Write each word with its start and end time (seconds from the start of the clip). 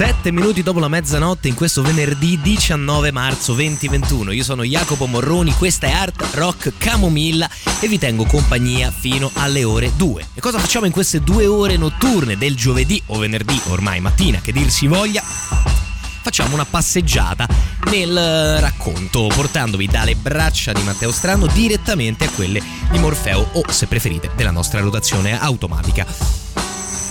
Sette 0.00 0.32
minuti 0.32 0.62
dopo 0.62 0.78
la 0.78 0.88
mezzanotte 0.88 1.46
in 1.46 1.54
questo 1.54 1.82
venerdì 1.82 2.40
19 2.40 3.12
marzo 3.12 3.52
2021. 3.52 4.32
Io 4.32 4.42
sono 4.42 4.62
Jacopo 4.62 5.04
Morroni, 5.04 5.52
questa 5.52 5.88
è 5.88 5.90
Art 5.90 6.36
Rock 6.36 6.72
Camomilla 6.78 7.46
e 7.80 7.86
vi 7.86 7.98
tengo 7.98 8.24
compagnia 8.24 8.90
fino 8.90 9.30
alle 9.34 9.62
ore 9.62 9.92
2. 9.96 10.28
E 10.32 10.40
cosa 10.40 10.58
facciamo 10.58 10.86
in 10.86 10.92
queste 10.92 11.20
due 11.20 11.44
ore 11.44 11.76
notturne 11.76 12.38
del 12.38 12.56
giovedì 12.56 13.02
o 13.08 13.18
venerdì, 13.18 13.60
ormai 13.66 14.00
mattina, 14.00 14.40
che 14.40 14.52
dir 14.52 14.70
si 14.70 14.86
voglia? 14.86 15.20
Facciamo 15.20 16.54
una 16.54 16.64
passeggiata 16.64 17.46
nel 17.90 18.56
racconto, 18.58 19.26
portandovi 19.26 19.86
dalle 19.86 20.16
braccia 20.16 20.72
di 20.72 20.80
Matteo 20.82 21.12
Strano 21.12 21.46
direttamente 21.46 22.24
a 22.24 22.30
quelle 22.30 22.62
di 22.90 22.98
Morfeo 22.98 23.50
o, 23.52 23.70
se 23.70 23.86
preferite, 23.86 24.30
della 24.34 24.50
nostra 24.50 24.80
rotazione 24.80 25.38
automatica. 25.38 26.06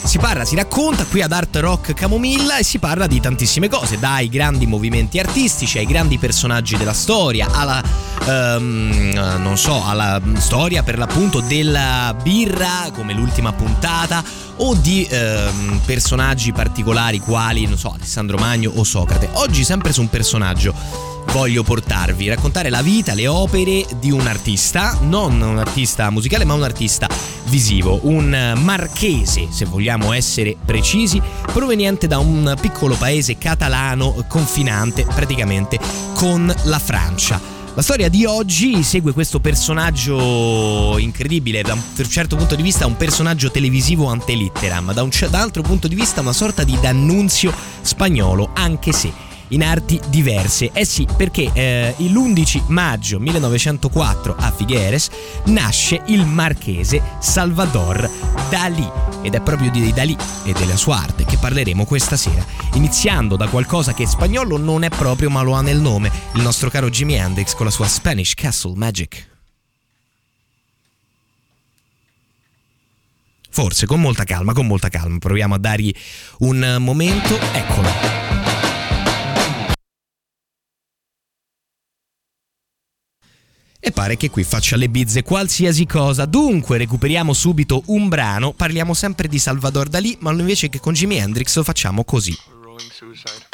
Si 0.10 0.18
parla, 0.18 0.44
si 0.44 0.56
racconta 0.56 1.06
qui 1.06 1.22
ad 1.22 1.32
Art 1.32 1.56
Rock 1.58 1.94
Camomilla 1.94 2.58
e 2.58 2.64
si 2.64 2.80
parla 2.80 3.06
di 3.06 3.20
tantissime 3.20 3.70
cose, 3.70 4.00
dai 4.00 4.28
grandi 4.28 4.66
movimenti 4.66 5.20
artistici 5.20 5.78
ai 5.78 5.86
grandi 5.86 6.18
personaggi 6.18 6.76
della 6.78 6.94
storia, 6.94 7.48
alla 7.52 7.80
um, 8.26 9.12
non 9.38 9.56
so, 9.56 9.86
alla 9.86 10.20
storia 10.38 10.82
per 10.82 10.98
l'appunto 10.98 11.42
della 11.42 12.16
birra 12.24 12.90
come 12.92 13.14
l'ultima 13.14 13.54
puntata 13.54 14.24
o 14.56 14.74
di 14.74 15.08
um, 15.12 15.80
personaggi 15.86 16.54
particolari 16.54 17.20
quali, 17.20 17.68
non 17.68 17.78
so, 17.78 17.94
Alessandro 17.94 18.40
Magno 18.40 18.72
o 18.78 18.84
Socrate. 18.84 19.30
Oggi 19.34 19.64
sempre 19.64 19.94
su 19.94 20.02
un 20.02 20.10
personaggio 20.10 20.74
voglio 21.32 21.64
portarvi, 21.64 22.28
raccontare 22.28 22.70
la 22.70 22.82
vita, 22.82 23.14
le 23.14 23.28
opere 23.28 23.86
di 24.00 24.12
un 24.12 24.26
artista, 24.26 24.98
non 25.02 25.40
un 25.42 25.60
artista 25.60 26.10
musicale 26.10 26.44
ma 26.44 26.54
un 26.54 26.64
artista 26.64 27.08
visivo, 27.46 28.00
un 28.04 28.54
marchese 28.58 29.48
se 29.52 29.66
vogliamo 29.66 30.12
essere 30.14 30.56
precisi, 30.64 31.22
proveniente 31.52 32.08
da 32.08 32.18
un 32.18 32.56
piccolo 32.60 32.96
paese 32.96 33.38
catalano 33.38 34.26
confinante 34.28 35.06
praticamente 35.06 35.80
con 36.16 36.54
la 36.64 36.80
Francia. 36.80 37.40
La 37.76 37.84
storia 37.84 38.10
di 38.10 38.26
oggi 38.26 38.82
segue 38.84 39.14
questo 39.14 39.40
personaggio 39.40 40.98
incredibile, 40.98 41.62
da 41.62 41.74
un 41.74 42.10
certo 42.10 42.36
punto 42.36 42.56
di 42.56 42.64
vista 42.64 42.86
un 42.86 42.98
personaggio 42.98 43.52
televisivo 43.52 44.08
ante 44.08 44.34
litteram, 44.34 44.94
da 44.94 45.04
un 45.04 45.12
altro 45.32 45.62
punto 45.62 45.88
di 45.88 45.96
vista 45.96 46.22
una 46.22 46.34
sorta 46.34 46.64
di 46.64 46.78
d'annunzio 46.82 47.54
spagnolo, 47.82 48.50
anche 48.54 48.92
se 48.92 49.28
in 49.50 49.64
arti 49.64 50.00
diverse. 50.08 50.72
Eh 50.74 50.86
sì, 50.86 51.08
perché 51.16 51.50
eh, 51.54 51.94
l'11 51.98 52.64
maggio 52.68 53.20
1904 53.20 54.36
a 54.38 54.52
Figueres 54.52 55.10
nasce 55.46 56.02
il 56.08 56.26
marchese 56.26 57.02
Salvador 57.20 58.10
Dalí 58.50 58.88
ed 59.22 59.34
è 59.36 59.42
proprio 59.42 59.70
di 59.72 59.92
Dalí 59.94 60.16
e 60.46 60.54
della 60.54 60.76
sua 60.76 60.98
arte 60.98 61.26
che 61.26 61.38
parleremo 61.38 61.86
questa 61.86 62.18
sera, 62.18 62.46
iniziando 62.74 63.36
da 63.36 63.48
qualcosa 63.48 63.94
che 63.94 64.06
spagnolo 64.06 64.58
non 64.58 64.84
è 64.84 64.90
proprio 64.90 65.30
ma 65.30 65.42
lo 65.42 65.54
ha 65.54 65.62
nel 65.62 65.80
nome, 65.80 66.12
il 66.34 66.42
nostro 66.42 66.70
caro 66.70 66.90
Jimi 66.90 67.16
Hendrix 67.16 67.54
con 67.54 67.66
la 67.66 67.72
sua 67.72 67.88
Spanish 67.88 68.34
Castle 68.34 68.74
Magic. 68.76 69.28
Forse 73.52 73.88
con 73.88 74.00
molta 74.00 74.24
calma, 74.24 74.54
con 74.54 74.68
molta 74.68 74.90
calma, 74.90 75.18
proviamo 75.18 75.56
a 75.56 75.58
dargli 75.58 75.94
un 76.40 76.78
momento, 76.80 77.38
eccolo. 77.52 78.19
E 83.82 83.92
pare 83.92 84.18
che 84.18 84.30
qui 84.30 84.44
faccia 84.44 84.76
le 84.76 84.90
bizze 84.90 85.24
qualsiasi 85.24 85.86
cosa. 85.86 86.26
Dunque, 86.26 86.78
recuperiamo 86.78 87.34
subito 87.34 87.84
un 87.88 88.10
brano. 88.10 88.52
Parliamo 88.52 88.94
sempre 88.94 89.28
di 89.28 89.40
Salvador 89.40 89.88
Dalì, 89.88 90.18
ma 90.20 90.32
invece 90.32 90.68
che 90.68 90.80
con 90.80 90.94
Jimi 90.94 91.18
Hendrix 91.18 91.56
lo 91.56 91.64
facciamo 91.64 92.04
così. 92.04 92.38
Rolling 92.62 92.92
Suicide. 92.92 93.49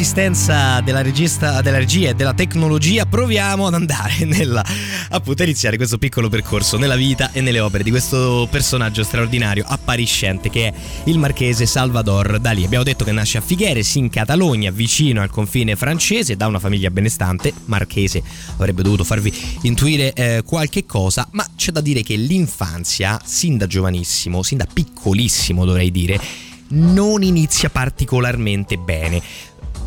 Gentile 0.00 0.10
assistenza 0.10 0.80
della 0.80 1.02
regista, 1.02 1.60
della 1.60 1.76
regia 1.76 2.08
e 2.08 2.14
della 2.14 2.32
tecnologia 2.32 3.04
proviamo 3.04 3.66
ad 3.66 3.74
andare 3.74 4.24
nella 4.24 4.64
appunto 5.10 5.42
iniziare 5.42 5.76
questo 5.76 5.98
piccolo 5.98 6.30
percorso 6.30 6.78
nella 6.78 6.96
vita 6.96 7.32
e 7.32 7.42
nelle 7.42 7.60
opere 7.60 7.82
di 7.82 7.90
questo 7.90 8.48
personaggio 8.50 9.02
straordinario 9.02 9.62
appariscente 9.66 10.48
che 10.48 10.68
è 10.68 10.74
il 11.04 11.18
marchese 11.18 11.66
Salvador 11.66 12.38
Dalì. 12.38 12.64
Abbiamo 12.64 12.84
detto 12.84 13.04
che 13.04 13.12
nasce 13.12 13.38
a 13.38 13.40
Figueres 13.42 13.94
in 13.96 14.08
Catalogna, 14.08 14.70
vicino 14.70 15.20
al 15.20 15.30
confine 15.30 15.76
francese, 15.76 16.36
da 16.36 16.46
una 16.46 16.58
famiglia 16.58 16.90
benestante, 16.90 17.52
marchese 17.66 18.22
avrebbe 18.56 18.82
dovuto 18.82 19.04
farvi 19.04 19.32
intuire 19.62 20.12
eh, 20.14 20.42
qualche 20.46 20.86
cosa, 20.86 21.28
ma 21.32 21.46
c'è 21.56 21.72
da 21.72 21.80
dire 21.80 22.02
che 22.02 22.16
l'infanzia, 22.16 23.20
sin 23.22 23.58
da 23.58 23.66
giovanissimo, 23.66 24.42
sin 24.42 24.58
da 24.58 24.66
piccolissimo 24.72 25.64
dovrei 25.66 25.90
dire, 25.90 26.48
non 26.70 27.22
inizia 27.22 27.70
particolarmente 27.70 28.76
bene. 28.76 29.22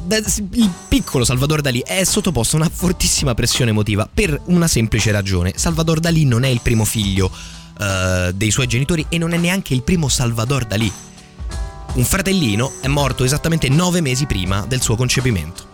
Il 0.05 0.71
piccolo 0.87 1.23
Salvador 1.23 1.61
Dalì 1.61 1.81
è 1.85 2.03
sottoposto 2.03 2.57
a 2.57 2.59
una 2.59 2.69
fortissima 2.69 3.33
pressione 3.33 3.71
emotiva 3.71 4.07
per 4.11 4.39
una 4.45 4.67
semplice 4.67 5.11
ragione. 5.11 5.53
Salvador 5.55 5.99
Dalì 5.99 6.25
non 6.25 6.43
è 6.43 6.49
il 6.49 6.59
primo 6.61 6.83
figlio 6.83 7.31
uh, 7.79 8.31
dei 8.31 8.51
suoi 8.51 8.67
genitori 8.67 9.05
e 9.09 9.17
non 9.17 9.33
è 9.33 9.37
neanche 9.37 9.73
il 9.73 9.81
primo 9.81 10.09
Salvador 10.09 10.65
Dalì. 10.65 10.91
Un 11.93 12.03
fratellino 12.03 12.73
è 12.81 12.87
morto 12.87 13.23
esattamente 13.23 13.69
nove 13.69 14.01
mesi 14.01 14.25
prima 14.25 14.65
del 14.67 14.81
suo 14.81 14.95
concepimento. 14.95 15.72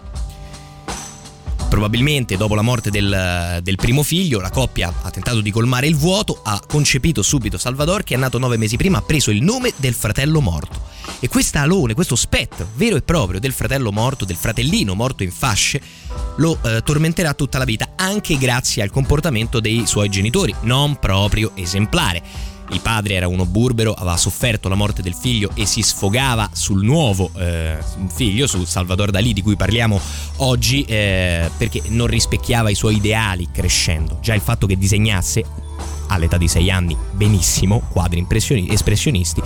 Probabilmente 1.70 2.36
dopo 2.36 2.56
la 2.56 2.64
morte 2.64 2.90
del, 2.90 3.60
del, 3.62 3.76
primo 3.76 4.02
figlio, 4.02 4.40
la 4.40 4.50
coppia 4.50 4.92
ha 5.04 5.10
tentato 5.12 5.40
di 5.40 5.52
colmare 5.52 5.86
il 5.88 5.96
vuoto, 5.96 6.42
ha 6.44 6.60
concepito 6.68 7.22
subito 7.22 7.60
Salvador 7.60 8.04
che 8.04 8.16
è 8.16 8.18
nato 8.18 8.40
nove 8.40 8.58
mesi 8.58 8.76
prima, 8.76 8.98
ha 8.98 9.02
preso 9.04 9.30
il 9.30 9.44
nome 9.44 9.72
del 9.76 9.94
fratello 9.94 10.42
morto. 10.42 10.82
E 11.20 11.28
questa 11.28 11.62
alone, 11.62 11.94
questo 11.94 12.16
spettro 12.16 12.68
vero 12.76 12.96
e 12.96 13.02
proprio 13.04 13.40
del 13.40 13.54
fratello 13.54 13.92
morto, 13.92 14.26
del 14.26 14.36
fratellino 14.36 14.96
morto 14.96 15.22
in 15.22 15.32
fasce, 15.32 15.80
lo 16.38 16.58
eh, 16.64 16.82
tormenterà 16.82 17.34
tutta 17.36 17.60
la 17.60 17.66
vita, 17.66 17.90
anche 17.96 18.38
grazie 18.38 18.82
al 18.82 18.90
comportamento 18.90 19.60
dei 19.60 19.86
suoi 19.86 20.10
genitori, 20.10 20.54
non 20.62 20.98
proprio 20.98 21.52
esemplare. 21.54 22.58
Il 22.72 22.82
padre 22.82 23.16
era 23.16 23.28
uno 23.28 23.46
burbero, 23.46 23.94
aveva 23.94 24.18
sofferto 24.18 24.70
la 24.70 24.76
morte 24.76 25.02
del 25.02 25.16
figlio 25.16 25.50
e 25.56 25.66
si 25.66 25.82
sfogava 25.82 26.50
sul 26.54 26.84
nuovo 26.84 27.32
eh, 27.36 27.78
figlio, 28.14 28.46
sul 28.48 28.68
Salvador 28.68 29.10
Dalì 29.10 29.34
di 29.34 29.42
cui 29.42 29.56
parliamo 29.56 30.00
oggi, 30.38 30.84
eh, 30.84 31.50
perché 31.58 31.82
non 31.88 32.08
rispecchiava 32.08 32.70
i 32.70 32.76
suoi 32.76 32.98
ideali 32.98 33.48
crescendo. 33.52 34.20
Già 34.22 34.36
il 34.36 34.42
fatto 34.42 34.68
che 34.68 34.78
disegnasse 34.78 35.69
all'età 36.10 36.38
di 36.38 36.48
6 36.48 36.70
anni 36.70 36.98
benissimo, 37.12 37.82
quadri 37.90 38.26
espressionisti, 38.30 39.42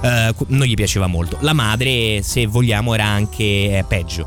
eh, 0.00 0.34
non 0.48 0.66
gli 0.66 0.74
piaceva 0.74 1.06
molto. 1.06 1.38
La 1.40 1.52
madre, 1.52 2.22
se 2.22 2.46
vogliamo, 2.46 2.94
era 2.94 3.04
anche 3.04 3.44
eh, 3.78 3.84
peggio. 3.86 4.26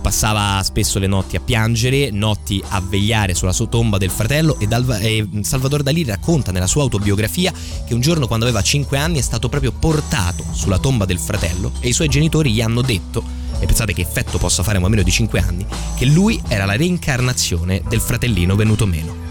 Passava 0.00 0.62
spesso 0.62 0.98
le 0.98 1.06
notti 1.06 1.36
a 1.36 1.40
piangere, 1.40 2.10
notti 2.10 2.62
a 2.68 2.80
vegliare 2.80 3.34
sulla 3.34 3.52
sua 3.52 3.66
tomba 3.66 3.98
del 3.98 4.10
fratello 4.10 4.58
e, 4.58 4.66
Dal- 4.66 4.98
e 5.00 5.28
Salvador 5.42 5.82
Dalì 5.82 6.04
racconta 6.04 6.52
nella 6.52 6.66
sua 6.66 6.82
autobiografia 6.82 7.52
che 7.86 7.92
un 7.92 8.00
giorno 8.00 8.26
quando 8.26 8.46
aveva 8.46 8.62
5 8.62 8.96
anni 8.96 9.18
è 9.18 9.22
stato 9.22 9.48
proprio 9.48 9.72
portato 9.72 10.44
sulla 10.52 10.78
tomba 10.78 11.04
del 11.04 11.18
fratello 11.18 11.72
e 11.80 11.88
i 11.88 11.92
suoi 11.92 12.08
genitori 12.08 12.50
gli 12.50 12.62
hanno 12.62 12.80
detto 12.80 13.22
e 13.60 13.66
pensate 13.66 13.92
che 13.92 14.00
effetto 14.00 14.38
possa 14.38 14.62
fare 14.62 14.76
un 14.76 14.82
bambino 14.82 15.02
di 15.02 15.10
5 15.10 15.38
anni, 15.38 15.66
che 15.96 16.06
lui 16.06 16.40
era 16.48 16.64
la 16.64 16.76
reincarnazione 16.76 17.82
del 17.86 18.00
fratellino 18.00 18.56
venuto 18.56 18.86
meno. 18.86 19.29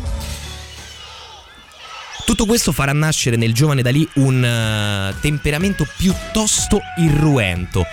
Tutto 2.30 2.46
questo 2.46 2.72
farà 2.72 2.94
nascere 2.94 3.38
nel 3.38 3.56
giovane 3.56 3.82
Dalì 3.82 4.08
un 4.18 4.44
uh, 4.44 5.20
temperamento 5.20 5.88
piuttosto 5.98 6.80
irruento. 6.98 7.84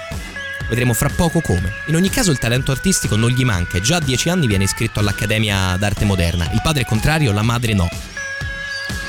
Vedremo 0.69 0.93
fra 0.93 1.09
poco 1.09 1.41
come. 1.41 1.73
In 1.87 1.95
ogni 1.95 2.11
caso 2.11 2.33
il 2.33 2.39
talento 2.39 2.71
artistico 2.71 3.17
non 3.17 3.31
gli 3.31 3.45
manca 3.45 3.81
già 3.81 3.97
a 3.97 4.01
10 4.01 4.29
anni 4.29 4.47
viene 4.47 4.65
iscritto 4.65 5.01
all'Accademia 5.01 5.77
d'Arte 5.79 6.05
Moderna. 6.05 6.51
Il 6.53 6.61
padre 6.63 6.83
è 6.83 6.85
contrario, 6.85 7.33
la 7.33 7.41
madre 7.41 7.73
no. 7.73 7.89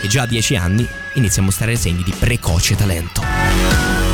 E 0.01 0.07
già 0.07 0.21
a 0.21 0.27
10 0.27 0.55
anni 0.55 0.87
inizia 1.15 1.41
a 1.41 1.45
mostrare 1.45 1.75
segni 1.75 2.03
di 2.03 2.13
precoce 2.17 2.77
talento. 2.77 4.06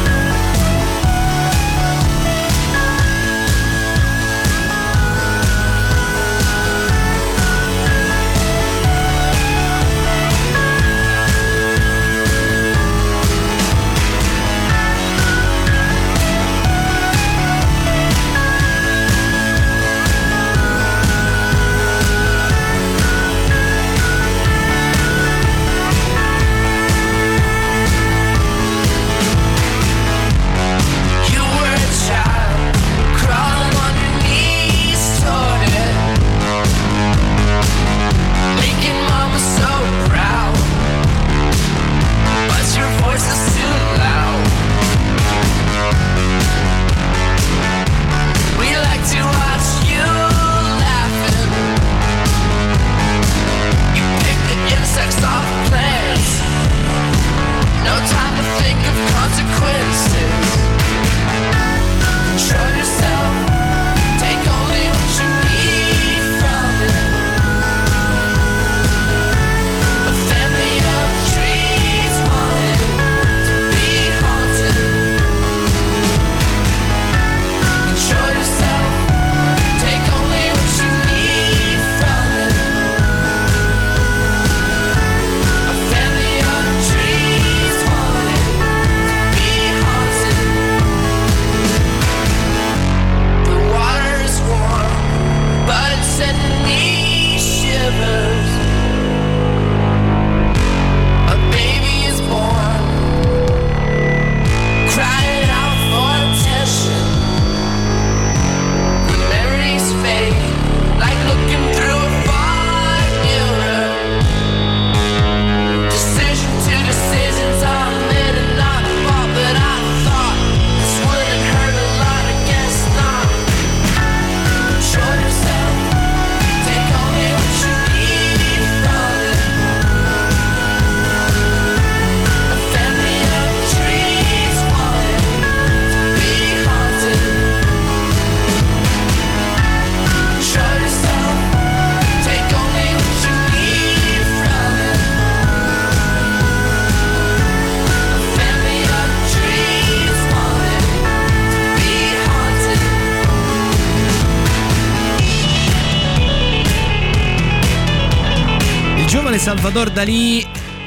Dalì 159.94 160.44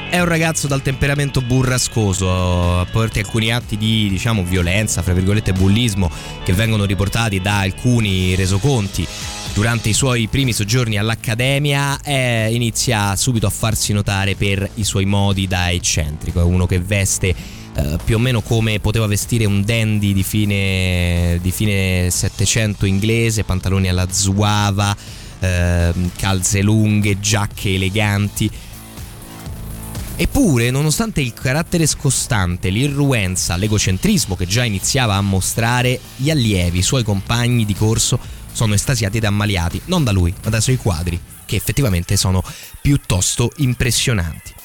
è 0.09 0.19
un 0.19 0.25
ragazzo 0.25 0.67
dal 0.67 0.81
temperamento 0.81 1.41
burrascoso, 1.41 2.79
a 2.81 2.85
porti 2.85 3.19
alcuni 3.19 3.53
atti 3.53 3.77
di, 3.77 4.09
diciamo, 4.09 4.43
violenza, 4.43 5.01
fra 5.01 5.13
virgolette 5.13 5.53
bullismo, 5.53 6.11
che 6.43 6.51
vengono 6.51 6.83
riportati 6.83 7.39
da 7.39 7.59
alcuni 7.59 8.35
resoconti 8.35 9.07
durante 9.53 9.87
i 9.87 9.93
suoi 9.93 10.27
primi 10.27 10.51
soggiorni 10.51 10.97
all'Accademia, 10.97 12.01
eh, 12.01 12.53
inizia 12.53 13.15
subito 13.15 13.47
a 13.47 13.49
farsi 13.49 13.93
notare 13.93 14.35
per 14.35 14.69
i 14.75 14.83
suoi 14.83 15.05
modi 15.05 15.47
da 15.47 15.71
eccentrico. 15.71 16.41
È 16.41 16.43
uno 16.43 16.65
che 16.65 16.79
veste 16.81 17.33
eh, 17.75 17.97
più 18.03 18.17
o 18.17 18.19
meno 18.19 18.41
come 18.41 18.81
poteva 18.81 19.07
vestire 19.07 19.45
un 19.45 19.63
dandy 19.63 20.11
di 20.11 20.23
fine, 20.23 21.39
di 21.41 21.51
fine 21.51 22.09
700 22.11 22.85
inglese, 22.85 23.45
pantaloni 23.45 23.87
alla 23.87 24.07
zuava, 24.11 24.93
eh, 25.39 25.93
calze 26.17 26.61
lunghe, 26.61 27.21
giacche 27.21 27.73
eleganti. 27.73 28.51
Eppure, 30.19 30.71
nonostante 30.71 31.21
il 31.21 31.31
carattere 31.31 31.85
scostante, 31.85 32.69
l'irruenza, 32.69 33.55
l'egocentrismo 33.55 34.35
che 34.35 34.47
già 34.47 34.63
iniziava 34.63 35.13
a 35.13 35.21
mostrare, 35.21 35.99
gli 36.15 36.31
allievi, 36.31 36.79
i 36.79 36.81
suoi 36.81 37.03
compagni 37.03 37.65
di 37.65 37.75
corso, 37.75 38.17
sono 38.51 38.73
estasiati 38.73 39.17
ed 39.17 39.25
ammaliati, 39.25 39.79
non 39.85 40.03
da 40.03 40.11
lui, 40.11 40.33
ma 40.43 40.49
dai 40.49 40.61
suoi 40.61 40.77
quadri, 40.77 41.21
che 41.45 41.55
effettivamente 41.55 42.17
sono 42.17 42.43
piuttosto 42.81 43.51
impressionanti. 43.57 44.56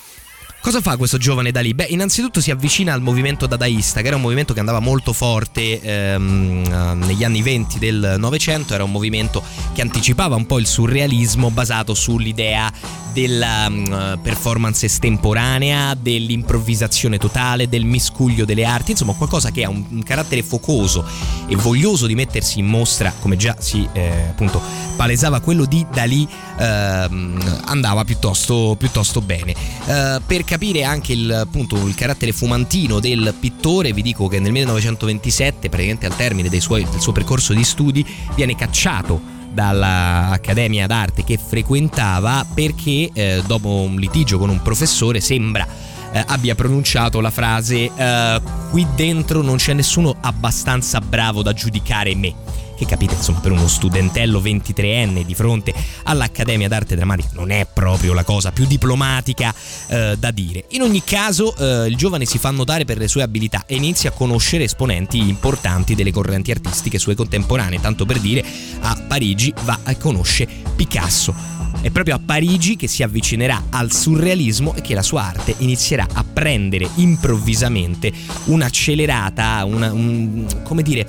Cosa 0.62 0.80
fa 0.80 0.96
questo 0.96 1.18
giovane 1.18 1.50
Dalì? 1.50 1.74
Beh, 1.74 1.86
innanzitutto 1.88 2.40
si 2.40 2.52
avvicina 2.52 2.92
al 2.92 3.00
movimento 3.02 3.48
dadaista, 3.48 4.00
che 4.00 4.06
era 4.06 4.14
un 4.14 4.22
movimento 4.22 4.54
che 4.54 4.60
andava 4.60 4.78
molto 4.78 5.12
forte 5.12 5.80
ehm, 5.80 6.64
eh, 6.64 6.94
negli 7.04 7.24
anni 7.24 7.42
20 7.42 7.80
del 7.80 8.14
Novecento, 8.16 8.72
era 8.72 8.84
un 8.84 8.92
movimento 8.92 9.42
che 9.72 9.82
anticipava 9.82 10.36
un 10.36 10.46
po' 10.46 10.60
il 10.60 10.66
surrealismo 10.66 11.50
basato 11.50 11.94
sull'idea 11.94 12.72
della 13.12 13.66
um, 13.68 14.18
performance 14.22 14.86
estemporanea, 14.86 15.94
dell'improvvisazione 15.94 17.18
totale, 17.18 17.68
del 17.68 17.84
miscuglio 17.84 18.44
delle 18.44 18.64
arti, 18.64 18.92
insomma 18.92 19.14
qualcosa 19.14 19.50
che 19.50 19.64
ha 19.64 19.68
un, 19.68 19.84
un 19.90 20.02
carattere 20.02 20.42
focoso 20.42 21.04
e 21.46 21.56
voglioso 21.56 22.06
di 22.06 22.14
mettersi 22.14 22.60
in 22.60 22.66
mostra, 22.66 23.12
come 23.20 23.36
già 23.36 23.56
si 23.58 23.86
eh, 23.92 24.28
appunto 24.30 24.62
palesava 24.96 25.40
quello 25.40 25.64
di 25.64 25.84
Dalì, 25.92 26.26
ehm, 26.58 27.62
andava 27.64 28.04
piuttosto, 28.04 28.76
piuttosto 28.78 29.20
bene. 29.20 29.54
Eh, 29.84 30.20
per 30.24 30.44
capire 30.52 30.84
anche 30.84 31.14
il, 31.14 31.32
appunto, 31.32 31.76
il 31.86 31.94
carattere 31.94 32.30
fumantino 32.30 33.00
del 33.00 33.34
pittore, 33.40 33.94
vi 33.94 34.02
dico 34.02 34.28
che 34.28 34.38
nel 34.38 34.52
1927, 34.52 35.70
praticamente 35.70 36.04
al 36.04 36.14
termine 36.14 36.60
suoi, 36.60 36.86
del 36.90 37.00
suo 37.00 37.12
percorso 37.12 37.54
di 37.54 37.64
studi, 37.64 38.04
viene 38.34 38.54
cacciato 38.54 39.18
dall'Accademia 39.50 40.86
d'arte 40.86 41.24
che 41.24 41.38
frequentava 41.38 42.44
perché 42.52 43.08
eh, 43.14 43.42
dopo 43.46 43.68
un 43.68 43.96
litigio 43.96 44.36
con 44.36 44.50
un 44.50 44.60
professore 44.60 45.20
sembra 45.20 45.66
eh, 46.12 46.22
abbia 46.26 46.54
pronunciato 46.54 47.20
la 47.20 47.30
frase 47.30 47.90
eh, 47.94 48.40
qui 48.70 48.86
dentro 48.94 49.42
non 49.42 49.56
c'è 49.56 49.72
nessuno 49.72 50.16
abbastanza 50.20 51.00
bravo 51.00 51.42
da 51.42 51.52
giudicare 51.52 52.14
me 52.14 52.34
che 52.82 52.86
capite 52.86 53.14
insomma 53.14 53.38
per 53.38 53.52
uno 53.52 53.68
studentello 53.68 54.40
23enne 54.40 55.22
di 55.22 55.34
fronte 55.34 55.72
all'Accademia 56.04 56.68
d'Arte 56.68 56.96
Drammatica 56.96 57.30
non 57.34 57.50
è 57.50 57.66
proprio 57.72 58.12
la 58.12 58.24
cosa 58.24 58.50
più 58.50 58.66
diplomatica 58.66 59.54
eh, 59.88 60.16
da 60.18 60.30
dire. 60.30 60.64
In 60.70 60.82
ogni 60.82 61.02
caso 61.04 61.54
eh, 61.56 61.86
il 61.88 61.96
giovane 61.96 62.24
si 62.24 62.38
fa 62.38 62.50
notare 62.50 62.84
per 62.84 62.98
le 62.98 63.08
sue 63.08 63.22
abilità 63.22 63.64
e 63.66 63.76
inizia 63.76 64.10
a 64.10 64.12
conoscere 64.12 64.64
esponenti 64.64 65.18
importanti 65.18 65.94
delle 65.94 66.12
correnti 66.12 66.50
artistiche 66.50 66.98
sue 66.98 67.14
contemporanee, 67.14 67.80
tanto 67.80 68.04
per 68.04 68.18
dire 68.18 68.44
a 68.80 69.00
Parigi 69.06 69.52
va 69.62 69.78
e 69.86 69.96
conosce 69.96 70.48
Picasso. 70.74 71.61
È 71.82 71.90
proprio 71.90 72.14
a 72.14 72.20
Parigi 72.24 72.76
che 72.76 72.86
si 72.86 73.02
avvicinerà 73.02 73.64
al 73.70 73.90
surrealismo 73.90 74.72
e 74.76 74.82
che 74.82 74.94
la 74.94 75.02
sua 75.02 75.24
arte 75.24 75.56
inizierà 75.58 76.06
a 76.12 76.22
prendere 76.22 76.88
improvvisamente 76.94 78.12
un'accelerata, 78.44 79.64
una, 79.64 79.92
un, 79.92 80.46
come 80.62 80.82
dire, 80.82 81.04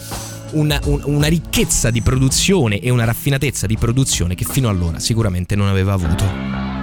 una, 0.53 0.80
un, 0.86 1.00
una 1.06 1.27
ricchezza 1.27 1.92
di 1.92 2.01
produzione 2.01 2.80
e 2.80 2.89
una 2.89 3.06
raffinatezza 3.06 3.68
di 3.68 3.77
produzione 3.77 4.34
che 4.34 4.46
fino 4.46 4.68
allora 4.68 4.98
sicuramente 4.98 5.56
non 5.56 5.68
aveva 5.68 5.94
avuto. 5.94 6.83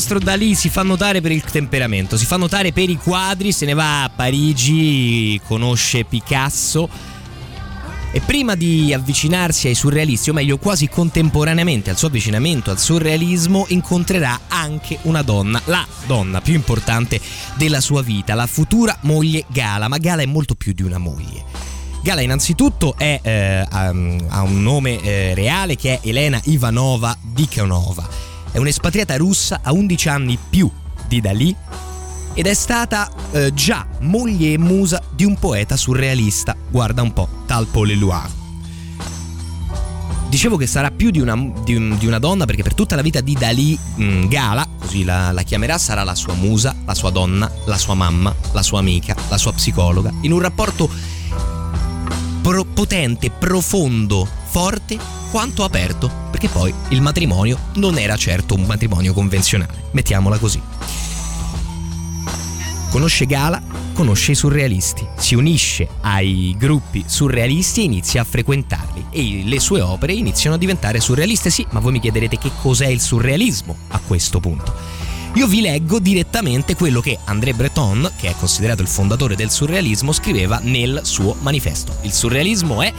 Nostro 0.00 0.18
Dalì 0.18 0.54
si 0.54 0.70
fa 0.70 0.82
notare 0.82 1.20
per 1.20 1.30
il 1.30 1.42
temperamento, 1.42 2.16
si 2.16 2.24
fa 2.24 2.38
notare 2.38 2.72
per 2.72 2.88
i 2.88 2.96
quadri, 2.96 3.52
se 3.52 3.66
ne 3.66 3.74
va 3.74 4.04
a 4.04 4.08
Parigi, 4.08 5.38
conosce 5.46 6.04
Picasso. 6.04 6.88
E 8.10 8.20
prima 8.20 8.54
di 8.54 8.94
avvicinarsi 8.94 9.68
ai 9.68 9.74
surrealisti, 9.74 10.30
o 10.30 10.32
meglio 10.32 10.56
quasi 10.56 10.88
contemporaneamente 10.88 11.90
al 11.90 11.98
suo 11.98 12.08
avvicinamento 12.08 12.70
al 12.70 12.78
surrealismo, 12.78 13.66
incontrerà 13.68 14.40
anche 14.48 14.98
una 15.02 15.20
donna, 15.20 15.60
la 15.66 15.86
donna 16.06 16.40
più 16.40 16.54
importante 16.54 17.20
della 17.56 17.82
sua 17.82 18.00
vita, 18.00 18.34
la 18.34 18.46
futura 18.46 18.96
moglie 19.02 19.44
Gala, 19.48 19.86
ma 19.88 19.98
Gala 19.98 20.22
è 20.22 20.26
molto 20.26 20.54
più 20.54 20.72
di 20.72 20.82
una 20.82 20.98
moglie. 20.98 21.44
Gala 22.02 22.22
innanzitutto 22.22 22.94
è, 22.96 23.20
eh, 23.22 23.66
ha, 23.68 23.90
un 23.90 24.62
nome 24.62 24.98
eh, 25.02 25.34
reale 25.34 25.76
che 25.76 26.00
è 26.00 26.08
Elena 26.08 26.40
Ivanova 26.44 27.14
Dikhanova. 27.20 28.19
È 28.52 28.58
un'espatriata 28.58 29.16
russa 29.16 29.60
a 29.62 29.72
11 29.72 30.08
anni 30.08 30.38
più 30.48 30.70
di 31.06 31.20
Dalì 31.20 31.54
ed 32.34 32.46
è 32.46 32.54
stata 32.54 33.10
eh, 33.32 33.52
già 33.54 33.86
moglie 34.00 34.52
e 34.52 34.58
musa 34.58 35.02
di 35.14 35.24
un 35.24 35.36
poeta 35.38 35.76
surrealista, 35.76 36.56
guarda 36.68 37.02
un 37.02 37.12
po', 37.12 37.28
tal 37.46 37.66
Paul 37.66 37.90
Eluard. 37.90 38.38
Dicevo 40.28 40.56
che 40.56 40.66
sarà 40.68 40.92
più 40.92 41.10
di 41.10 41.20
una, 41.20 41.34
di 41.64 41.74
un- 41.74 41.96
di 41.98 42.06
una 42.06 42.20
donna 42.20 42.44
perché 42.44 42.62
per 42.62 42.74
tutta 42.74 42.94
la 42.94 43.02
vita 43.02 43.20
di 43.20 43.34
Dalì 43.34 43.76
mh, 43.96 44.26
Gala, 44.28 44.66
così 44.78 45.02
la, 45.04 45.32
la 45.32 45.42
chiamerà, 45.42 45.76
sarà 45.76 46.04
la 46.04 46.14
sua 46.14 46.34
musa, 46.34 46.74
la 46.84 46.94
sua 46.94 47.10
donna, 47.10 47.50
la 47.64 47.76
sua 47.78 47.94
mamma, 47.94 48.32
la 48.52 48.62
sua 48.62 48.78
amica, 48.78 49.16
la 49.28 49.38
sua 49.38 49.52
psicologa, 49.52 50.12
in 50.22 50.32
un 50.32 50.40
rapporto 50.40 50.88
potente, 52.74 53.30
profondo, 53.30 54.26
forte 54.50 54.98
quanto 55.30 55.62
aperto, 55.62 56.10
perché 56.32 56.48
poi 56.48 56.74
il 56.88 57.00
matrimonio 57.00 57.56
non 57.74 57.98
era 57.98 58.16
certo 58.16 58.54
un 58.54 58.62
matrimonio 58.62 59.12
convenzionale, 59.12 59.90
mettiamola 59.92 60.38
così. 60.38 60.60
Conosce 62.90 63.26
Gala, 63.26 63.62
conosce 63.92 64.32
i 64.32 64.34
surrealisti, 64.34 65.06
si 65.16 65.36
unisce 65.36 65.86
ai 66.00 66.56
gruppi 66.58 67.04
surrealisti 67.06 67.82
e 67.82 67.84
inizia 67.84 68.22
a 68.22 68.24
frequentarli 68.24 69.06
e 69.10 69.42
le 69.44 69.60
sue 69.60 69.80
opere 69.80 70.14
iniziano 70.14 70.56
a 70.56 70.58
diventare 70.58 70.98
surrealiste, 70.98 71.48
sì, 71.48 71.64
ma 71.70 71.78
voi 71.78 71.92
mi 71.92 72.00
chiederete 72.00 72.36
che 72.36 72.50
cos'è 72.60 72.88
il 72.88 73.00
surrealismo 73.00 73.76
a 73.90 74.00
questo 74.04 74.40
punto. 74.40 74.74
Io 75.34 75.46
vi 75.46 75.60
leggo 75.60 76.00
direttamente 76.00 76.74
quello 76.74 77.00
che 77.00 77.16
André 77.26 77.54
Breton, 77.54 78.10
che 78.18 78.30
è 78.30 78.34
considerato 78.36 78.82
il 78.82 78.88
fondatore 78.88 79.36
del 79.36 79.50
surrealismo, 79.50 80.10
scriveva 80.10 80.58
nel 80.60 81.02
suo 81.04 81.36
manifesto. 81.38 81.96
Il 82.02 82.12
surrealismo 82.12 82.82
è 82.82 82.92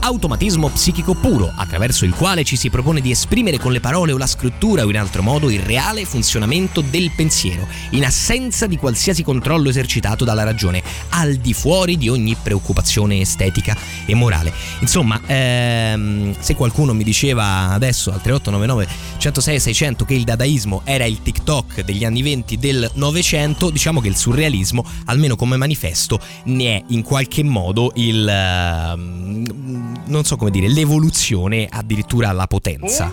automatismo 0.00 0.68
psichico 0.68 1.14
puro, 1.14 1.52
attraverso 1.54 2.04
il 2.04 2.14
quale 2.14 2.44
ci 2.44 2.56
si 2.56 2.70
propone 2.70 3.00
di 3.00 3.10
esprimere 3.10 3.58
con 3.58 3.72
le 3.72 3.80
parole 3.80 4.12
o 4.12 4.16
la 4.16 4.26
scrittura 4.26 4.84
o 4.84 4.90
in 4.90 4.98
altro 4.98 5.22
modo 5.22 5.50
il 5.50 5.60
reale 5.60 6.04
funzionamento 6.04 6.80
del 6.80 7.10
pensiero, 7.14 7.66
in 7.90 8.04
assenza 8.04 8.66
di 8.66 8.76
qualsiasi 8.76 9.22
controllo 9.22 9.68
esercitato 9.68 10.24
dalla 10.24 10.44
ragione, 10.44 10.82
al 11.10 11.36
di 11.36 11.52
fuori 11.52 11.96
di 11.96 12.08
ogni 12.08 12.36
preoccupazione 12.40 13.20
estetica 13.20 13.76
e 14.06 14.14
morale. 14.14 14.52
Insomma, 14.80 15.20
ehm, 15.26 16.34
se 16.38 16.54
qualcuno 16.54 16.94
mi 16.94 17.04
diceva 17.04 17.70
adesso 17.70 18.10
al 18.10 18.20
3899 18.20 19.16
106 19.18 19.60
600 19.60 20.04
che 20.04 20.14
il 20.14 20.24
dadaismo 20.24 20.82
era 20.84 21.04
il 21.04 21.22
TikTok 21.22 21.82
degli 21.82 22.04
anni 22.04 22.22
20 22.22 22.58
del 22.58 22.90
Novecento, 22.94 23.70
diciamo 23.70 24.00
che 24.00 24.08
il 24.08 24.16
surrealismo, 24.16 24.84
almeno 25.06 25.36
come 25.36 25.56
manifesto, 25.56 26.20
ne 26.44 26.76
è 26.76 26.84
in 26.88 27.02
qualche 27.02 27.42
modo 27.42 27.92
il 27.94 28.26
ehm, 28.28 29.87
non 30.06 30.24
so 30.24 30.36
come 30.36 30.50
dire, 30.50 30.68
l'evoluzione 30.68 31.68
addirittura 31.70 32.28
alla 32.28 32.46
potenza. 32.46 33.12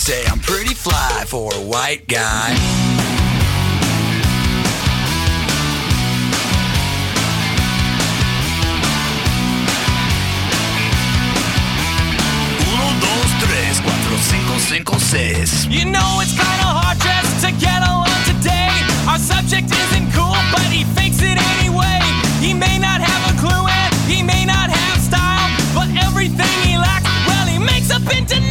Say 0.00 0.24
I'm 0.24 0.40
pretty 0.40 0.74
fly 0.74 1.24
for 1.26 1.52
a 1.52 1.58
white 1.58 2.06
guy. 2.06 2.79
You 15.12 15.86
know 15.86 16.20
it's 16.22 16.30
kinda 16.38 16.70
hard 16.70 16.96
just 17.00 17.44
to 17.44 17.50
get 17.50 17.82
along 17.82 18.14
today. 18.30 18.70
Our 19.08 19.18
subject 19.18 19.66
isn't 19.66 20.12
cool, 20.12 20.36
but 20.52 20.62
he 20.70 20.84
fakes 20.94 21.20
it 21.20 21.36
anyway. 21.58 21.98
He 22.38 22.54
may 22.54 22.78
not 22.78 23.00
have 23.00 23.34
a 23.34 23.36
clue 23.40 23.66
and 23.66 23.92
he 24.06 24.22
may 24.22 24.44
not 24.44 24.70
have 24.70 25.00
style, 25.00 25.50
but 25.74 25.88
everything 26.06 26.54
he 26.62 26.78
lacks, 26.78 27.10
well, 27.26 27.46
he 27.48 27.58
makes 27.58 27.90
up 27.90 28.02
in. 28.16 28.49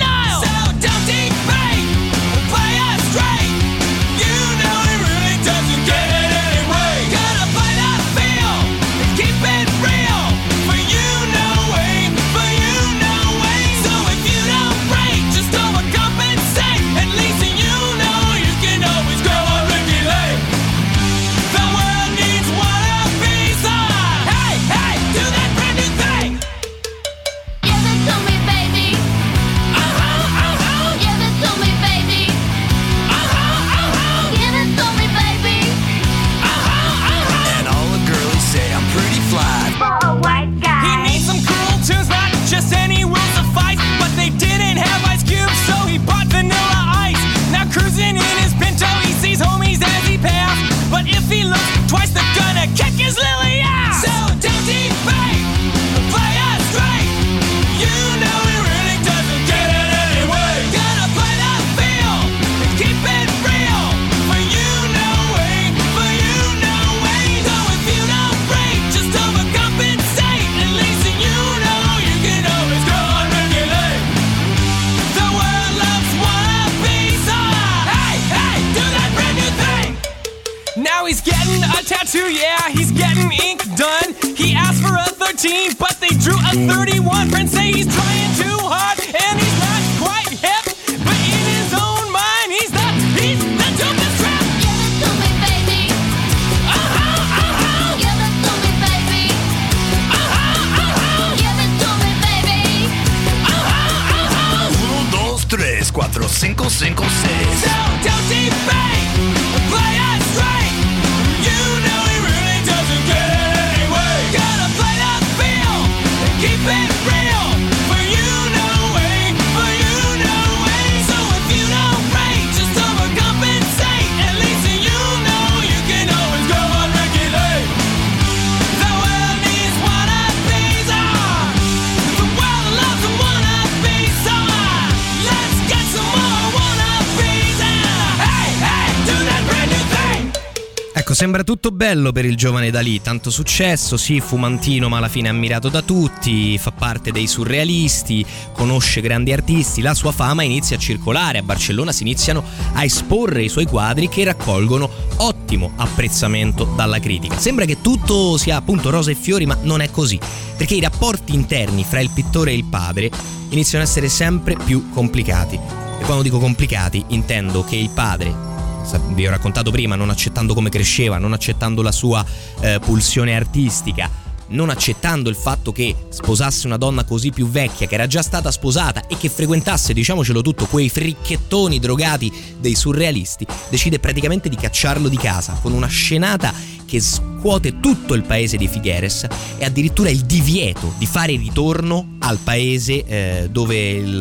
Tutto 141.70 141.72
bello 141.72 142.12
per 142.12 142.26
il 142.26 142.36
giovane 142.36 142.72
Dalì, 142.72 143.02
tanto 143.02 143.30
successo, 143.30 143.96
sì, 143.96 144.20
fumantino 144.20 144.90
ma 144.90 144.98
alla 144.98 145.08
fine 145.08 145.30
ammirato 145.30 145.70
da 145.70 145.82
tutti, 145.82 146.58
fa 146.58 146.72
parte 146.72 147.12
dei 147.12 147.28
surrealisti, 147.28 148.26
conosce 148.54 149.02
grandi 149.02 149.32
artisti, 149.32 149.82
la 149.82 149.94
sua 149.94 150.12
fama 150.12 150.44
inizia 150.44 150.78
a 150.78 150.80
circolare, 150.80 151.38
a 151.38 151.44
Barcellona 151.44 151.92
si 151.92 152.04
iniziano 152.04 152.44
a 152.74 152.84
esporre 152.84 153.44
i 153.44 153.50
suoi 153.50 153.66
quadri 153.66 154.10
che 154.10 154.24
raccolgono 154.24 154.90
ottimo 155.18 155.72
apprezzamento 155.76 156.66
dalla 156.76 157.00
critica. 157.00 157.38
Sembra 157.38 157.66
che 157.66 157.82
tutto 157.82 158.38
sia 158.38 158.56
appunto 158.56 158.90
rosa 158.90 159.12
e 159.12 159.16
fiori, 159.16 159.46
ma 159.46 159.58
non 159.62 159.82
è 159.82 159.92
così, 159.92 160.20
perché 160.58 160.76
i 160.76 160.82
rapporti 160.82 161.34
interni 161.34 161.84
fra 161.84 162.00
il 162.00 162.10
pittore 162.10 162.52
e 162.52 162.56
il 162.56 162.66
padre 162.66 163.12
iniziano 163.50 163.84
ad 163.84 163.90
essere 163.90 164.10
sempre 164.10 164.56
più 164.56 164.90
complicati. 164.92 165.56
E 166.00 166.04
quando 166.04 166.24
dico 166.24 166.40
complicati 166.40 167.04
intendo 167.10 167.64
che 167.64 167.76
il 167.76 167.90
padre 167.90 168.59
vi 168.98 169.28
ho 169.28 169.30
raccontato 169.30 169.72
prima, 169.72 169.96
non 169.96 170.10
accettando 170.10 170.54
come 170.54 170.70
cresceva, 170.70 171.18
non 171.18 171.34
accettando 171.34 171.82
la 171.82 171.92
sua 171.92 172.26
eh, 172.62 172.80
pulsione 172.80 173.36
artistica, 173.36 174.10
non 174.50 174.70
accettando 174.70 175.30
il 175.30 175.36
fatto 175.36 175.72
che 175.72 175.96
sposasse 176.10 176.68
una 176.68 176.78
donna 176.78 177.04
così 177.04 177.32
più 177.32 177.48
vecchia, 177.48 177.88
che 177.88 177.96
era 177.96 178.08
già 178.08 178.22
stata 178.22 178.52
sposata 178.52 179.08
e 179.08 179.18
che 179.18 179.30
frequentasse, 179.30 179.94
diciamocelo 179.94 180.42
tutto, 180.42 180.66
quei 180.66 180.90
fricchettoni 180.90 181.80
drogati 181.80 182.32
dei 182.60 182.76
surrealisti, 182.76 183.46
decide 183.70 184.00
praticamente 184.00 184.50
di 184.50 184.56
cacciarlo 184.56 185.08
di 185.08 185.18
casa 185.18 185.58
con 185.62 185.74
una 185.74 185.88
scenata 185.88 186.54
che 186.86 187.00
scuote 187.00 187.80
tutto 187.80 188.16
il 188.16 188.24
paese 188.24 188.58
di 188.58 188.68
Figueres 188.68 189.28
e 189.58 189.66
addirittura 189.66 190.10
il 190.10 190.22
divieto 190.22 190.94
di 190.98 191.06
fare 191.06 191.36
ritorno 191.36 192.16
al 192.20 192.40
paese 192.40 193.04
eh, 193.06 193.48
dove 193.52 193.90
il, 193.92 194.18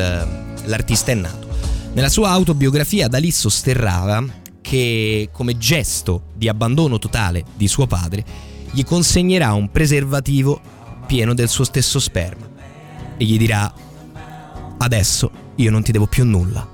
l'artista 0.65 1.13
è 1.13 1.15
nato. 1.15 1.47
Nella 1.95 2.11
sua 2.11 2.29
autobiografia 2.31 3.09
Dalì 3.09 3.31
sosterrava 3.31 4.23
che 4.69 5.31
come 5.33 5.57
gesto 5.57 6.25
di 6.35 6.47
abbandono 6.47 6.99
totale 6.99 7.43
di 7.57 7.67
suo 7.67 7.87
padre 7.87 8.23
gli 8.71 8.85
consegnerà 8.85 9.55
un 9.55 9.71
preservativo 9.71 10.61
pieno 11.07 11.33
del 11.33 11.49
suo 11.49 11.65
stesso 11.65 11.99
sperma 11.99 12.47
e 13.17 13.25
gli 13.25 13.39
dirà 13.39 13.73
adesso 14.77 15.31
io 15.55 15.71
non 15.71 15.83
ti 15.83 15.91
devo 15.91 16.07
più 16.07 16.27
nulla. 16.27 16.69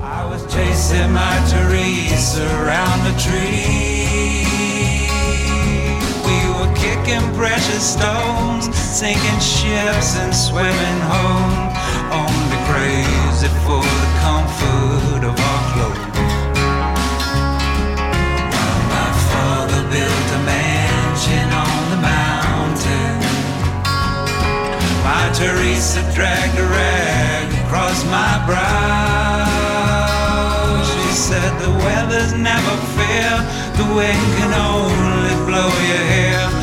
I 0.00 0.24
was 0.30 0.44
chasing 0.46 1.10
my 1.10 1.40
Teresa 1.48 2.40
around 2.62 3.02
the 3.02 3.14
tree. 3.20 5.08
We 6.24 6.38
were 6.54 6.72
kicking 6.74 7.34
precious 7.34 7.82
stones, 7.82 8.70
sinking 8.76 9.40
ships 9.40 10.16
and 10.18 10.32
swimming 10.32 11.00
home. 11.10 11.68
Only 12.12 12.58
crazy 12.70 13.48
for 13.64 13.82
the 13.82 14.20
comfort 14.22 14.69
Teresa 25.32 26.02
dragged 26.12 26.58
a 26.58 26.62
rag 26.62 27.46
across 27.64 28.04
my 28.06 28.42
brow. 28.46 29.46
She 30.82 31.12
said 31.14 31.58
the 31.60 31.70
weather's 31.84 32.32
never 32.32 32.76
fair, 32.96 33.38
the 33.76 33.84
wind 33.94 34.34
can 34.38 34.52
only 34.52 35.34
blow 35.46 35.70
your 35.88 36.04
hair. 36.14 36.59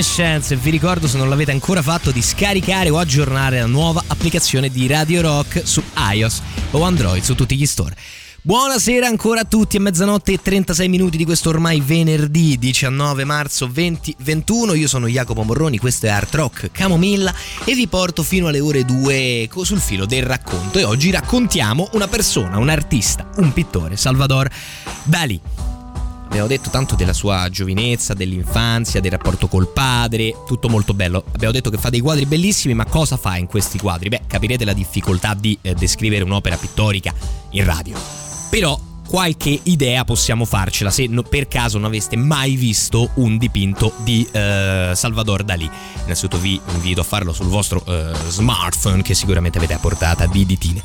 Evanescence. 0.00 0.56
Vi 0.56 0.70
ricordo, 0.70 1.06
se 1.06 1.18
non 1.18 1.28
l'avete 1.28 1.50
ancora 1.50 1.82
fatto, 1.82 2.10
di 2.10 2.22
scaricare 2.22 2.88
o 2.88 2.98
aggiornare 2.98 3.60
la 3.60 3.66
nuova 3.66 4.02
applicazione 4.06 4.70
di 4.70 4.86
Radio 4.86 5.20
Rock 5.20 5.60
su 5.64 5.82
iOS 5.94 6.40
o 6.70 6.82
Android 6.82 7.22
su 7.22 7.34
tutti 7.34 7.54
gli 7.54 7.66
store. 7.66 7.94
Buonasera 8.42 9.06
ancora 9.06 9.40
a 9.40 9.44
tutti, 9.44 9.76
è 9.76 9.80
mezzanotte 9.80 10.32
e 10.32 10.40
36 10.40 10.88
minuti 10.88 11.18
di 11.18 11.26
questo 11.26 11.50
ormai 11.50 11.82
venerdì 11.82 12.56
19 12.58 13.24
marzo 13.24 13.66
2021. 13.66 14.72
Io 14.72 14.88
sono 14.88 15.06
Jacopo 15.06 15.42
Morroni, 15.42 15.76
questo 15.76 16.06
è 16.06 16.08
Art 16.08 16.34
Rock 16.34 16.70
Camomilla 16.72 17.34
e 17.66 17.74
vi 17.74 17.86
porto 17.86 18.22
fino 18.22 18.48
alle 18.48 18.60
ore 18.60 18.86
2 18.86 19.48
co- 19.50 19.64
sul 19.64 19.80
filo 19.80 20.06
del 20.06 20.22
racconto. 20.22 20.78
E 20.78 20.84
oggi 20.84 21.10
raccontiamo 21.10 21.90
una 21.92 22.08
persona, 22.08 22.56
un 22.56 22.70
artista, 22.70 23.28
un 23.36 23.52
pittore, 23.52 23.98
Salvador 23.98 24.48
Dalì. 25.02 25.69
Abbiamo 26.30 26.46
detto 26.46 26.70
tanto 26.70 26.94
della 26.94 27.12
sua 27.12 27.48
giovinezza, 27.50 28.14
dell'infanzia, 28.14 29.00
del 29.00 29.10
rapporto 29.10 29.48
col 29.48 29.66
padre, 29.66 30.32
tutto 30.46 30.68
molto 30.68 30.94
bello. 30.94 31.24
Abbiamo 31.32 31.52
detto 31.52 31.70
che 31.70 31.76
fa 31.76 31.90
dei 31.90 31.98
quadri 31.98 32.24
bellissimi, 32.24 32.72
ma 32.72 32.84
cosa 32.84 33.16
fa 33.16 33.36
in 33.36 33.48
questi 33.48 33.80
quadri? 33.80 34.10
Beh, 34.10 34.22
capirete 34.28 34.64
la 34.64 34.72
difficoltà 34.72 35.34
di 35.34 35.58
eh, 35.60 35.74
descrivere 35.74 36.22
un'opera 36.22 36.56
pittorica 36.56 37.12
in 37.50 37.64
radio. 37.64 37.98
Però 38.48 38.78
qualche 39.08 39.58
idea 39.64 40.04
possiamo 40.04 40.44
farcela 40.44 40.90
se 40.90 41.08
no- 41.08 41.24
per 41.24 41.48
caso 41.48 41.78
non 41.78 41.88
aveste 41.88 42.14
mai 42.14 42.54
visto 42.54 43.10
un 43.14 43.36
dipinto 43.36 43.92
di 44.04 44.24
eh, 44.30 44.92
Salvador 44.94 45.42
Dalì. 45.42 45.68
Innanzitutto 46.04 46.38
vi 46.38 46.60
invito 46.74 47.00
a 47.00 47.04
farlo 47.04 47.32
sul 47.32 47.48
vostro 47.48 47.84
eh, 47.84 48.12
smartphone 48.28 49.02
che 49.02 49.14
sicuramente 49.14 49.58
avete 49.58 49.74
a 49.74 49.78
portata 49.78 50.26
di 50.26 50.46
ditine. 50.46 50.80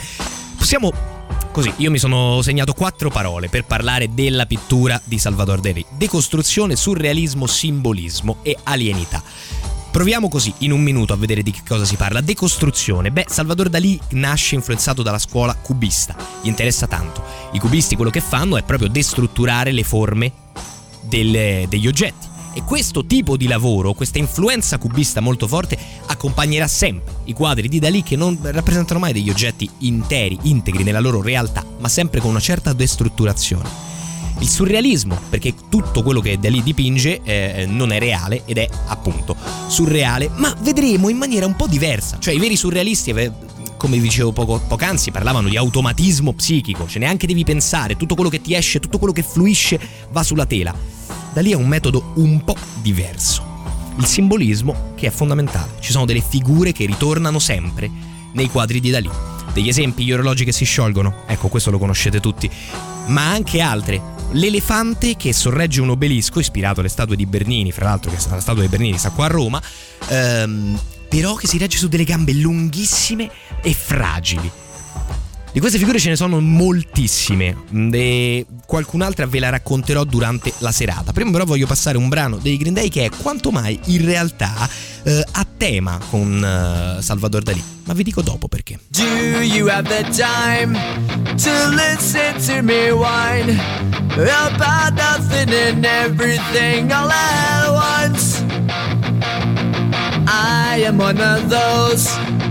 Possiamo 0.57 1.14
Così, 1.55 1.71
io 1.77 1.89
mi 1.89 1.99
sono 1.99 2.41
segnato 2.41 2.73
quattro 2.73 3.09
parole 3.09 3.47
per 3.47 3.63
parlare 3.63 4.13
della 4.13 4.45
pittura 4.45 4.99
di 5.05 5.17
Salvador 5.17 5.61
Dalì. 5.61 5.85
Decostruzione, 5.89 6.75
surrealismo, 6.75 7.47
simbolismo 7.47 8.39
e 8.41 8.57
alienità. 8.63 9.23
Proviamo 9.89 10.27
così 10.27 10.53
in 10.57 10.73
un 10.73 10.83
minuto 10.83 11.13
a 11.13 11.15
vedere 11.15 11.43
di 11.43 11.51
che 11.51 11.61
cosa 11.65 11.85
si 11.85 11.95
parla. 11.95 12.19
Decostruzione. 12.19 13.09
Beh, 13.09 13.27
Salvador 13.29 13.69
Dalì 13.69 13.97
nasce 14.09 14.55
influenzato 14.55 15.01
dalla 15.01 15.17
scuola 15.17 15.55
cubista. 15.55 16.13
Gli 16.41 16.47
interessa 16.47 16.87
tanto. 16.87 17.23
I 17.53 17.59
cubisti 17.59 17.95
quello 17.95 18.11
che 18.11 18.19
fanno 18.19 18.57
è 18.57 18.63
proprio 18.63 18.89
destrutturare 18.89 19.71
le 19.71 19.83
forme 19.83 20.33
delle- 21.03 21.67
degli 21.69 21.87
oggetti. 21.87 22.34
E 22.57 22.63
questo 22.63 23.05
tipo 23.05 23.35
di 23.35 23.47
lavoro, 23.47 23.91
questa 23.91 24.17
influenza 24.17 24.77
cubista 24.77 25.19
molto 25.19 25.45
forte, 25.45 25.77
accompagnerà 26.05 26.69
sempre 26.69 27.15
i 27.25 27.33
quadri 27.33 27.67
di 27.67 27.79
Dalì 27.79 28.01
che 28.01 28.15
non 28.15 28.39
rappresentano 28.41 28.97
mai 28.97 29.11
degli 29.11 29.29
oggetti 29.29 29.69
interi, 29.79 30.39
integri 30.43 30.83
nella 30.83 31.01
loro 31.01 31.21
realtà, 31.21 31.65
ma 31.79 31.89
sempre 31.89 32.21
con 32.21 32.29
una 32.29 32.39
certa 32.39 32.71
destrutturazione. 32.71 33.67
Il 34.39 34.47
surrealismo, 34.47 35.19
perché 35.29 35.53
tutto 35.69 36.01
quello 36.01 36.21
che 36.21 36.39
Dalì 36.39 36.63
dipinge 36.63 37.19
eh, 37.23 37.65
non 37.67 37.91
è 37.91 37.99
reale 37.99 38.43
ed 38.45 38.57
è 38.57 38.69
appunto 38.87 39.35
surreale, 39.67 40.29
ma 40.35 40.55
vedremo 40.61 41.09
in 41.09 41.17
maniera 41.17 41.45
un 41.45 41.57
po' 41.57 41.67
diversa. 41.67 42.19
Cioè 42.19 42.33
i 42.33 42.39
veri 42.39 42.55
surrealisti, 42.55 43.13
come 43.75 43.97
vi 43.97 44.03
dicevo 44.03 44.31
poco, 44.31 44.61
poc'anzi, 44.65 45.11
parlavano 45.11 45.49
di 45.49 45.57
automatismo 45.57 46.31
psichico, 46.31 46.87
ce 46.87 46.99
neanche 46.99 47.27
devi 47.27 47.43
pensare, 47.43 47.97
tutto 47.97 48.15
quello 48.15 48.29
che 48.29 48.39
ti 48.39 48.53
esce, 48.53 48.79
tutto 48.79 48.97
quello 48.97 49.11
che 49.11 49.23
fluisce 49.23 49.77
va 50.11 50.23
sulla 50.23 50.45
tela. 50.45 50.94
Dalì 51.35 51.51
è 51.51 51.55
un 51.55 51.67
metodo 51.67 52.13
un 52.15 52.45
po' 52.45 52.55
diverso. 52.81 53.43
Il 53.97 54.05
simbolismo 54.05 54.93
che 54.95 55.07
è 55.07 55.09
fondamentale. 55.09 55.73
Ci 55.81 55.91
sono 55.91 56.05
delle 56.05 56.23
figure 56.25 56.71
che 56.71 56.85
ritornano 56.85 57.39
sempre 57.39 57.91
nei 58.31 58.47
quadri 58.47 58.79
di 58.79 58.89
Dalì. 58.89 59.09
Degli 59.51 59.67
esempi, 59.67 60.05
gli 60.05 60.13
orologi 60.13 60.45
che 60.45 60.53
si 60.53 60.63
sciolgono, 60.63 61.23
ecco 61.27 61.49
questo 61.49 61.71
lo 61.71 61.77
conoscete 61.77 62.21
tutti, 62.21 62.49
ma 63.07 63.31
anche 63.31 63.59
altre. 63.59 64.01
L'elefante 64.31 65.17
che 65.17 65.33
sorregge 65.33 65.81
un 65.81 65.89
obelisco 65.89 66.39
ispirato 66.39 66.79
alle 66.79 66.87
statue 66.87 67.17
di 67.17 67.25
Bernini, 67.25 67.73
fra 67.73 67.83
l'altro 67.83 68.11
che 68.11 68.17
la 68.29 68.39
statua 68.39 68.61
di 68.61 68.69
Bernini 68.69 68.97
sta 68.97 69.09
qua 69.09 69.25
a 69.25 69.27
Roma, 69.27 69.61
ehm, 70.07 70.79
però 71.09 71.35
che 71.35 71.47
si 71.47 71.57
regge 71.57 71.77
su 71.77 71.89
delle 71.89 72.05
gambe 72.05 72.31
lunghissime 72.31 73.29
e 73.61 73.73
fragili. 73.73 74.49
Di 75.55 75.61
queste 75.61 75.79
figure 75.79 75.99
ce 75.99 76.09
ne 76.09 76.17
sono 76.17 76.41
moltissime 76.41 77.55
e 77.93 78.45
qualcun'altra 78.65 79.25
ve 79.25 79.39
la 79.39 79.47
racconterò 79.47 80.03
durante 80.03 80.51
la 80.57 80.73
serata. 80.73 81.13
Prima 81.13 81.31
però 81.31 81.45
voglio 81.45 81.65
passare 81.65 81.97
un 81.97 82.09
brano 82.09 82.35
dei 82.35 82.57
Green 82.57 82.73
Day 82.73 82.89
che 82.89 83.05
è 83.05 83.09
quanto 83.09 83.51
mai 83.51 83.79
in 83.85 84.03
realtà 84.03 84.67
eh, 85.03 85.23
a 85.31 85.47
tema 85.55 85.97
con 86.09 86.43
eh, 86.43 87.01
Salvador 87.01 87.41
Dalì. 87.41 87.63
Ma 87.85 87.93
vi 87.93 88.03
dico 88.03 88.21
dopo 88.21 88.49
perché. 88.49 88.79
Do 88.89 89.41
you 89.43 89.69
have 89.69 89.87
the 89.87 90.03
time 90.11 90.77
to 91.37 91.69
listen 91.69 92.35
to 92.47 92.61
me 92.61 92.91
whine 92.91 93.57
about 94.17 94.91
nothing 94.91 95.53
and 95.53 95.85
everything 95.85 96.91
all 96.91 97.09
at 97.09 97.69
once? 97.71 98.43
I 100.27 100.83
am 100.85 100.99
one 100.99 101.21
of 101.21 101.47
those 101.47 102.34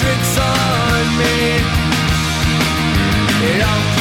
tricks 0.00 0.38
on 0.38 1.04
me. 1.18 1.60
It 3.52 3.62
all 3.62 3.99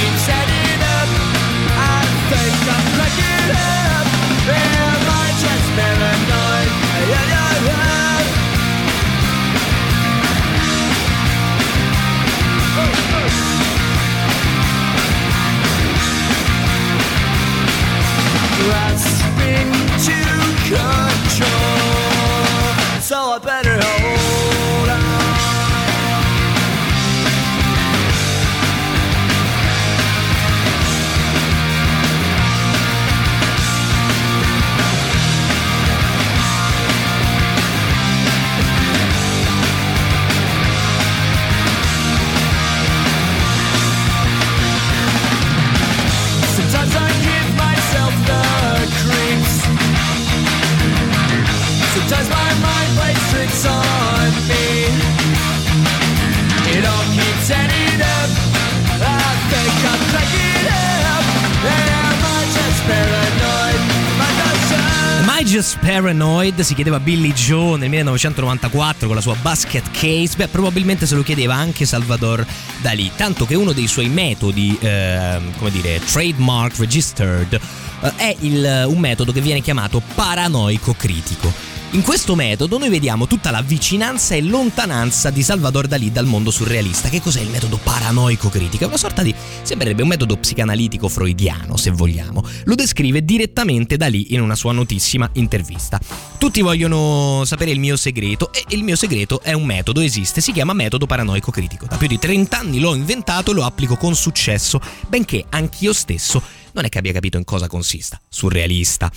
Just 65.60 65.80
Paranoid 65.80 66.62
si 66.62 66.74
chiedeva 66.74 67.02
Billy 67.02 67.34
Joe 67.34 67.78
nel 67.78 67.90
1994 67.90 69.08
con 69.08 69.16
la 69.18 69.22
sua 69.22 69.36
basket 69.42 69.92
case, 69.92 70.38
beh 70.38 70.48
probabilmente 70.48 71.06
se 71.06 71.16
lo 71.16 71.22
chiedeva 71.22 71.54
anche 71.56 71.86
Salvador 71.86 72.46
Dalì, 72.80 73.12
tanto 73.18 73.46
che 73.46 73.56
uno 73.56 73.74
dei 73.74 73.88
suoi 73.88 74.08
metodi, 74.08 74.78
ehm, 74.80 75.58
come 75.58 75.70
dire, 75.70 76.00
trademark 76.00 76.78
registered, 76.78 77.60
eh, 78.02 78.12
è 78.16 78.36
il- 78.40 78.86
un 78.88 79.00
metodo 79.00 79.34
che 79.34 79.42
viene 79.42 79.60
chiamato 79.60 80.02
paranoico 80.16 80.94
critico. 80.94 81.52
In 81.92 82.04
questo 82.04 82.36
metodo 82.36 82.78
noi 82.78 82.90
vediamo 82.90 83.26
tutta 83.26 83.50
la 83.50 83.64
vicinanza 83.64 84.36
e 84.36 84.44
lontananza 84.44 85.32
di 85.32 85.42
Salvador 85.42 85.88
Dalì 85.88 86.12
dal 86.12 86.28
mondo 86.28 86.52
surrealista. 86.52 87.10
Che 87.10 87.20
cos'è 87.20 87.42
il 87.42 87.50
metodo 87.50 87.80
paranoico 87.82 88.48
critico? 88.50 88.84
È 88.84 88.88
una 88.88 88.96
sorta 88.96 89.24
di. 89.24 89.34
sembrerebbe 89.64 90.04
un 90.04 90.10
metodo 90.10 90.38
psicanalitico 90.38 91.10
freudiano, 91.10 91.78
se 91.78 91.90
vogliamo. 91.90 92.48
Lo 92.66 92.76
descrive 92.76 93.26
direttamente 93.26 93.98
Dalì 93.98 94.36
in 94.36 94.42
una 94.42 94.54
sua 94.54 94.72
notissima 94.72 95.28
intervista. 95.34 96.00
Tutti 96.38 96.62
vogliono 96.62 97.42
sapere 97.46 97.72
il 97.72 97.80
mio 97.80 97.98
segreto 97.98 98.54
e 98.54 98.64
il 98.68 98.84
mio 98.84 98.96
segreto 98.96 99.42
è 99.42 99.54
un 99.54 99.66
metodo, 99.66 100.02
esiste, 100.02 100.42
si 100.42 100.52
chiama 100.52 100.74
metodo 100.74 101.08
paranoico 101.08 101.50
critico. 101.50 101.88
Da 101.88 101.98
più 101.98 102.08
di 102.08 102.20
30 102.20 102.56
anni 102.56 102.80
l'ho 102.80 102.94
inventato 102.94 103.50
e 103.50 103.56
lo 103.56 103.66
applico 103.66 103.96
con 103.96 104.14
successo, 104.14 104.80
benché 105.08 105.44
anch'io 105.50 105.94
stesso 105.94 106.40
non 106.74 106.86
è 106.86 106.90
che 106.90 107.00
abbia 107.00 107.14
capito 107.14 107.38
in 107.38 107.46
cosa 107.46 107.66
consista. 107.66 108.22
Surrealista. 108.30 109.12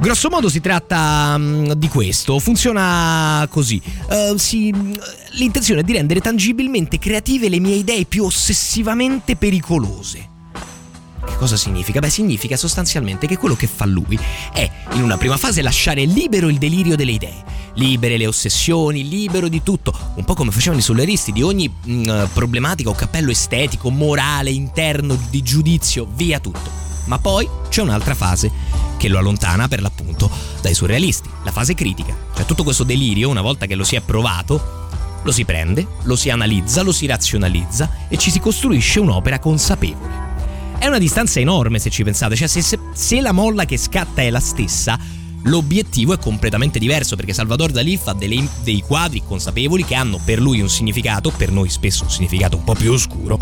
Grosso 0.00 0.30
modo 0.30 0.48
si 0.48 0.60
tratta 0.60 1.36
mm, 1.36 1.72
di 1.72 1.88
questo, 1.88 2.38
funziona 2.38 3.46
così. 3.50 3.80
Eh, 4.08 4.32
si- 4.38 4.74
l'intenzione 5.32 5.82
è 5.82 5.84
di 5.84 5.92
rendere 5.92 6.20
tangibilmente 6.20 6.98
creative 6.98 7.50
le 7.50 7.60
mie 7.60 7.74
idee 7.74 8.06
più 8.06 8.24
ossessivamente 8.24 9.36
pericolose. 9.36 10.28
Che 11.22 11.36
cosa 11.36 11.56
significa? 11.58 12.00
Beh, 12.00 12.08
significa 12.08 12.56
sostanzialmente 12.56 13.26
che 13.26 13.36
quello 13.36 13.54
che 13.54 13.66
fa 13.66 13.84
lui 13.84 14.18
è, 14.54 14.70
in 14.92 15.02
una 15.02 15.18
prima 15.18 15.36
fase, 15.36 15.60
lasciare 15.60 16.06
libero 16.06 16.48
il 16.48 16.56
delirio 16.56 16.96
delle 16.96 17.12
idee, 17.12 17.44
libere 17.74 18.16
le 18.16 18.26
ossessioni, 18.26 19.06
libero 19.06 19.48
di 19.48 19.62
tutto, 19.62 19.92
un 20.14 20.24
po' 20.24 20.32
come 20.32 20.50
facevano 20.50 20.80
i 20.80 20.82
solaristi, 20.82 21.30
di 21.30 21.42
ogni 21.42 21.70
mm, 21.70 22.24
problematica 22.32 22.88
o 22.88 22.94
cappello 22.94 23.30
estetico, 23.30 23.90
morale, 23.90 24.48
interno, 24.48 25.18
di 25.28 25.42
giudizio, 25.42 26.08
via 26.10 26.40
tutto. 26.40 26.89
Ma 27.04 27.18
poi 27.18 27.48
c'è 27.68 27.82
un'altra 27.82 28.14
fase 28.14 28.50
che 28.96 29.08
lo 29.08 29.18
allontana 29.18 29.66
per 29.66 29.80
l'appunto 29.80 30.30
dai 30.60 30.74
surrealisti, 30.74 31.28
la 31.42 31.52
fase 31.52 31.74
critica. 31.74 32.14
Cioè 32.34 32.44
tutto 32.44 32.64
questo 32.64 32.84
delirio, 32.84 33.28
una 33.28 33.40
volta 33.40 33.66
che 33.66 33.74
lo 33.74 33.84
si 33.84 33.96
è 33.96 34.00
provato, 34.00 34.88
lo 35.22 35.32
si 35.32 35.44
prende, 35.44 35.86
lo 36.02 36.16
si 36.16 36.30
analizza, 36.30 36.82
lo 36.82 36.92
si 36.92 37.06
razionalizza 37.06 37.90
e 38.08 38.16
ci 38.16 38.30
si 38.30 38.40
costruisce 38.40 39.00
un'opera 39.00 39.38
consapevole. 39.38 40.28
È 40.78 40.86
una 40.86 40.98
distanza 40.98 41.40
enorme 41.40 41.78
se 41.78 41.90
ci 41.90 42.04
pensate, 42.04 42.36
cioè 42.36 42.48
se, 42.48 42.62
se- 42.62 42.78
se 42.94 43.20
la 43.20 43.32
molla 43.32 43.66
che 43.66 43.76
scatta 43.76 44.22
è 44.22 44.30
la 44.30 44.40
stessa, 44.40 44.98
l'obiettivo 45.42 46.14
è 46.14 46.18
completamente 46.18 46.78
diverso 46.78 47.16
perché 47.16 47.34
Salvador 47.34 47.70
Dalì 47.70 47.98
fa 47.98 48.12
delle- 48.14 48.48
dei 48.62 48.80
quadri 48.80 49.22
consapevoli 49.22 49.84
che 49.84 49.94
hanno 49.94 50.18
per 50.24 50.40
lui 50.40 50.60
un 50.60 50.70
significato, 50.70 51.30
per 51.30 51.50
noi 51.50 51.68
spesso 51.68 52.04
un 52.04 52.10
significato 52.10 52.56
un 52.56 52.64
po' 52.64 52.74
più 52.74 52.92
oscuro, 52.92 53.38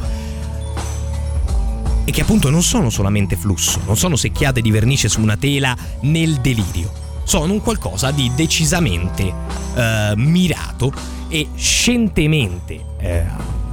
e 2.09 2.11
che 2.11 2.23
appunto 2.23 2.49
non 2.49 2.63
sono 2.63 2.89
solamente 2.89 3.37
flusso, 3.37 3.83
non 3.85 3.99
sono 3.99 4.17
secchiate 4.17 4.63
di 4.63 4.71
vernice 4.71 5.11
su 5.11 5.21
una 5.21 5.37
tela 5.37 5.77
nel 6.01 6.37
delirio, 6.37 6.91
sono 7.25 7.53
un 7.53 7.61
qualcosa 7.61 8.13
di 8.13 8.33
decisamente 8.35 9.31
eh, 9.75 10.15
mirato 10.17 10.91
e 11.29 11.49
scientemente 11.55 12.83
eh, 12.99 13.27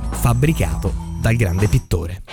fabbricato 0.09 0.93
dal 1.21 1.37
grande 1.37 1.69
pittore. 1.69 2.23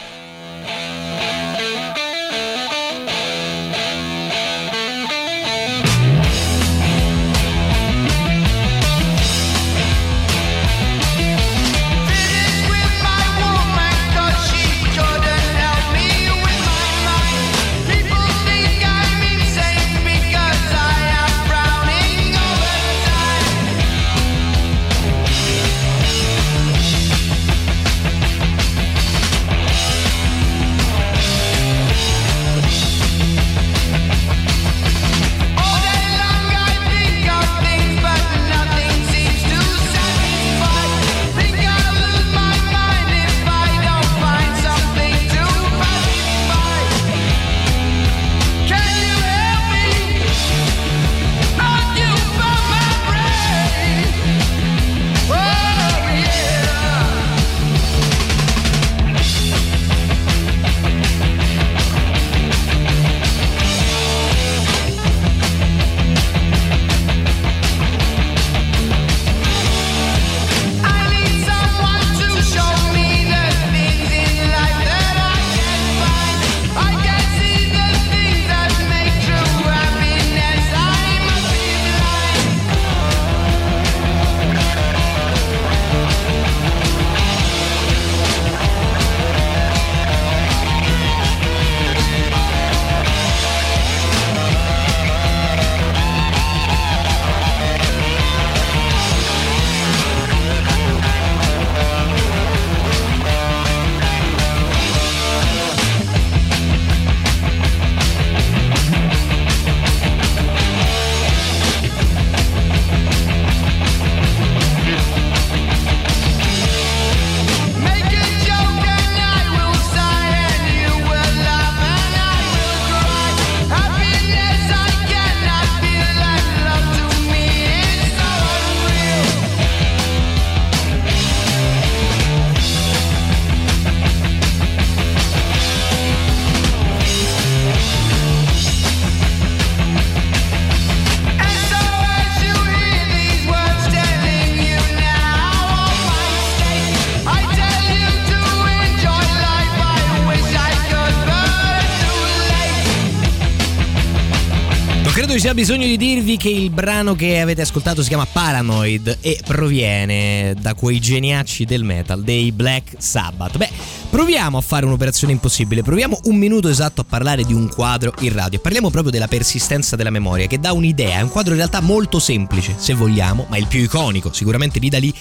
Sia 155.53 155.61
bisogno 155.61 155.87
di 155.87 155.99
dirvi 155.99 156.39
che 156.39 156.49
il 156.49 156.71
brano 156.71 157.15
che 157.15 157.39
avete 157.39 157.61
ascoltato 157.61 158.01
si 158.01 158.09
chiama 158.09 158.25
Paranoid 158.25 159.19
e 159.21 159.39
proviene 159.47 160.55
da 160.59 160.73
quei 160.73 160.99
geniacci 160.99 161.67
del 161.67 161.85
metal, 161.85 162.23
dei 162.23 162.53
Black 162.53 162.95
Sabbath. 162.97 163.59
Beh, 163.59 163.69
proviamo 164.09 164.57
a 164.57 164.63
fare 164.63 164.87
un'operazione 164.87 165.35
impossibile, 165.35 165.83
proviamo 165.83 166.21
un 166.25 166.37
minuto 166.37 166.69
esatto 166.69 167.03
a 167.03 167.05
parlare 167.05 167.45
di 167.45 167.53
un 167.53 167.69
quadro 167.69 168.15
in 168.21 168.33
radio. 168.33 168.61
Parliamo 168.61 168.89
proprio 168.89 169.13
della 169.13 169.29
persistenza 169.29 169.95
della 169.95 170.09
memoria, 170.09 170.47
che 170.47 170.59
dà 170.59 170.73
un'idea, 170.73 171.19
è 171.19 171.23
un 171.23 171.29
quadro 171.29 171.51
in 171.51 171.59
realtà 171.59 171.83
molto 171.83 172.19
semplice, 172.19 172.77
se 172.79 172.95
vogliamo, 172.95 173.45
ma 173.51 173.59
il 173.59 173.67
più 173.67 173.81
iconico, 173.81 174.33
sicuramente 174.33 174.79
di 174.79 174.89
Dalì, 174.89 175.13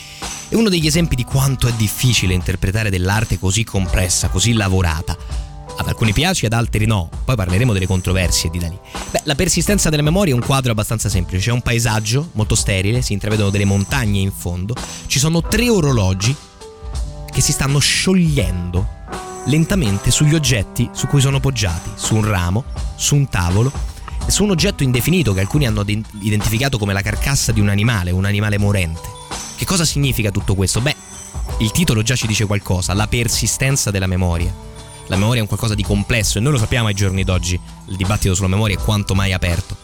è 0.48 0.56
uno 0.56 0.70
degli 0.70 0.88
esempi 0.88 1.16
di 1.16 1.26
quanto 1.26 1.68
è 1.68 1.74
difficile 1.74 2.34
interpretare 2.34 2.90
dell'arte 2.90 3.38
così 3.38 3.66
compressa, 3.66 4.30
così 4.30 4.54
lavorata. 4.54 5.51
Ad 5.78 5.88
alcuni 5.88 6.14
piace, 6.14 6.46
ad 6.46 6.54
altri 6.54 6.86
no. 6.86 7.10
Poi 7.26 7.36
parleremo 7.36 7.74
delle 7.74 7.88
controversie 7.88 8.50
di 8.50 8.60
Dalì. 8.60 8.78
Beh, 9.10 9.22
la 9.24 9.36
persistenza 9.36 9.90
della 9.90 10.02
memoria 10.02 10.34
è 10.34 10.36
un 10.36 10.44
quadro 10.44 10.72
abbastanza 10.72 11.10
semplice. 11.10 11.44
C'è 11.44 11.52
un 11.52 11.62
paesaggio 11.62 12.30
molto 12.34 12.56
sterile, 12.56 13.02
si 13.02 13.14
intravedono 13.14 13.50
delle 13.50 13.66
montagne 13.66 14.20
in 14.20 14.32
fondo. 14.32 14.76
Ci 15.08 15.20
sono 15.20 15.42
tre 15.42 15.70
orologi 15.70 16.36
che 17.32 17.42
si 17.42 17.52
stanno 17.52 17.80
sciogliendo 17.80 19.00
lentamente 19.46 20.12
sugli 20.12 20.36
oggetti 20.36 20.90
su 20.94 21.08
cui 21.08 21.22
sono 21.22 21.40
poggiati, 21.40 21.92
su 21.96 22.16
un 22.16 22.26
ramo, 22.26 22.64
su 22.96 23.16
un 23.16 23.28
tavolo 23.28 23.72
e 24.26 24.30
su 24.30 24.44
un 24.44 24.52
oggetto 24.52 24.84
indefinito 24.84 25.34
che 25.34 25.40
alcuni 25.40 25.66
hanno 25.66 25.84
de- 25.84 26.04
identificato 26.20 26.78
come 26.78 26.94
la 26.94 27.02
carcassa 27.02 27.52
di 27.52 27.60
un 27.60 27.70
animale, 27.70 28.12
un 28.12 28.26
animale 28.26 28.58
morente. 28.58 29.10
Che 29.56 29.66
cosa 29.66 29.86
significa 29.86 30.32
tutto 30.32 30.54
questo? 30.56 30.82
Beh, 30.82 30.96
il 31.60 31.72
titolo 31.72 32.02
già 32.02 32.16
ci 32.16 32.28
dice 32.28 32.46
qualcosa, 32.46 32.94
la 32.94 33.08
persistenza 33.08 33.92
della 33.92 34.08
memoria. 34.08 34.70
La 35.12 35.18
memoria 35.18 35.40
è 35.40 35.42
un 35.42 35.48
qualcosa 35.48 35.76
di 35.76 35.84
complesso 35.84 36.38
e 36.38 36.42
noi 36.42 36.54
lo 36.54 36.58
sappiamo 36.58 36.88
ai 36.88 36.94
giorni 36.94 37.26
d'oggi. 37.26 37.60
Il 37.88 37.98
dibattito 37.98 38.34
sulla 38.34 38.48
memoria 38.48 38.78
è 38.78 38.82
quanto 38.82 39.14
mai 39.14 39.34
aperto. 39.34 39.76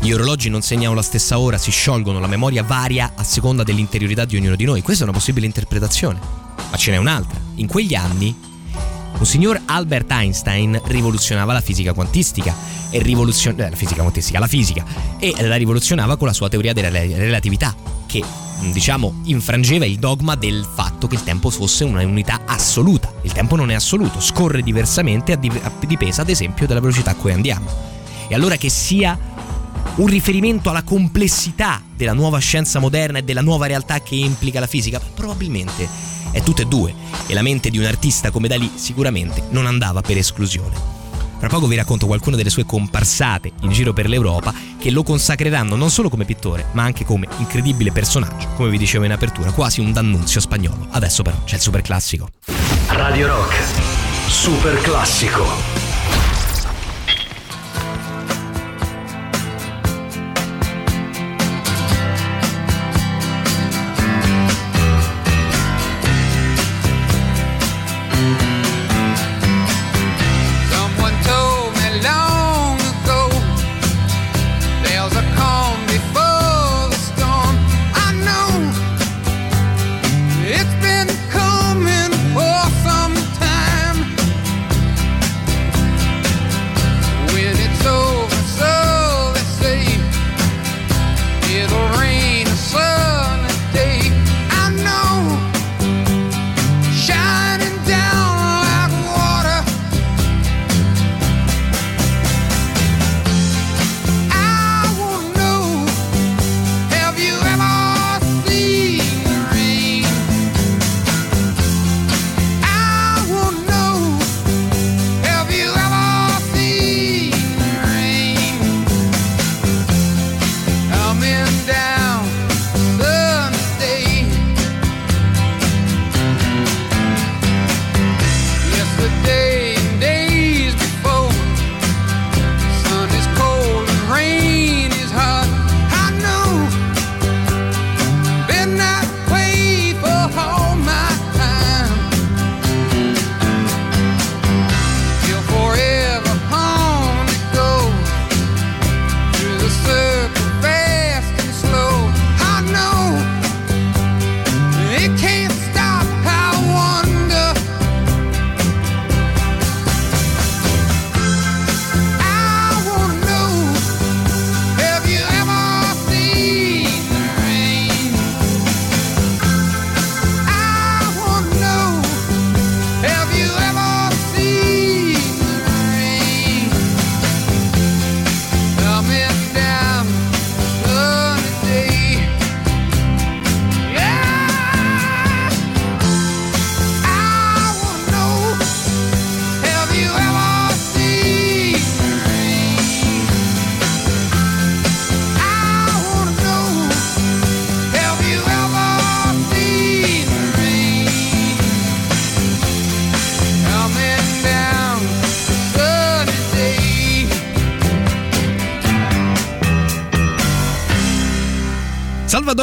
Gli 0.00 0.12
orologi 0.12 0.50
non 0.50 0.60
segnano 0.60 0.92
la 0.92 1.00
stessa 1.00 1.38
ora, 1.38 1.56
si 1.56 1.70
sciolgono, 1.70 2.20
la 2.20 2.26
memoria 2.26 2.62
varia 2.62 3.12
a 3.14 3.24
seconda 3.24 3.62
dell'interiorità 3.62 4.26
di 4.26 4.36
ognuno 4.36 4.54
di 4.54 4.66
noi. 4.66 4.82
Questa 4.82 5.04
è 5.04 5.08
una 5.08 5.16
possibile 5.16 5.46
interpretazione. 5.46 6.20
Ma 6.70 6.76
ce 6.76 6.90
n'è 6.90 6.98
un'altra. 6.98 7.40
In 7.54 7.68
quegli 7.68 7.94
anni 7.94 8.38
un 9.18 9.24
signor 9.24 9.58
Albert 9.64 10.10
Einstein 10.10 10.78
rivoluzionava 10.84 11.54
la 11.54 11.62
fisica 11.62 11.94
quantistica 11.94 12.54
e 12.90 13.00
rivoluzion- 13.00 13.58
eh, 13.58 13.70
la 13.70 13.76
fisica 13.76 14.02
quantistica, 14.02 14.38
la 14.40 14.46
fisica 14.46 14.84
e 15.18 15.34
la 15.40 15.56
rivoluzionava 15.56 16.18
con 16.18 16.26
la 16.26 16.34
sua 16.34 16.50
teoria 16.50 16.74
della 16.74 16.90
re- 16.90 17.16
relatività 17.16 17.74
che 18.04 18.22
diciamo 18.72 19.20
infrangeva 19.24 19.84
il 19.84 19.98
dogma 19.98 20.34
del 20.34 20.66
fatto 20.74 21.06
che 21.06 21.14
il 21.14 21.22
tempo 21.22 21.50
fosse 21.50 21.84
una 21.84 22.04
unità 22.04 22.42
assoluta. 22.44 23.12
Il 23.22 23.32
tempo 23.32 23.56
non 23.56 23.70
è 23.70 23.74
assoluto, 23.74 24.20
scorre 24.20 24.62
diversamente 24.62 25.32
a, 25.32 25.36
di- 25.36 25.50
a 25.62 25.72
dipesa 25.86 26.22
ad 26.22 26.28
esempio 26.28 26.66
della 26.66 26.80
velocità 26.80 27.12
a 27.12 27.14
cui 27.14 27.32
andiamo. 27.32 27.70
E 28.28 28.34
allora 28.34 28.56
che 28.56 28.68
sia 28.68 29.18
un 29.96 30.06
riferimento 30.06 30.70
alla 30.70 30.82
complessità 30.82 31.82
della 31.96 32.12
nuova 32.12 32.38
scienza 32.38 32.78
moderna 32.78 33.18
e 33.18 33.22
della 33.22 33.40
nuova 33.40 33.66
realtà 33.66 34.00
che 34.00 34.14
implica 34.14 34.60
la 34.60 34.66
fisica? 34.66 35.00
Probabilmente 35.00 35.88
è 36.30 36.42
tutte 36.42 36.62
e 36.62 36.66
due 36.66 36.94
e 37.26 37.34
la 37.34 37.42
mente 37.42 37.70
di 37.70 37.78
un 37.78 37.84
artista 37.84 38.30
come 38.30 38.48
Dalì 38.48 38.70
sicuramente 38.74 39.44
non 39.50 39.66
andava 39.66 40.00
per 40.00 40.16
esclusione. 40.16 40.97
Tra 41.38 41.48
poco 41.48 41.66
vi 41.66 41.76
racconto 41.76 42.06
qualcuna 42.06 42.36
delle 42.36 42.50
sue 42.50 42.64
comparsate 42.64 43.52
in 43.60 43.70
giro 43.70 43.92
per 43.92 44.08
l'Europa 44.08 44.52
che 44.78 44.90
lo 44.90 45.02
consacreranno 45.02 45.76
non 45.76 45.90
solo 45.90 46.08
come 46.08 46.24
pittore, 46.24 46.66
ma 46.72 46.82
anche 46.82 47.04
come 47.04 47.28
incredibile 47.38 47.92
personaggio, 47.92 48.48
come 48.56 48.70
vi 48.70 48.78
dicevo 48.78 49.04
in 49.04 49.12
apertura, 49.12 49.52
quasi 49.52 49.80
un 49.80 49.92
D'Annunzio 49.92 50.40
spagnolo. 50.40 50.86
Adesso 50.90 51.22
però 51.22 51.36
c'è 51.44 51.56
il 51.56 51.60
super 51.60 51.82
classico. 51.82 52.28
Radio 52.88 53.28
Rock, 53.28 53.96
Super 54.28 54.78
classico. 54.82 55.87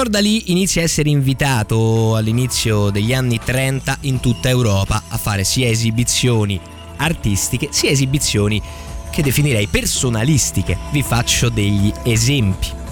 Salvador 0.06 0.10
Dalì 0.10 0.51
inizia 0.51 0.82
a 0.82 0.86
essere 0.86 1.10
invitato 1.10 2.16
all'inizio 2.16 2.89
degli 2.89 3.14
anni 3.14 3.39
30 3.43 3.99
in 4.01 4.20
tutta 4.20 4.49
Europa 4.49 5.03
a 5.08 5.18
fare 5.18 5.43
sia 5.43 5.68
esibizioni 5.68 6.60
artistiche 6.97 7.70
sia 7.72 7.89
esibizioni 7.89 8.62
che 9.10 9.24
definirei 9.24 9.68
personalistiche. 9.68 10.78
Vi 10.91 11.01
faccio 11.01 11.49
degli 11.49 11.91
esempi. 12.03 12.85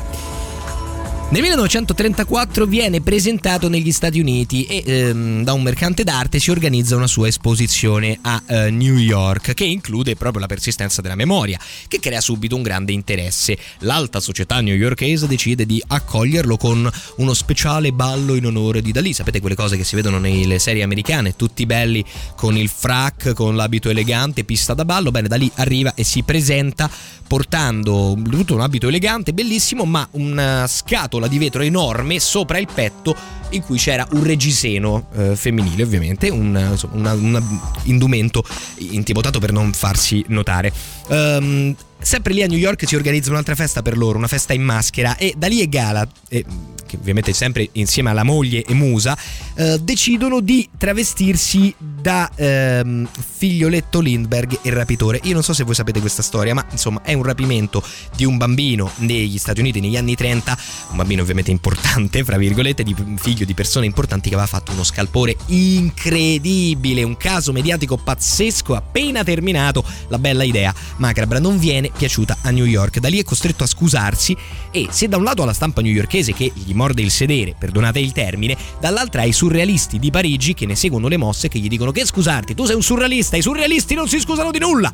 Nel 1.33 1.41
1934 1.41 2.67
viene 2.67 3.01
presentato 3.01 3.67
negli 3.67 3.91
Stati 3.91 4.19
Uniti 4.19 4.65
e 4.65 4.83
ehm, 4.85 5.43
da 5.43 5.53
un 5.53 5.63
mercante 5.63 6.03
d'arte 6.03 6.37
si 6.37 6.51
organizza 6.51 6.95
una 6.95 7.07
sua 7.07 7.27
esposizione 7.27 8.19
a 8.21 8.43
eh, 8.45 8.69
New 8.69 8.97
York 8.97 9.55
che 9.55 9.63
include 9.63 10.15
proprio 10.15 10.41
la 10.41 10.45
persistenza 10.45 11.01
della 11.01 11.15
memoria, 11.15 11.59
che 11.87 11.99
crea 11.99 12.21
subito 12.21 12.55
un 12.55 12.61
grande 12.61 12.91
interesse. 12.91 13.57
L'alta 13.79 14.19
società 14.19 14.61
newyorkese 14.61 15.25
decide 15.25 15.65
di 15.65 15.83
accoglierlo 15.87 16.55
con 16.55 16.87
uno 17.17 17.33
speciale 17.33 17.91
ballo 17.91 18.35
in 18.35 18.45
onore 18.45 18.83
di 18.83 18.91
Dalì. 18.91 19.11
Sapete 19.11 19.39
quelle 19.39 19.55
cose 19.55 19.75
che 19.75 19.83
si 19.83 19.95
vedono 19.95 20.19
nelle 20.19 20.59
serie 20.59 20.83
americane, 20.83 21.35
tutti 21.35 21.65
belli 21.65 22.05
con 22.35 22.55
il 22.55 22.69
frac, 22.69 23.33
con 23.33 23.55
l'abito 23.55 23.89
elegante, 23.89 24.43
pista 24.43 24.75
da 24.75 24.85
ballo. 24.85 25.09
Bene, 25.09 25.27
Dalì 25.27 25.49
arriva 25.55 25.95
e 25.95 26.03
si 26.03 26.21
presenta 26.21 26.87
portando 27.25 28.15
tutto 28.29 28.53
un 28.53 28.61
abito 28.61 28.87
elegante, 28.87 29.33
bellissimo, 29.33 29.85
ma 29.85 30.07
una 30.11 30.67
scatola 30.67 31.22
di 31.27 31.37
vetro 31.37 31.61
enorme 31.61 32.19
sopra 32.19 32.57
il 32.57 32.67
petto 32.73 33.15
in 33.49 33.61
cui 33.61 33.77
c'era 33.77 34.07
un 34.11 34.23
reggiseno 34.23 35.07
eh, 35.15 35.35
femminile, 35.35 35.83
ovviamente, 35.83 36.29
un, 36.29 36.77
un 36.91 37.43
indumento 37.83 38.43
intimotato 38.77 39.39
per 39.39 39.51
non 39.51 39.73
farsi 39.73 40.23
notare. 40.27 40.71
Ehm, 41.09 41.75
sempre 42.03 42.33
lì 42.33 42.43
a 42.43 42.47
New 42.47 42.57
York 42.57 42.87
si 42.87 42.95
organizza 42.95 43.29
un'altra 43.31 43.55
festa 43.55 43.81
per 43.81 43.97
loro, 43.97 44.17
una 44.17 44.27
festa 44.27 44.53
in 44.53 44.61
maschera, 44.61 45.17
e 45.17 45.33
Dalì 45.37 45.61
e 45.61 45.69
Gala, 45.69 46.07
eh, 46.29 46.45
che 46.85 46.97
ovviamente 46.97 47.33
sempre 47.33 47.67
insieme 47.73 48.09
alla 48.09 48.23
moglie 48.23 48.63
e 48.63 48.73
Musa, 48.73 49.17
eh, 49.55 49.79
decidono 49.81 50.39
di 50.39 50.69
travestirsi 50.77 51.73
da 51.77 52.29
ehm, 52.35 53.07
figlioletto 53.13 53.99
Lindbergh, 53.99 54.59
il 54.63 54.71
rapitore. 54.73 55.19
Io 55.23 55.33
non 55.33 55.43
so 55.43 55.53
se 55.53 55.63
voi 55.63 55.73
sapete 55.73 55.99
questa 55.99 56.21
storia, 56.21 56.53
ma 56.53 56.65
insomma 56.69 57.01
è 57.01 57.13
un 57.13 57.23
rapimento 57.23 57.83
di 58.15 58.25
un 58.25 58.37
bambino 58.37 58.91
negli 58.97 59.37
Stati 59.37 59.61
Uniti 59.61 59.79
negli 59.79 59.97
anni 59.97 60.15
30, 60.15 60.57
un 60.91 60.97
bambino 60.97 61.21
ovviamente 61.21 61.51
importante, 61.51 62.23
fra 62.23 62.37
virgolette, 62.37 62.83
di 62.83 62.95
figlio 63.17 63.45
di 63.45 63.53
persone 63.53 63.85
importanti 63.85 64.29
che 64.29 64.35
aveva 64.35 64.49
fatto 64.49 64.71
uno 64.71 64.83
scalpore 64.83 65.35
incredibile, 65.47 67.03
un 67.03 67.17
caso 67.17 67.51
mediatico 67.51 67.97
pazzesco 67.97 68.75
appena 68.75 69.23
terminato, 69.23 69.83
la 70.09 70.19
bella 70.19 70.43
idea 70.43 70.73
macabra 70.97 71.39
non 71.39 71.57
viene 71.57 71.91
piaciuta 71.95 72.37
a 72.41 72.49
New 72.51 72.65
York. 72.65 72.99
Da 72.99 73.07
lì 73.07 73.19
è 73.19 73.23
costretto 73.23 73.63
a 73.63 73.67
scusarsi 73.67 74.35
e 74.71 74.87
se 74.89 75.07
da 75.07 75.17
un 75.17 75.23
lato 75.23 75.43
ha 75.43 75.45
la 75.45 75.53
stampa 75.53 75.81
newyorkese 75.81 76.33
che 76.33 76.51
gli 76.53 76.73
morde 76.73 77.01
il 77.01 77.11
sedere, 77.11 77.55
perdonate 77.57 77.99
il 77.99 78.11
termine, 78.11 78.57
dall'altra 78.79 79.21
ha 79.21 79.25
i 79.25 79.33
surrealisti 79.33 79.99
di 79.99 80.11
Parigi 80.11 80.53
che 80.53 80.65
ne 80.65 80.75
seguono 80.75 81.07
le 81.07 81.17
mosse 81.17 81.47
che 81.47 81.59
gli 81.59 81.67
dicono 81.67 81.91
che 81.91 82.05
scusarti, 82.05 82.53
tu 82.55 82.65
sei 82.65 82.75
un 82.75 82.83
surrealista, 82.83 83.37
i 83.37 83.41
surrealisti 83.41 83.95
non 83.95 84.07
si 84.07 84.19
scusano 84.19 84.51
di 84.51 84.59
nulla. 84.59 84.91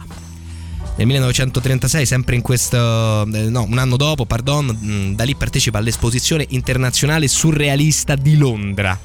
Nel 0.95 1.07
1936, 1.07 2.05
sempre 2.05 2.35
in 2.35 2.41
questo, 2.41 2.77
eh, 2.77 3.49
no, 3.49 3.63
un 3.63 3.77
anno 3.77 3.95
dopo, 3.95 4.25
pardon, 4.25 4.65
mh, 4.65 5.15
da 5.15 5.23
lì 5.23 5.33
partecipa 5.33 5.77
all'esposizione 5.77 6.45
internazionale 6.49 7.29
surrealista 7.29 8.15
di 8.15 8.35
Londra 8.35 8.99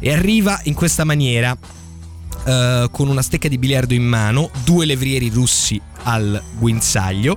e 0.00 0.12
arriva 0.12 0.58
in 0.64 0.74
questa 0.74 1.04
maniera 1.04 1.56
eh, 2.48 2.88
con 2.90 3.08
una 3.08 3.20
stecca 3.20 3.46
di 3.46 3.58
biliardo 3.58 3.92
in 3.92 4.04
mano, 4.04 4.50
due 4.64 4.86
levrieri 4.86 5.28
russi 5.28 5.78
al 6.04 6.42
guinzaglio. 6.58 7.36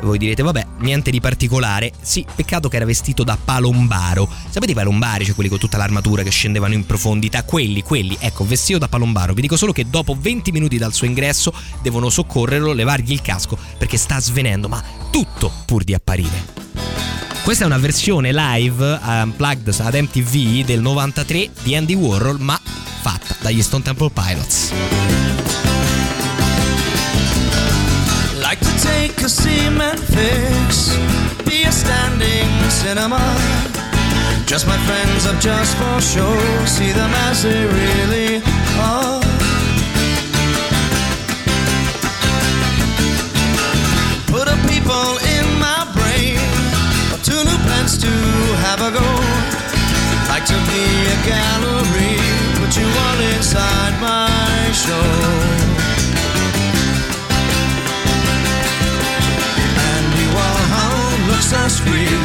Voi 0.00 0.16
direte, 0.16 0.42
vabbè, 0.42 0.66
niente 0.78 1.10
di 1.10 1.20
particolare. 1.20 1.92
Sì, 2.00 2.24
peccato 2.34 2.70
che 2.70 2.76
era 2.76 2.86
vestito 2.86 3.22
da 3.22 3.36
palombaro. 3.36 4.26
Sapete 4.48 4.72
i 4.72 4.74
palombari, 4.74 5.26
cioè 5.26 5.34
quelli 5.34 5.50
con 5.50 5.58
tutta 5.58 5.76
l'armatura 5.76 6.22
che 6.22 6.30
scendevano 6.30 6.72
in 6.72 6.86
profondità? 6.86 7.44
Quelli, 7.44 7.82
quelli, 7.82 8.16
ecco, 8.18 8.46
vestito 8.46 8.78
da 8.78 8.88
palombaro. 8.88 9.34
Vi 9.34 9.42
dico 9.42 9.58
solo 9.58 9.72
che 9.72 9.90
dopo 9.90 10.16
20 10.18 10.52
minuti 10.52 10.78
dal 10.78 10.94
suo 10.94 11.06
ingresso 11.06 11.52
devono 11.82 12.08
soccorrerlo, 12.08 12.72
levargli 12.72 13.12
il 13.12 13.20
casco 13.20 13.58
perché 13.76 13.98
sta 13.98 14.18
svenendo, 14.20 14.68
ma 14.68 14.82
tutto 15.10 15.52
pur 15.66 15.84
di 15.84 15.92
apparire. 15.92 17.29
Questa 17.42 17.64
è 17.64 17.66
una 17.66 17.78
versione 17.78 18.30
live 18.32 19.00
unplugged 19.02 19.74
ad 19.80 19.94
MTV 19.94 20.64
del 20.64 20.80
93 20.80 21.50
di 21.62 21.74
Andy 21.74 21.94
Warhol, 21.94 22.38
ma 22.38 22.58
fatta 23.00 23.34
dagli 23.40 23.62
Stone 23.62 23.82
Temple 23.82 24.10
Pilots. 24.10 24.70
Like 28.36 28.58
to 28.58 28.70
take 28.80 29.24
a 29.24 29.28
cement 29.28 29.98
fix, 29.98 30.96
be 31.44 31.66
a 31.66 31.70
standing 31.70 32.48
cinema. 32.68 33.18
Just 34.46 34.66
my 34.66 34.76
friends 34.86 35.26
up 35.26 35.38
just 35.40 35.74
for 35.76 36.00
show, 36.00 36.36
see 36.66 36.92
them 36.92 37.12
as 37.30 37.42
they 37.42 37.66
really 37.66 38.42
are. 38.78 39.19
Plans 47.90 48.02
to 48.02 48.10
have 48.66 48.80
a 48.80 48.90
go. 48.90 49.08
Like 50.28 50.44
to 50.46 50.58
be 50.70 50.84
a 51.06 51.18
gallery, 51.26 52.16
put 52.58 52.76
you 52.76 52.86
all 52.86 53.20
inside 53.34 53.94
my 54.00 54.72
show. 54.72 55.10
Andy 59.94 60.26
Warhol 60.34 61.28
looks 61.28 61.46
so 61.50 61.68
sweet, 61.68 62.20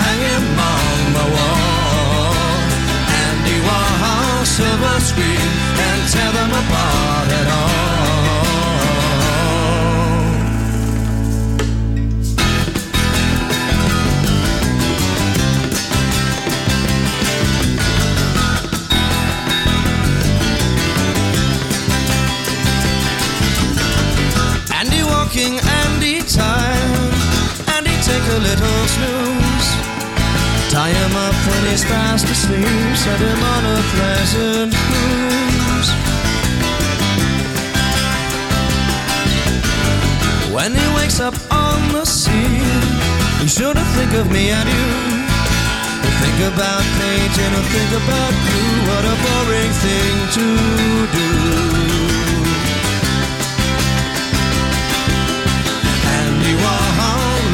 hanging 0.00 0.46
on 0.58 0.98
the 1.18 1.26
wall. 1.34 2.62
Andy 3.24 3.58
Warhol, 3.66 4.46
silver 4.46 5.00
screen, 5.00 5.50
and 5.86 6.00
tear 6.12 6.32
them 6.32 6.50
apart 6.50 7.32
at 7.32 7.48
all. 7.48 7.67
Walking, 25.28 25.60
Andy 25.60 26.22
tired, 26.22 27.12
Andy 27.76 27.92
take 28.00 28.26
a 28.32 28.40
little 28.48 28.80
snooze. 28.88 29.68
Tie 30.72 30.88
him 30.88 31.16
up 31.16 31.36
when 31.48 31.62
he's 31.68 31.84
fast 31.84 32.24
asleep, 32.24 32.96
set 32.96 33.20
him 33.20 33.40
on 33.54 33.62
a 33.76 33.78
pleasant 33.92 34.72
cruise. 34.72 35.90
When 40.50 40.72
he 40.74 40.86
wakes 40.96 41.20
up 41.20 41.34
on 41.52 41.92
the 41.92 42.06
sea, 42.06 42.64
he 43.42 43.48
sure 43.48 43.74
to 43.74 43.84
think 43.96 44.14
of 44.14 44.32
me 44.32 44.48
and 44.48 44.66
you. 44.66 44.88
He'll 46.00 46.16
think 46.24 46.38
about 46.54 46.82
painting, 46.96 47.52
he'll 47.52 47.68
think 47.76 47.92
about 48.00 48.32
you. 48.48 48.64
What 48.88 49.04
a 49.04 49.16
boring 49.24 49.72
thing 49.84 50.14
to 50.36 50.46
do. 51.12 51.97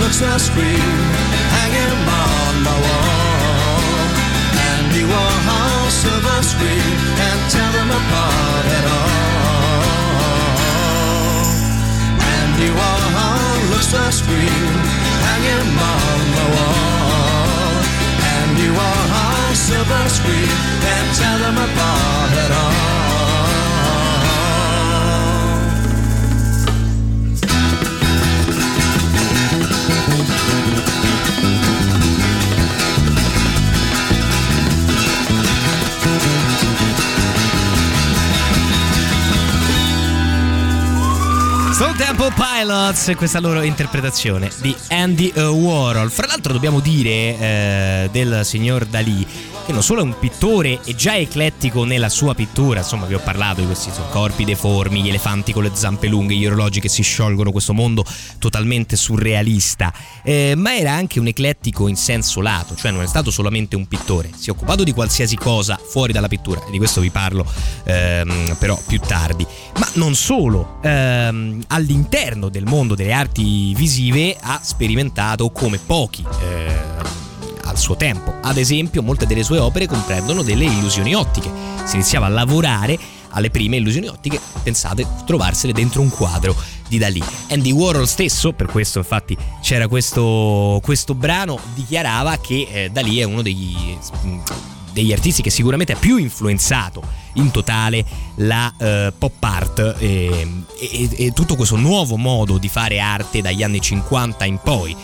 Looks 0.05 0.19
so 0.19 0.37
sweet, 0.37 0.85
hanging 1.57 1.97
on 2.25 2.55
my 2.69 2.77
wall. 2.85 4.13
Andy 4.69 5.05
Warhol, 5.11 5.89
silver 5.89 6.41
screen, 6.43 6.97
can't 7.19 7.45
tell 7.51 7.73
them 7.73 7.89
apart 7.89 8.67
at 8.79 8.85
all. 8.97 9.85
Andy 12.37 12.71
Warhol 12.79 13.57
looks 13.71 13.89
so 13.97 14.05
sweet, 14.11 14.77
hanging 15.29 15.69
on 15.97 16.21
my 16.37 16.47
wall. 16.55 17.81
Andy 18.37 18.69
Warhol, 18.77 19.55
silver 19.57 20.05
screen, 20.19 20.53
can't 20.85 21.11
tell 21.17 21.39
them 21.45 21.57
apart 21.67 22.33
at 22.45 22.53
all. 22.63 23.04
Temple 42.17 42.33
Pilots, 42.37 43.13
questa 43.17 43.41
loro 43.41 43.63
interpretazione 43.63 44.51
di 44.61 44.75
Andy 44.89 45.33
Warhol. 45.37 46.11
Fra 46.11 46.27
l'altro 46.27 46.53
dobbiamo 46.53 46.81
dire 46.81 47.11
eh, 47.11 48.09
del 48.13 48.41
signor 48.45 48.85
Dalì 48.85 49.27
che 49.65 49.73
non 49.73 49.83
solo 49.83 50.01
è 50.01 50.03
un 50.03 50.19
pittore 50.19 50.81
e 50.85 50.95
già 50.95 51.17
eclettico 51.17 51.85
nella 51.85 52.09
sua 52.09 52.35
pittura, 52.35 52.81
insomma 52.81 53.07
vi 53.07 53.15
ho 53.15 53.19
parlato 53.19 53.61
di 53.61 53.67
questi 53.67 53.91
corpi 54.11 54.45
deformi, 54.45 55.03
gli 55.03 55.09
elefanti 55.09 55.53
con 55.53 55.63
le 55.63 55.71
zampe 55.73 56.07
lunghe, 56.07 56.35
gli 56.35 56.47
orologi 56.47 56.81
che 56.81 56.89
si 56.89 57.03
sciolgono, 57.03 57.51
questo 57.51 57.73
mondo 57.73 58.05
totalmente 58.39 58.97
surrealista, 58.97 59.93
eh, 60.23 60.55
ma 60.57 60.77
era 60.77 60.93
anche 60.93 61.19
un 61.19 61.27
eclettico 61.27 61.89
in 61.89 61.97
senso 61.97 62.41
lato, 62.41 62.75
cioè 62.75 62.91
non 62.91 63.03
è 63.03 63.07
stato 63.07 63.31
solamente 63.31 63.77
un 63.77 63.87
pittore, 63.87 64.31
si 64.37 64.51
è 64.51 64.53
occupato 64.53 64.85
di 64.85 64.93
qualsiasi 64.93 65.37
cosa 65.37 65.79
fuori 65.83 66.13
dalla 66.13 66.29
pittura, 66.29 66.65
e 66.67 66.71
di 66.71 66.79
questo 66.79 67.01
vi 67.01 67.11
parlo 67.11 67.47
ehm, 67.85 68.57
però 68.59 68.79
più 68.87 69.01
tardi, 69.01 69.47
ma 69.79 69.89
non 69.95 70.15
solo, 70.15 70.79
ehm, 70.83 71.65
all'interno 71.69 72.49
del 72.49 72.65
mondo 72.65 72.95
delle 72.95 73.13
arti 73.13 73.75
visive 73.75 74.37
ha 74.41 74.61
sperimentato 74.63 75.51
come 75.51 75.79
pochi. 75.79 76.25
eh, 76.43 77.33
al 77.65 77.79
suo 77.79 77.97
tempo. 77.97 78.35
Ad 78.41 78.57
esempio, 78.57 79.03
molte 79.03 79.27
delle 79.27 79.43
sue 79.43 79.59
opere 79.59 79.87
comprendono 79.87 80.43
delle 80.43 80.65
illusioni 80.65 81.15
ottiche. 81.15 81.51
Si 81.85 81.97
iniziava 81.97 82.27
a 82.27 82.31
lavorare 82.31 82.99
alle 83.31 83.51
prime 83.51 83.77
illusioni 83.77 84.07
ottiche, 84.07 84.41
pensate, 84.63 85.07
trovarsele 85.27 85.73
dentro 85.73 86.01
un 86.01 86.09
quadro 86.09 86.55
di 86.89 86.99
Dalì. 86.99 87.23
Andy 87.51 87.73
Warhol 87.73 88.07
stesso, 88.07 88.53
per 88.53 88.67
questo 88.67 88.99
infatti 88.99 89.37
c'era 89.61 89.89
questo, 89.89 90.81
questo 90.83 91.15
brano, 91.15 91.59
dichiarava 91.75 92.39
che 92.39 92.69
eh, 92.71 92.91
Dalì 92.91 93.19
è 93.19 93.25
uno 93.25 93.43
degli, 93.43 93.97
degli 94.93 95.13
artisti 95.13 95.43
che 95.43 95.51
sicuramente 95.51 95.93
ha 95.93 95.97
più 95.97 96.17
influenzato 96.17 97.03
in 97.35 97.51
totale 97.51 98.05
la 98.37 98.73
eh, 98.79 99.13
pop 99.17 99.43
art 99.43 99.97
e, 99.99 100.49
e- 100.79 101.11
e 101.17 101.33
tutto 101.33 101.57
questo 101.57 101.77
nuovo 101.77 102.17
modo 102.17 102.59
di 102.59 102.69
fare 102.69 103.01
arte 103.01 103.43
dagli 103.43 103.63
anni 103.63 103.81
50 103.81 104.45
in 104.45 104.59
poi. 104.63 104.97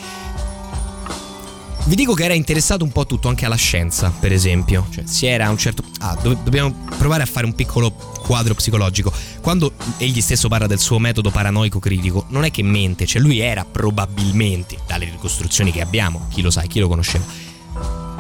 Vi 1.85 1.97
dico 1.97 2.15
che 2.15 2.25
era 2.25 2.35
interessato 2.35 2.85
un 2.85 2.93
po' 2.93 3.07
tutto 3.07 3.29
anche 3.29 3.47
alla 3.47 3.57
scienza, 3.57 4.13
per 4.17 4.33
esempio. 4.33 4.87
Cioè, 4.91 5.05
si 5.07 5.27
era 5.27 5.47
a 5.47 5.51
un 5.51 5.59
certo. 5.59 5.83
Ah, 6.01 6.17
do- 6.21 6.39
dobbiamo 6.43 6.73
provare 6.99 7.23
a 7.23 7.27
fare 7.27 7.47
un 7.47 7.55
piccolo 7.55 7.91
quadro 7.91 8.55
psicologico. 8.55 9.13
Quando 9.41 9.73
egli 9.97 10.21
stesso 10.21 10.49
parla 10.49 10.67
del 10.67 10.79
suo 10.79 10.99
metodo 10.99 11.31
paranoico 11.31 11.79
critico, 11.79 12.27
non 12.29 12.45
è 12.45 12.51
che 12.51 12.63
mente, 12.63 13.07
cioè 13.07 13.21
lui 13.21 13.41
era 13.41 13.65
probabilmente, 13.65 14.79
dalle 14.87 15.07
ricostruzioni 15.07 15.73
che 15.73 15.81
abbiamo, 15.81 16.27
chi 16.31 16.43
lo 16.43 16.51
sa, 16.51 16.63
chi 16.63 16.79
lo 16.79 16.89
conosceva, 16.89 17.25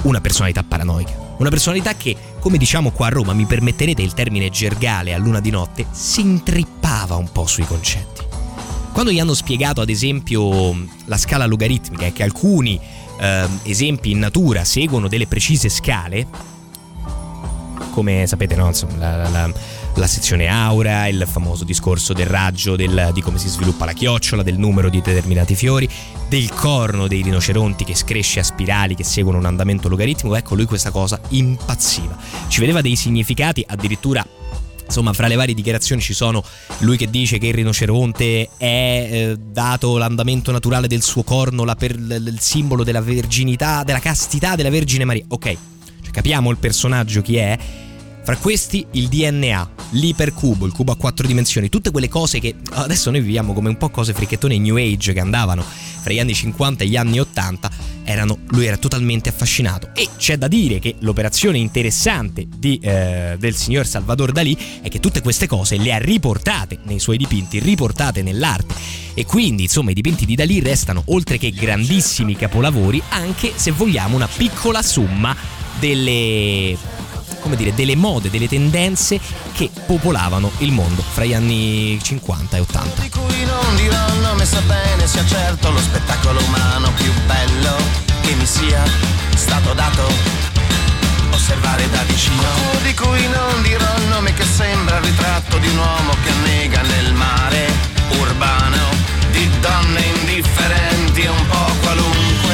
una 0.02 0.20
personalità 0.20 0.62
paranoica. 0.62 1.28
Una 1.38 1.50
personalità 1.50 1.94
che, 1.94 2.16
come 2.40 2.58
diciamo 2.58 2.90
qua 2.90 3.06
a 3.06 3.10
Roma, 3.10 3.32
mi 3.32 3.44
permetterete 3.44 4.02
il 4.02 4.14
termine 4.14 4.50
gergale 4.50 5.14
a 5.14 5.18
luna 5.18 5.40
di 5.40 5.50
notte, 5.50 5.86
si 5.90 6.20
intrippava 6.20 7.16
un 7.16 7.30
po' 7.30 7.46
sui 7.46 7.64
concetti. 7.64 8.20
Quando 8.92 9.12
gli 9.12 9.20
hanno 9.20 9.34
spiegato, 9.34 9.80
ad 9.80 9.88
esempio, 9.88 10.76
la 11.04 11.16
scala 11.16 11.46
logaritmica 11.46 12.06
e 12.06 12.12
che 12.12 12.22
alcuni 12.24 12.78
ehm, 13.20 13.60
esempi 13.64 14.10
in 14.12 14.18
natura 14.18 14.64
seguono 14.64 15.06
delle 15.08 15.26
precise 15.26 15.68
scale, 15.68 16.26
come 17.90 18.26
sapete, 18.26 18.54
no? 18.56 18.66
Insomma, 18.68 18.96
la, 18.96 19.16
la- 19.16 19.28
la- 19.28 19.52
la 19.96 20.06
sezione 20.06 20.46
aura, 20.46 21.08
il 21.08 21.26
famoso 21.28 21.64
discorso 21.64 22.12
del 22.12 22.26
raggio, 22.26 22.76
del- 22.76 23.10
di 23.12 23.20
come 23.20 23.38
si 23.38 23.48
sviluppa 23.48 23.84
la 23.84 23.92
chiocciola, 23.92 24.44
del 24.44 24.56
numero 24.56 24.88
di 24.88 25.00
determinati 25.02 25.56
fiori, 25.56 25.88
del 26.28 26.48
corno 26.54 27.08
dei 27.08 27.22
rinoceronti 27.22 27.82
che 27.84 27.96
cresce 28.04 28.38
a 28.38 28.44
spirali 28.44 28.94
che 28.94 29.02
seguono 29.02 29.38
un 29.38 29.46
andamento 29.46 29.88
logaritmico, 29.88 30.36
ecco 30.36 30.54
lui 30.54 30.64
questa 30.66 30.92
cosa 30.92 31.20
impazziva. 31.30 32.16
Ci 32.46 32.60
vedeva 32.60 32.80
dei 32.80 32.94
significati 32.94 33.64
addirittura 33.66 34.24
Insomma, 34.90 35.12
fra 35.12 35.28
le 35.28 35.36
varie 35.36 35.54
dichiarazioni 35.54 36.02
ci 36.02 36.12
sono 36.14 36.42
lui 36.78 36.96
che 36.96 37.08
dice 37.08 37.38
che 37.38 37.46
il 37.46 37.54
rinoceronte 37.54 38.48
è, 38.56 38.64
eh, 38.66 39.36
dato 39.38 39.98
l'andamento 39.98 40.50
naturale 40.50 40.88
del 40.88 41.00
suo 41.02 41.22
corno, 41.22 41.64
per- 41.76 41.96
l- 41.96 42.26
il 42.26 42.40
simbolo 42.40 42.82
della 42.82 43.00
verginità, 43.00 43.84
della 43.84 44.00
castità 44.00 44.56
della 44.56 44.68
Vergine 44.68 45.04
Maria. 45.04 45.24
Ok, 45.28 45.56
cioè, 46.02 46.10
capiamo 46.10 46.50
il 46.50 46.56
personaggio 46.56 47.22
chi 47.22 47.36
è. 47.36 47.56
Fra 48.30 48.38
questi 48.38 48.86
il 48.92 49.08
DNA, 49.08 49.70
l'ipercubo, 49.90 50.64
il 50.64 50.70
cubo 50.70 50.92
a 50.92 50.96
quattro 50.96 51.26
dimensioni, 51.26 51.68
tutte 51.68 51.90
quelle 51.90 52.08
cose 52.08 52.38
che 52.38 52.54
adesso 52.74 53.10
noi 53.10 53.22
viviamo 53.22 53.52
come 53.52 53.70
un 53.70 53.76
po' 53.76 53.88
cose 53.88 54.12
fricchettone 54.12 54.56
New 54.56 54.76
Age 54.76 55.12
che 55.12 55.18
andavano 55.18 55.64
fra 55.64 56.12
gli 56.12 56.20
anni 56.20 56.32
50 56.32 56.84
e 56.84 56.86
gli 56.86 56.94
anni 56.94 57.18
80, 57.18 57.70
erano, 58.04 58.38
lui 58.50 58.66
era 58.66 58.76
totalmente 58.76 59.30
affascinato. 59.30 59.90
E 59.96 60.10
c'è 60.16 60.38
da 60.38 60.46
dire 60.46 60.78
che 60.78 60.94
l'operazione 61.00 61.58
interessante 61.58 62.46
di, 62.48 62.78
eh, 62.80 63.34
del 63.36 63.56
signor 63.56 63.84
Salvador 63.84 64.30
Dalì 64.30 64.56
è 64.80 64.88
che 64.88 65.00
tutte 65.00 65.22
queste 65.22 65.48
cose 65.48 65.76
le 65.76 65.92
ha 65.92 65.98
riportate 65.98 66.78
nei 66.84 67.00
suoi 67.00 67.16
dipinti, 67.16 67.58
riportate 67.58 68.22
nell'arte. 68.22 68.74
E 69.12 69.26
quindi, 69.26 69.64
insomma, 69.64 69.90
i 69.90 69.94
dipinti 69.94 70.24
di 70.24 70.36
Dalì 70.36 70.60
restano, 70.60 71.02
oltre 71.06 71.36
che 71.36 71.50
grandissimi 71.50 72.36
capolavori, 72.36 73.02
anche 73.08 73.54
se 73.56 73.72
vogliamo 73.72 74.14
una 74.14 74.28
piccola 74.28 74.82
somma 74.82 75.34
delle 75.80 76.76
come 77.40 77.56
dire, 77.56 77.74
delle 77.74 77.96
mode, 77.96 78.30
delle 78.30 78.48
tendenze 78.48 79.20
che 79.52 79.70
popolavano 79.86 80.50
il 80.58 80.72
mondo 80.72 81.02
fra 81.02 81.24
gli 81.24 81.34
anni 81.34 81.98
50 82.00 82.56
e 82.56 82.60
80. 82.60 83.02
di 83.02 83.08
cui 83.10 83.44
non 83.44 83.76
dirò 83.76 84.06
il 84.14 84.20
nome 84.20 84.44
sa 84.44 84.60
bene 84.60 85.06
sia 85.06 85.24
certo 85.26 85.70
lo 85.70 85.78
spettacolo 85.78 86.40
umano 86.44 86.92
più 86.92 87.12
bello 87.26 87.76
che 88.22 88.34
mi 88.34 88.46
sia 88.46 88.82
stato 89.34 89.72
dato 89.74 90.08
osservare 91.30 91.88
da 91.90 92.02
vicino 92.04 92.48
di 92.82 92.94
cui 92.94 93.26
non 93.28 93.62
dirò 93.62 93.96
il 93.96 94.08
nome 94.08 94.32
che 94.34 94.44
sembra 94.44 94.98
il 94.98 95.04
ritratto 95.04 95.58
di 95.58 95.68
un 95.68 95.78
uomo 95.78 96.14
che 96.22 96.30
annega 96.30 96.82
nel 96.82 97.12
mare 97.14 97.66
urbano 98.18 98.88
di 99.30 99.48
donne 99.60 100.00
indifferenti 100.20 101.22
e 101.22 101.28
un 101.28 101.46
po' 101.48 101.72
qualunque 101.82 102.49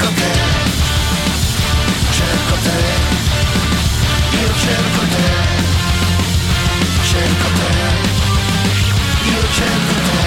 cerco 0.00 0.14
te, 0.14 0.32
cerco 2.16 2.56
te, 2.64 2.78
io 4.40 4.48
cerco 4.64 5.02
te, 5.12 5.28
cerco 7.10 7.48
te, 7.58 7.70
io 9.30 9.42
cerco 9.58 9.96
te, 10.06 10.20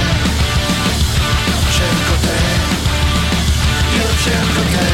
cerco 1.77 2.15
te, 2.21 2.37
io 3.97 4.07
cerco 4.23 4.61
te, 4.73 4.92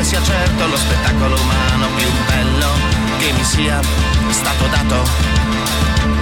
bene 0.00 0.04
sia 0.04 0.22
certo 0.22 0.66
lo 0.66 0.76
spettacolo 0.76 1.34
umano 1.38 1.86
più 1.96 2.08
bello 2.26 2.72
che 3.18 3.32
mi 3.32 3.44
sia 3.44 3.80
stato 4.30 4.66
dato 4.66 5.04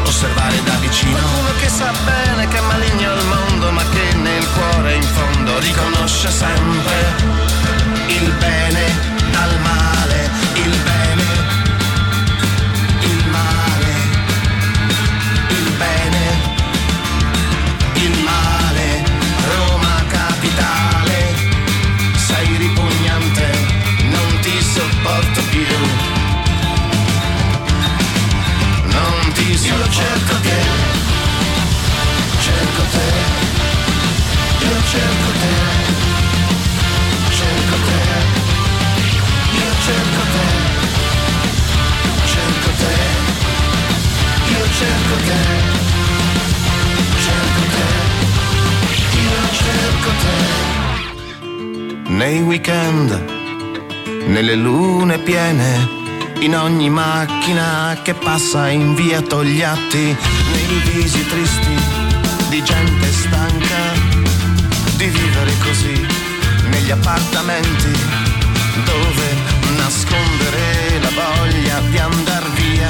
osservare 0.02 0.62
da 0.64 0.74
vicino. 0.80 1.12
Qualcuno 1.12 1.50
che 1.60 1.68
sa 1.68 1.92
bene 2.04 2.48
che 2.48 2.58
è 2.58 2.60
maligno 2.60 3.14
il 3.14 3.24
mondo 3.26 3.70
ma 3.70 3.82
che 3.90 4.16
nel 4.16 4.46
cuore 4.52 4.94
in 4.94 5.02
fondo 5.02 5.58
riconosce 5.60 6.30
sempre 6.30 7.14
il 8.08 8.32
bene 8.38 8.84
dal 9.30 9.60
male, 9.60 9.97
Nei 52.06 52.40
weekend, 52.40 53.10
nelle 54.26 54.54
lune 54.54 55.18
piene, 55.18 55.86
in 56.40 56.56
ogni 56.56 56.88
macchina 56.88 57.98
che 58.02 58.14
passa 58.14 58.70
in 58.70 58.94
via 58.94 59.20
Togliatti, 59.20 60.16
nei 60.52 60.80
visi 60.94 61.26
tristi 61.26 61.76
di 62.48 62.62
gente 62.62 63.12
stanca 63.12 64.27
di 65.10 65.18
vivere 65.18 65.52
così, 65.62 66.06
negli 66.68 66.90
appartamenti 66.90 67.92
dove 68.84 69.36
nascondere 69.76 71.00
la 71.00 71.10
voglia 71.10 71.80
di 71.88 71.98
andar 71.98 72.50
via, 72.52 72.88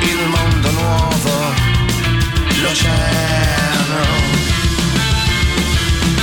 il 0.00 0.26
mondo 0.28 0.70
nuovo 0.70 1.54
l'oceano. 2.62 4.04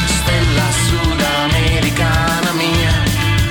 Stella 0.06 0.72
sudamericana 0.88 2.52
mia, 2.54 3.04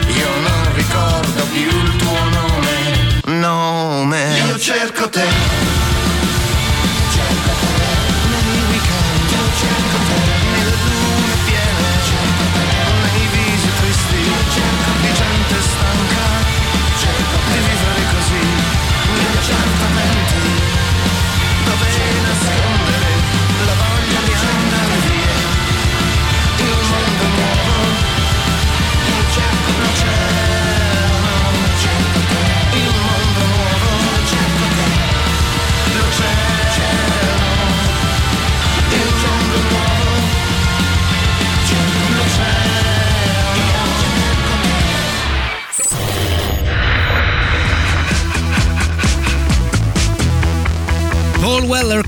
io 0.08 0.40
non 0.40 0.74
ricordo 0.74 1.44
più 1.52 1.68
il 1.68 1.96
tuo 1.96 2.28
nome. 2.30 3.38
Nome. 3.38 4.38
Io 4.48 4.58
cerco 4.58 5.08
te. 5.08 5.45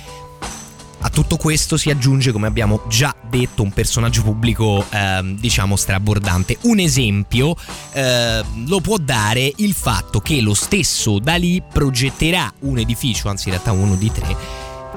A 1.01 1.11
tutto 1.11 1.37
questo 1.37 1.77
si 1.77 1.89
aggiunge, 1.89 2.33
come 2.33 2.49
abbiamo 2.49 2.83
già 2.89 3.15
detto, 3.29 3.63
un 3.63 3.71
personaggio 3.71 4.23
pubblico, 4.23 4.85
ehm, 4.91 5.39
diciamo, 5.39 5.77
strabordante. 5.77 6.59
Un 6.63 6.81
esempio 6.81 7.55
eh, 7.93 8.43
lo 8.67 8.81
può 8.81 8.97
dare 8.97 9.53
il 9.57 9.73
fatto 9.73 10.21
che 10.21 10.41
lo 10.41 10.55
stesso 10.55 11.21
Dalì 11.21 11.63
progetterà 11.73 12.53
un 12.61 12.79
edificio, 12.79 13.29
anzi 13.29 13.49
in 13.49 13.55
realtà 13.55 13.73
uno 13.73 13.95
di 13.95 14.11
tre, 14.11 14.37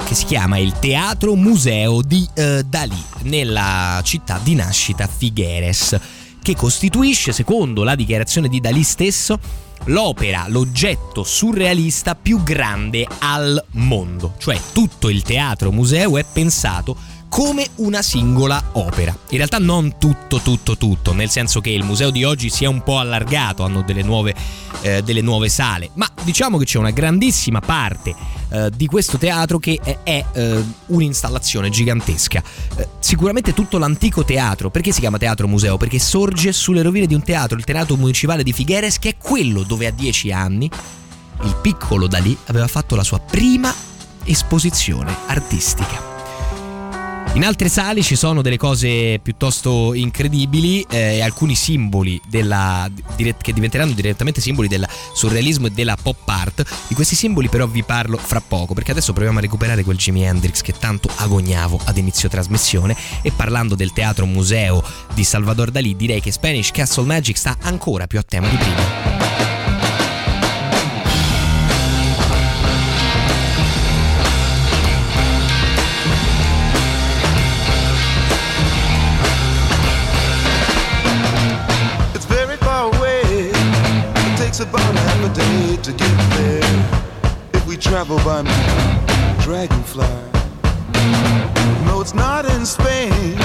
che 0.05 0.15
si 0.15 0.25
chiama 0.25 0.57
il 0.57 0.73
Teatro 0.79 1.35
Museo 1.35 2.01
di 2.01 2.27
eh, 2.33 2.63
Dalì, 2.67 3.01
nella 3.23 4.01
città 4.03 4.39
di 4.41 4.55
nascita 4.55 5.07
Figueres, 5.07 5.99
che 6.41 6.55
costituisce, 6.55 7.31
secondo 7.31 7.83
la 7.83 7.95
dichiarazione 7.95 8.47
di 8.47 8.59
Dalì 8.59 8.83
stesso, 8.83 9.39
l'opera, 9.85 10.45
l'oggetto 10.47 11.23
surrealista 11.23 12.15
più 12.15 12.43
grande 12.43 13.07
al 13.19 13.63
mondo. 13.71 14.33
Cioè 14.37 14.59
tutto 14.73 15.09
il 15.09 15.21
teatro 15.21 15.71
museo 15.71 16.17
è 16.17 16.25
pensato 16.31 16.95
come 17.29 17.67
una 17.75 18.01
singola 18.01 18.61
opera. 18.73 19.15
In 19.29 19.37
realtà 19.37 19.59
non 19.59 19.97
tutto, 19.97 20.39
tutto, 20.39 20.75
tutto, 20.75 21.13
nel 21.13 21.29
senso 21.29 21.61
che 21.61 21.69
il 21.69 21.83
museo 21.83 22.09
di 22.09 22.23
oggi 22.23 22.49
si 22.49 22.63
è 22.63 22.67
un 22.67 22.83
po' 22.83 22.97
allargato, 22.97 23.63
hanno 23.63 23.83
delle 23.83 24.01
nuove, 24.01 24.35
eh, 24.81 25.01
delle 25.03 25.21
nuove 25.21 25.47
sale, 25.47 25.91
ma 25.93 26.09
diciamo 26.23 26.57
che 26.57 26.65
c'è 26.65 26.79
una 26.79 26.89
grandissima 26.89 27.61
parte 27.61 28.13
eh, 28.49 28.69
di 28.75 28.87
questo 28.87 29.17
teatro 29.17 29.59
che 29.59 29.79
è, 29.81 29.99
è, 30.03 30.25
eh, 30.33 30.63
un'installazione 30.87 31.69
gigantesca. 31.69 32.43
Eh, 32.75 32.87
sicuramente 32.99 33.53
tutto 33.53 33.77
l'antico 33.77 34.25
teatro, 34.25 34.69
perché 34.69 34.91
si 34.91 34.99
chiama 34.99 35.17
teatro 35.17 35.47
museo? 35.47 35.77
Perché 35.77 35.99
sorge 35.99 36.51
sulle 36.51 36.81
rovine 36.81 37.05
di 37.05 37.13
un 37.13 37.21
teatro, 37.21 37.57
il 37.57 37.63
teatro 37.63 37.95
municipale 37.95 38.43
di 38.43 38.51
Figueres, 38.51 38.97
che 38.99 39.09
è 39.09 39.17
quello 39.17 39.63
dove 39.63 39.85
a 39.85 39.91
dieci 39.91 40.31
anni 40.31 40.69
il 41.43 41.55
piccolo 41.61 42.07
Dalì 42.07 42.35
aveva 42.47 42.67
fatto 42.67 42.95
la 42.95 43.03
sua 43.03 43.19
prima 43.19 43.73
esposizione 44.25 45.15
artistica. 45.27 46.08
In 47.33 47.45
altre 47.45 47.69
sale 47.69 48.01
ci 48.01 48.15
sono 48.15 48.41
delle 48.41 48.57
cose 48.57 49.19
piuttosto 49.21 49.93
incredibili 49.93 50.85
eh, 50.89 51.17
e 51.17 51.21
alcuni 51.21 51.55
simboli 51.55 52.19
della, 52.27 52.89
che 53.15 53.53
diventeranno 53.53 53.93
direttamente 53.93 54.41
simboli 54.41 54.67
del 54.67 54.85
surrealismo 55.13 55.67
e 55.67 55.69
della 55.69 55.95
pop 56.01 56.27
art. 56.27 56.65
Di 56.87 56.95
questi 56.95 57.15
simboli 57.15 57.47
però 57.47 57.67
vi 57.67 57.83
parlo 57.83 58.17
fra 58.17 58.41
poco 58.41 58.73
perché 58.73 58.91
adesso 58.91 59.13
proviamo 59.13 59.37
a 59.37 59.41
recuperare 59.41 59.83
quel 59.83 59.97
Jimi 59.97 60.23
Hendrix 60.23 60.61
che 60.61 60.73
tanto 60.77 61.09
agognavo 61.15 61.79
ad 61.85 61.97
inizio 61.97 62.29
trasmissione 62.29 62.95
e 63.21 63.31
parlando 63.31 63.75
del 63.75 63.93
teatro 63.93 64.25
museo 64.25 64.83
di 65.13 65.23
Salvador 65.23 65.69
Dalì 65.69 65.95
direi 65.95 66.21
che 66.21 66.31
Spanish 66.31 66.71
Castle 66.71 67.05
Magic 67.05 67.37
sta 67.37 67.57
ancora 67.61 68.07
più 68.07 68.17
a 68.17 68.23
tema 68.23 68.47
di 68.49 68.57
prima. 68.57 69.58
To 85.91 85.97
get 85.97 86.29
there. 86.37 86.99
If 87.53 87.65
we 87.65 87.75
travel 87.75 88.17
by 88.17 88.43
dragonfly. 89.41 90.05
No, 91.85 92.01
it's 92.01 92.13
not 92.13 92.45
in 92.45 92.65
Spain. 92.65 93.35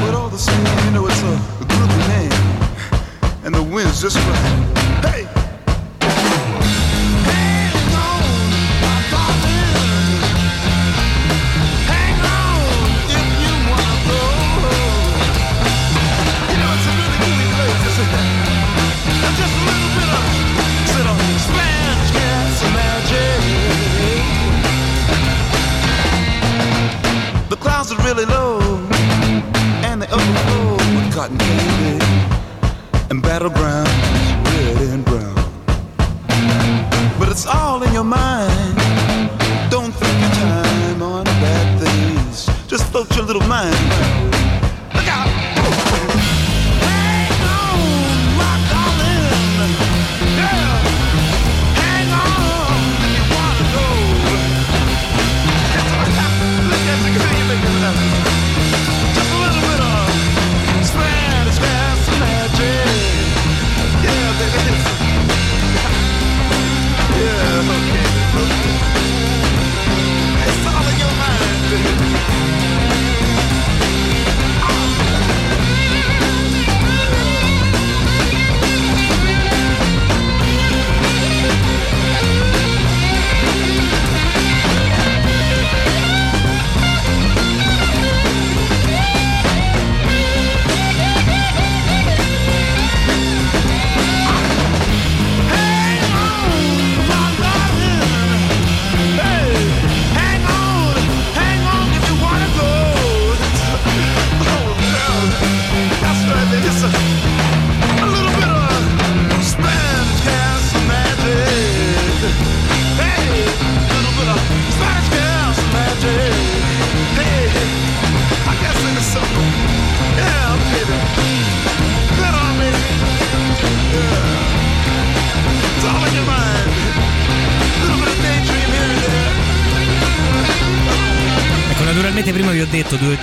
But 0.00 0.14
all 0.14 0.28
the 0.28 0.38
same, 0.38 0.84
you 0.84 0.90
know, 0.92 1.06
it's 1.06 1.22
a, 1.22 1.34
a 1.62 1.66
groovy 1.66 2.08
name. 2.08 3.44
And 3.44 3.54
the 3.54 3.62
wind's 3.62 4.00
just 4.00 4.16
right. 4.16 4.73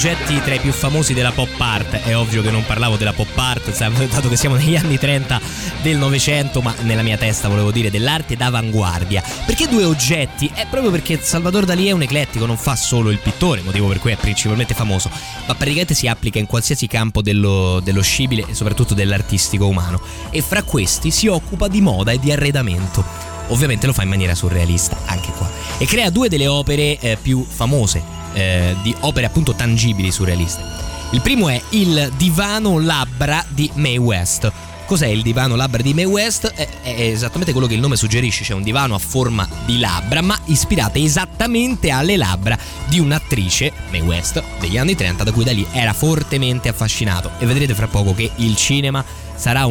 Oggetti 0.02 0.42
tra 0.42 0.56
i 0.56 0.60
più 0.60 0.72
famosi 0.72 1.14
della 1.14 1.32
pop 1.32 1.54
art. 1.60 1.92
È 2.02 2.18
ovvio 2.18 2.42
che 2.42 2.50
non 2.50 2.66
parlavo 2.66 2.98
della 2.98 3.14
pop 3.14 3.38
art, 3.38 3.72
dato 4.08 4.30
che 4.30 4.36
siamo 4.36 4.56
negli 4.56 4.76
anni 4.76 4.98
30 4.98 5.40
del 5.84 5.98
Novecento, 5.98 6.64
ma 6.64 6.74
nella 6.82 7.04
mia 7.04 7.18
testa 7.18 7.48
volevo 7.48 7.70
dire 7.70 7.92
dell'arte 7.92 8.36
d'avanguardia. 8.36 9.22
Perché 9.46 9.68
due 9.68 9.84
oggetti? 9.84 10.50
È 10.52 10.66
proprio 10.68 10.90
perché 10.90 11.20
Salvador 11.22 11.66
Dalì 11.66 11.86
è 11.86 11.92
un 11.92 12.02
eclettico, 12.02 12.48
non 12.48 12.58
fa 12.58 12.76
solo 12.76 13.12
il 13.12 13.20
pittore, 13.20 13.62
motivo 13.62 13.88
per 13.90 14.00
cui 14.00 14.12
è 14.12 14.16
principalmente 14.16 14.74
famoso, 14.74 15.12
ma 15.46 15.54
praticamente 15.54 15.94
si 15.94 16.08
applica 16.08 16.40
in 16.40 16.48
qualsiasi 16.48 16.88
campo 16.88 17.22
dello, 17.22 17.80
dello 17.80 18.02
scibile 18.02 18.46
e 18.48 18.56
soprattutto 18.56 18.96
dell'artistico 18.96 19.68
umano. 19.68 20.02
E 20.32 20.42
fra 20.42 20.64
questi 20.64 21.12
si 21.12 21.28
occupa 21.28 21.68
di 21.68 21.80
moda 21.80 22.12
e 22.12 22.18
di 22.18 22.32
arredamento. 22.32 23.06
Ovviamente 23.50 23.86
lo 23.86 23.94
fa 23.94 24.02
in 24.02 24.10
maniera 24.10 24.34
surrealista, 24.34 24.98
anche 25.06 25.32
qua. 25.32 25.48
E 25.78 25.86
crea 25.86 26.10
due 26.10 26.28
delle 26.28 26.48
opere 26.48 26.98
eh, 26.98 27.18
più 27.22 27.46
famose, 27.48 28.21
eh, 28.34 28.76
di 28.82 28.96
opere 29.02 29.26
appunto 29.26 29.54
tangibili 29.54 30.12
surrealiste. 30.12 30.64
Il 31.12 31.22
primo 31.22 31.50
è 31.50 31.62
Il 31.70 32.12
divano 32.16 32.80
labbra 32.80 33.44
di 33.50 33.70
Mae 33.76 33.98
West. 33.98 34.52
Cos'è 34.86 35.08
il 35.08 35.22
divano 35.22 35.56
labbra 35.56 35.82
di 35.82 35.94
Mae 35.94 36.06
West? 36.06 36.52
È, 36.54 36.68
è 36.82 37.02
esattamente 37.02 37.52
quello 37.52 37.68
che 37.68 37.76
il 37.76 37.80
nome 37.80 37.96
suggerisce, 37.96 38.44
c'è 38.44 38.54
un 38.54 38.62
divano 38.64 38.96
a 38.96 39.00
forma 39.00 39.48
di 39.66 39.80
labbra, 39.80 40.22
ma 40.22 40.38
ispirate 40.46 41.00
esattamente 41.00 41.92
alle 41.92 42.18
labbra 42.18 42.58
di 42.88 43.00
un'attrice, 43.00 43.72
Mae 43.90 44.02
West, 44.02 44.44
degli 44.60 44.78
anni 44.78 44.96
30, 44.96 45.24
da 45.24 45.32
cui 45.32 45.46
da 45.46 45.54
lì 45.54 45.66
era 45.72 45.94
fortemente 45.94 46.70
affascinato. 46.70 47.32
E 47.40 47.46
vedrete 47.46 47.74
fra 47.74 47.88
poco 47.88 48.14
che 48.14 48.32
il 48.36 48.56
cinema 48.56 49.04
sarà 49.42 49.66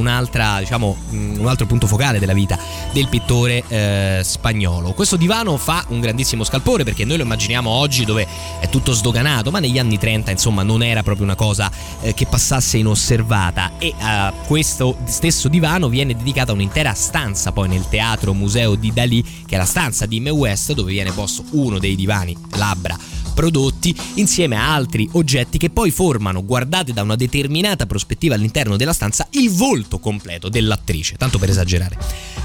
diciamo, 0.58 0.96
un 1.10 1.46
altro 1.46 1.64
punto 1.64 1.86
focale 1.86 2.18
della 2.18 2.32
vita 2.32 2.58
del 2.92 3.06
pittore 3.06 3.62
eh, 3.68 4.20
spagnolo. 4.24 4.92
Questo 4.94 5.14
divano 5.14 5.56
fa 5.56 5.84
un 5.90 6.00
grandissimo 6.00 6.42
scalpore 6.42 6.82
perché 6.82 7.04
noi 7.04 7.18
lo 7.18 7.22
immaginiamo 7.22 7.70
oggi 7.70 8.04
dove 8.04 8.26
è 8.58 8.68
tutto 8.68 8.92
sdoganato, 8.92 9.52
ma 9.52 9.60
negli 9.60 9.78
anni 9.78 9.96
30 9.96 10.32
insomma 10.32 10.64
non 10.64 10.82
era 10.82 11.04
proprio 11.04 11.24
una 11.24 11.36
cosa 11.36 11.70
eh, 12.00 12.14
che 12.14 12.26
passasse 12.26 12.78
inosservata 12.78 13.72
e 13.78 13.94
a 13.96 14.32
questo 14.44 14.96
stesso 15.04 15.48
divano 15.48 15.88
viene 15.88 16.16
dedicata 16.16 16.50
un'intera 16.50 16.92
stanza 16.92 17.52
poi 17.52 17.68
nel 17.68 17.88
teatro 17.88 18.34
museo 18.34 18.74
di 18.74 18.92
Dalì, 18.92 19.22
che 19.46 19.54
è 19.54 19.58
la 19.58 19.64
stanza 19.64 20.04
di 20.04 20.18
Mae 20.18 20.32
West 20.32 20.72
dove 20.72 20.90
viene 20.90 21.12
posto 21.12 21.44
uno 21.52 21.78
dei 21.78 21.94
divani 21.94 22.36
labbra 22.56 22.96
prodotti 23.40 23.96
insieme 24.14 24.56
a 24.56 24.74
altri 24.74 25.08
oggetti 25.12 25.56
che 25.56 25.70
poi 25.70 25.90
formano, 25.90 26.44
guardate 26.44 26.92
da 26.92 27.02
una 27.02 27.16
determinata 27.16 27.86
prospettiva 27.86 28.34
all'interno 28.34 28.76
della 28.76 28.92
stanza, 28.92 29.26
il 29.30 29.50
volto 29.60 29.98
completo 29.98 30.48
dell'attrice, 30.48 31.16
tanto 31.16 31.38
per 31.38 31.50
esagerare. 31.50 31.98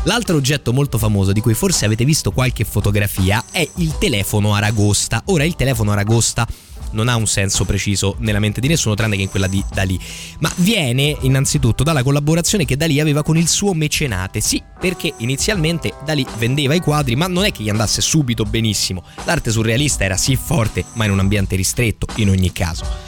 L'altro 0.04 0.36
oggetto 0.36 0.74
molto 0.74 0.98
famoso 0.98 1.32
di 1.32 1.40
cui 1.40 1.54
forse 1.54 1.86
avete 1.86 2.04
visto 2.04 2.32
qualche 2.32 2.66
fotografia 2.66 3.42
è 3.52 3.66
il 3.78 3.98
telefono 3.98 4.54
aragosta. 4.54 5.22
Ora 5.28 5.46
il 5.46 5.56
telefono 5.56 5.94
aragosta 5.94 6.46
non 6.92 7.08
ha 7.08 7.16
un 7.16 7.26
senso 7.26 7.64
preciso 7.64 8.18
nella 8.20 8.40
mente 8.40 8.60
di 8.60 8.68
nessuno 8.68 8.96
tranne 8.96 9.16
che 9.16 9.22
in 9.22 9.30
quella 9.30 9.48
di 9.48 9.64
Dalì. 9.72 9.98
Ma 10.40 10.52
viene 10.58 11.16
innanzitutto 11.22 11.84
dalla 11.84 12.04
collaborazione 12.04 12.66
che 12.66 12.76
Dalì 12.76 13.00
aveva 13.00 13.24
con 13.24 13.38
il 13.38 13.48
suo 13.48 13.74
mecenate. 13.74 14.42
Sì, 14.42 14.62
perché 14.78 15.14
inizialmente 15.20 15.94
Dalì 16.04 16.26
vendeva 16.38 16.74
i 16.74 16.82
quadri, 16.82 17.16
ma 17.16 17.28
non 17.28 17.46
è 17.46 17.54
che 17.54 17.64
gli 17.64 17.70
andasse 17.70 18.02
subito 18.02 18.44
benissimo. 18.44 19.06
L'arte 19.24 19.52
surrealista 19.52 20.04
era 20.04 20.18
sì 20.18 20.36
forte, 20.36 20.84
ma 20.96 21.06
in 21.06 21.12
un 21.12 21.20
ambiente 21.20 21.56
ristretto 21.56 22.08
in 22.16 22.28
ogni 22.28 22.52
caso. 22.52 23.05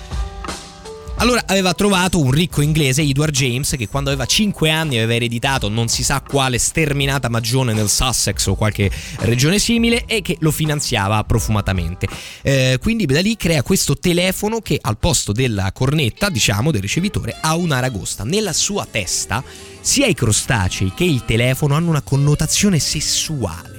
Allora 1.20 1.42
aveva 1.48 1.74
trovato 1.74 2.20
un 2.20 2.30
ricco 2.30 2.62
inglese, 2.62 3.02
Edward 3.02 3.34
James, 3.34 3.74
che 3.76 3.88
quando 3.88 4.12
aveva 4.12 4.26
5 4.26 4.70
anni 4.70 4.98
aveva 4.98 5.16
ereditato 5.16 5.68
non 5.68 5.88
si 5.88 6.04
sa 6.04 6.22
quale 6.22 6.60
sterminata 6.60 7.28
magione 7.28 7.74
nel 7.74 7.90
Sussex 7.90 8.46
o 8.46 8.56
qualche 8.56 8.92
regione 9.22 9.58
simile 9.58 10.06
e 10.06 10.22
che 10.22 10.38
lo 10.42 10.52
finanziava 10.52 11.24
profumatamente. 11.24 12.08
Eh, 12.44 12.78
quindi 12.80 13.08
da 13.08 13.20
lì 13.20 13.36
crea 13.36 13.64
questo 13.64 13.98
telefono 13.98 14.60
che 14.60 14.78
al 14.80 15.00
posto 15.00 15.32
della 15.32 15.72
cornetta, 15.72 16.30
diciamo, 16.30 16.70
del 16.70 16.82
ricevitore, 16.82 17.36
ha 17.42 17.56
un'aragosta. 17.56 18.24
Nella 18.24 18.54
sua 18.54 18.88
testa 18.90 19.44
sia 19.82 20.06
i 20.06 20.14
crostacei 20.14 20.94
che 20.96 21.04
il 21.04 21.26
telefono 21.26 21.74
hanno 21.74 21.90
una 21.90 22.02
connotazione 22.02 22.78
sessuale. 22.78 23.77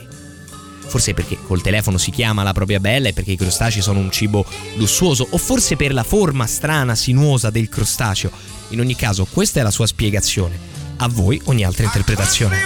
Forse 0.89 1.15
perché 1.15 1.39
col 1.47 1.61
telefono 1.61 1.99
si 1.99 2.11
chiama 2.11 2.43
la 2.43 2.53
propria 2.53 2.81
bella 2.81 3.09
e 3.09 3.13
perché 3.13 3.33
i 3.33 3.37
crostacei 3.37 3.83
sono 3.83 4.01
un 4.01 4.11
cibo 4.11 4.45
lussuoso 4.77 5.27
o 5.31 5.39
forse 5.39 5.77
per 5.77 5.93
la 5.93 6.03
forma 6.03 6.47
strana, 6.47 6.95
sinuosa 6.95 7.51
del 7.51 7.69
crostaceo. 7.69 8.31
In 8.71 8.81
ogni 8.81 8.97
caso, 8.97 9.27
questa 9.31 9.61
è 9.61 9.63
la 9.63 9.71
sua 9.71 9.87
spiegazione. 9.87 10.59
A 10.97 11.09
voi 11.09 11.41
ogni 11.45 11.65
altra 11.65 11.85
interpretazione. 11.85 12.57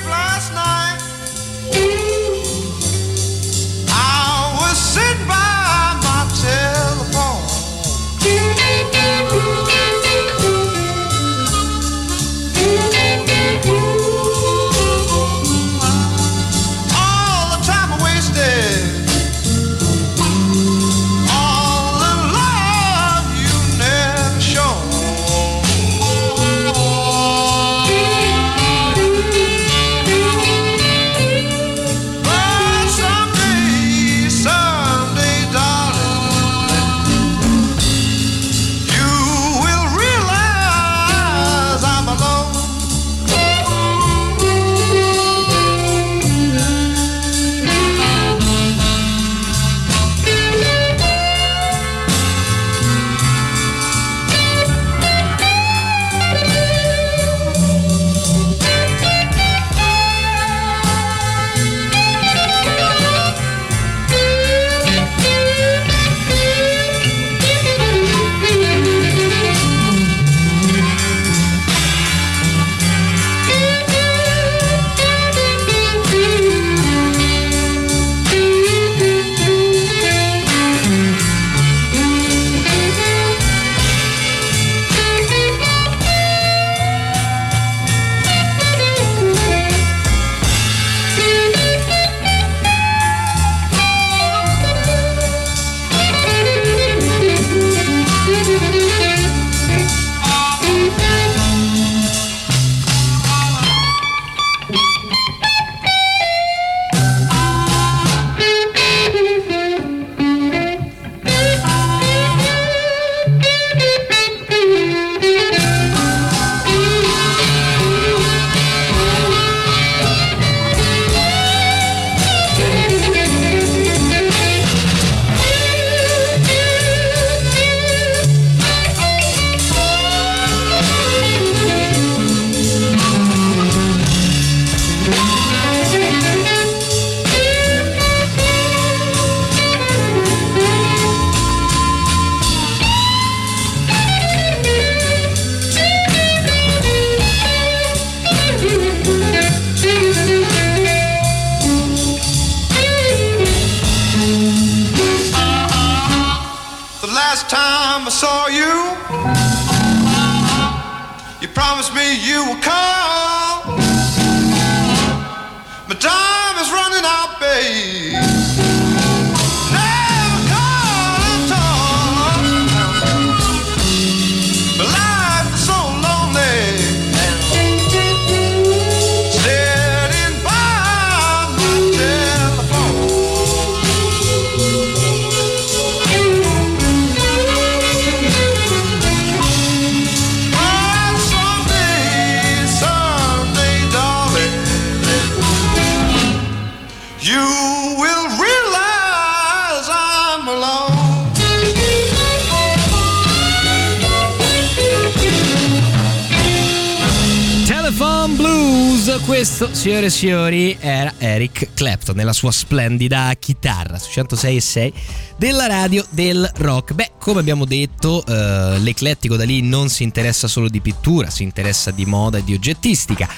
Signore 210.03 210.07
e 210.07 210.11
signori 210.11 210.76
era 210.80 211.14
Eric 211.18 211.74
Clapton 211.74 212.16
nella 212.16 212.32
sua 212.32 212.50
splendida 212.50 213.32
chitarra 213.38 213.98
su 213.98 214.11
106 214.11 214.57
e 214.57 214.61
6 214.61 214.92
della 215.36 215.66
radio 215.66 216.05
del 216.11 216.50
rock. 216.57 216.94
Beh, 216.94 217.12
come 217.18 217.40
abbiamo 217.40 217.64
detto, 217.64 218.24
eh, 218.26 218.78
l'eclettico 218.78 219.36
da 219.36 219.44
lì 219.44 219.61
non 219.61 219.88
si 219.88 220.03
interessa 220.03 220.48
solo 220.48 220.68
di 220.68 220.80
pittura, 220.80 221.30
si 221.30 221.42
interessa 221.42 221.90
di 221.90 222.05
moda 222.07 222.38
e 222.38 222.44
di 222.44 222.55
oggettistica 222.55 223.28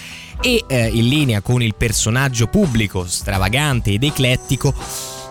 e 0.41 0.65
eh, 0.67 0.87
in 0.87 1.09
linea 1.09 1.41
con 1.41 1.63
il 1.63 1.75
personaggio 1.75 2.47
pubblico 2.47 3.07
stravagante 3.07 3.91
ed 3.91 4.05
eclettico 4.05 4.75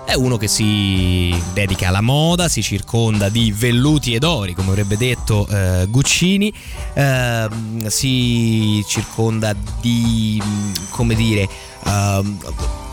è 0.05 0.13
uno 0.15 0.37
che 0.37 0.47
si 0.47 1.33
dedica 1.53 1.87
alla 1.87 2.01
moda, 2.01 2.47
si 2.47 2.61
circonda 2.61 3.29
di 3.29 3.51
velluti 3.51 4.13
ed 4.13 4.23
ori, 4.23 4.53
come 4.53 4.69
avrebbe 4.69 4.97
detto 4.97 5.47
eh, 5.47 5.87
Guccini, 5.89 6.53
ehm, 6.93 7.87
si 7.87 8.83
circonda 8.87 9.55
di, 9.81 10.41
come 10.89 11.15
dire, 11.15 11.47
ehm, 11.85 12.37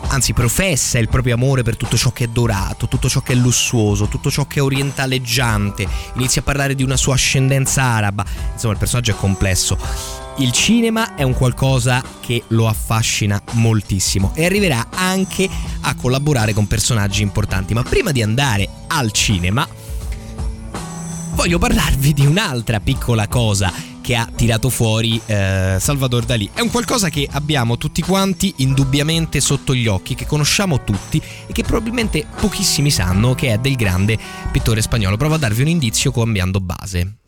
anzi 0.09 0.33
professa 0.33 0.99
il 0.99 1.09
proprio 1.09 1.35
amore 1.35 1.63
per 1.63 1.77
tutto 1.77 1.97
ciò 1.97 2.11
che 2.11 2.25
è 2.25 2.29
dorato, 2.29 2.89
tutto 2.89 3.09
ciò 3.09 3.21
che 3.21 3.33
è 3.33 3.37
lussuoso, 3.37 4.07
tutto 4.07 4.31
ciò 4.31 4.47
che 4.47 4.61
è 4.61 4.63
orientaleggiante, 4.63 5.87
inizia 6.15 6.41
a 6.41 6.45
parlare 6.45 6.75
di 6.75 6.83
una 6.83 6.97
sua 6.97 7.15
ascendenza 7.15 7.83
araba, 7.83 8.25
insomma 8.53 8.73
il 8.73 8.79
personaggio 8.79 9.13
è 9.13 9.17
complesso. 9.17 10.20
Il 10.41 10.53
cinema 10.53 11.17
è 11.17 11.23
un 11.23 11.35
qualcosa 11.35 12.03
che 12.19 12.45
lo 12.49 12.67
affascina 12.67 13.43
moltissimo 13.53 14.33
e 14.35 14.47
arriverà 14.47 14.87
anche 14.89 15.47
a 15.83 15.95
collaborare 15.95 16.55
con 16.55 16.67
personaggi 16.67 17.21
importanti, 17.21 17.75
ma 17.75 17.83
prima 17.83 18.11
di 18.11 18.23
andare 18.23 18.67
al 18.87 19.13
cinema 19.13 19.69
voglio 21.33 21.59
parlarvi 21.59 22.15
di 22.15 22.25
un'altra 22.25 22.81
piccola 22.81 23.29
cosa 23.29 23.71
che 24.01 24.17
ha 24.17 24.27
tirato 24.35 24.71
fuori 24.71 25.21
eh, 25.27 25.77
Salvador 25.79 26.25
Dalì. 26.25 26.49
È 26.55 26.63
un 26.63 26.71
qualcosa 26.71 27.11
che 27.11 27.29
abbiamo 27.31 27.77
tutti 27.77 28.01
quanti 28.01 28.55
indubbiamente 28.57 29.41
sotto 29.41 29.75
gli 29.75 29.87
occhi, 29.87 30.15
che 30.15 30.25
conosciamo 30.25 30.85
tutti 30.85 31.21
e 31.47 31.53
che 31.53 31.65
probabilmente 31.65 32.25
pochissimi 32.41 32.91
sanno 32.91 33.35
che 33.35 33.53
è 33.53 33.59
del 33.59 33.77
grande 33.77 34.19
pittore 34.51 34.81
spagnolo. 34.81 35.19
Provo 35.19 35.35
a 35.35 35.39
darvi 35.39 35.61
un 35.61 35.69
indizio 35.69 36.11
cambiando 36.11 36.61
base. 36.61 37.20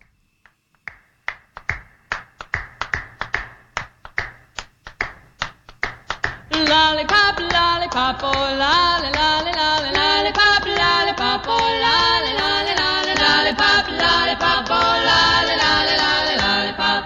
Lollipop, 6.93 7.39
lollipop, 7.39 8.23
oh 8.23 8.53
lolly, 8.55 9.09
lolly, 9.17 9.51
lolly, 9.57 9.91
lollipop, 9.97 10.67
lollipop, 10.67 11.47
oh 11.49 11.57
lolly, 11.57 12.33
lolly, 12.37 12.75
lolly, 12.77 13.15
lollipop, 13.17 13.89
lollipop, 13.89 14.69
oh 14.69 15.01
lolly, 15.09 15.57
lolly, 15.57 15.97
lollipop. 16.37 17.05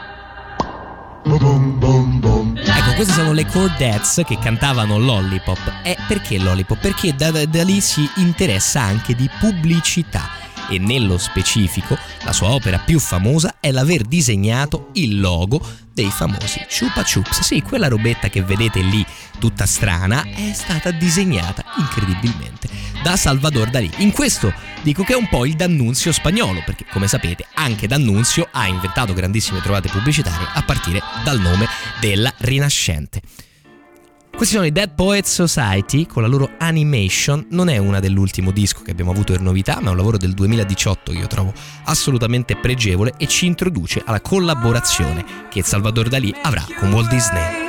Ecco, 2.64 2.95
queste 2.97 3.12
sono 3.12 3.30
le 3.30 3.47
Chordettes 3.47 4.22
che 4.26 4.37
cantavano 4.41 4.99
Lollipop. 4.99 5.80
E 5.84 5.97
perché 6.09 6.39
Lollipop? 6.39 6.78
Perché 6.78 7.14
da, 7.14 7.30
da 7.30 7.62
lì 7.62 7.80
si 7.80 8.11
interessa 8.16 8.80
anche 8.80 9.14
di 9.14 9.30
pubblicità 9.39 10.45
e 10.69 10.79
nello 10.79 11.19
specifico 11.19 11.97
la 12.25 12.33
sua 12.33 12.51
opera 12.51 12.79
più 12.79 12.99
famosa 12.99 13.57
è 13.61 13.71
l'aver 13.71 14.03
disegnato 14.03 14.89
il 14.93 15.21
logo 15.21 15.61
dei 15.93 16.11
famosi 16.11 16.61
Chupa 16.69 17.03
Chups. 17.03 17.41
Sì, 17.41 17.62
quella 17.62 17.89
robetta 17.89 18.29
che 18.29 18.43
vedete 18.43 18.81
lì 18.81 19.05
tutta 19.39 19.64
strana 19.64 20.25
è 20.25 20.53
stata 20.53 20.91
disegnata 20.91 21.64
incredibilmente 21.79 22.69
da 23.03 23.17
Salvador 23.17 23.71
Dalì. 23.71 23.91
In 23.99 24.12
questo 24.12 24.53
dico 24.83 25.05
che 25.05 25.12
è 25.12 25.17
un 25.17 25.29
po' 25.29 25.47
il 25.47 25.55
D'Annunzio 25.55 26.12
spagnolo, 26.12 26.62
perché 26.64 26.85
come 26.91 27.09
sapete 27.09 27.47
anche 27.55 27.87
D'Annunzio 27.87 28.49
ha 28.51 28.67
inventato 28.67 29.14
grandissime 29.14 29.61
trovate 29.61 29.89
pubblicitarie 29.89 30.49
a 30.53 30.62
partire 30.62 31.01
dal 31.25 31.41
nome 31.41 31.67
della 32.01 32.33
Rinascente. 32.39 33.23
Questi 34.37 34.55
sono 34.55 34.66
i 34.66 34.72
Dead 34.72 34.91
Poets 34.95 35.32
Society 35.32 36.05
con 36.05 36.20
la 36.20 36.28
loro 36.28 36.51
animation. 36.59 37.47
Non 37.53 37.70
è 37.70 37.78
una 37.78 38.01
dell'ultimo 38.01 38.51
disco 38.51 38.82
che 38.82 38.91
abbiamo 38.91 39.11
avuto 39.11 39.32
in 39.32 39.43
novità, 39.43 39.78
ma 39.80 39.89
è 39.89 39.91
un 39.93 39.97
lavoro 39.97 40.18
del 40.18 40.34
2018 40.34 41.12
che 41.12 41.18
io 41.18 41.26
trovo 41.26 41.55
assolutamente 41.84 42.55
pregevole 42.55 43.14
e 43.16 43.26
ci 43.28 43.47
introduce 43.47 44.03
alla 44.05 44.20
collaborazione 44.20 45.24
che 45.49 45.62
Salvador 45.62 46.09
Dalì 46.09 46.34
avrà 46.43 46.62
con 46.78 46.93
Walt 46.93 47.09
Disney. 47.09 47.64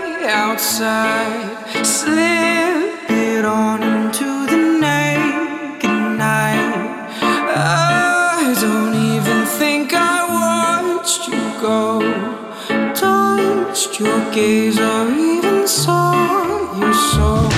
your 14.00 14.20
gaze, 14.32 14.78
or 14.80 15.10
even 15.10 15.68
saw 15.68 16.47
your 17.28 17.57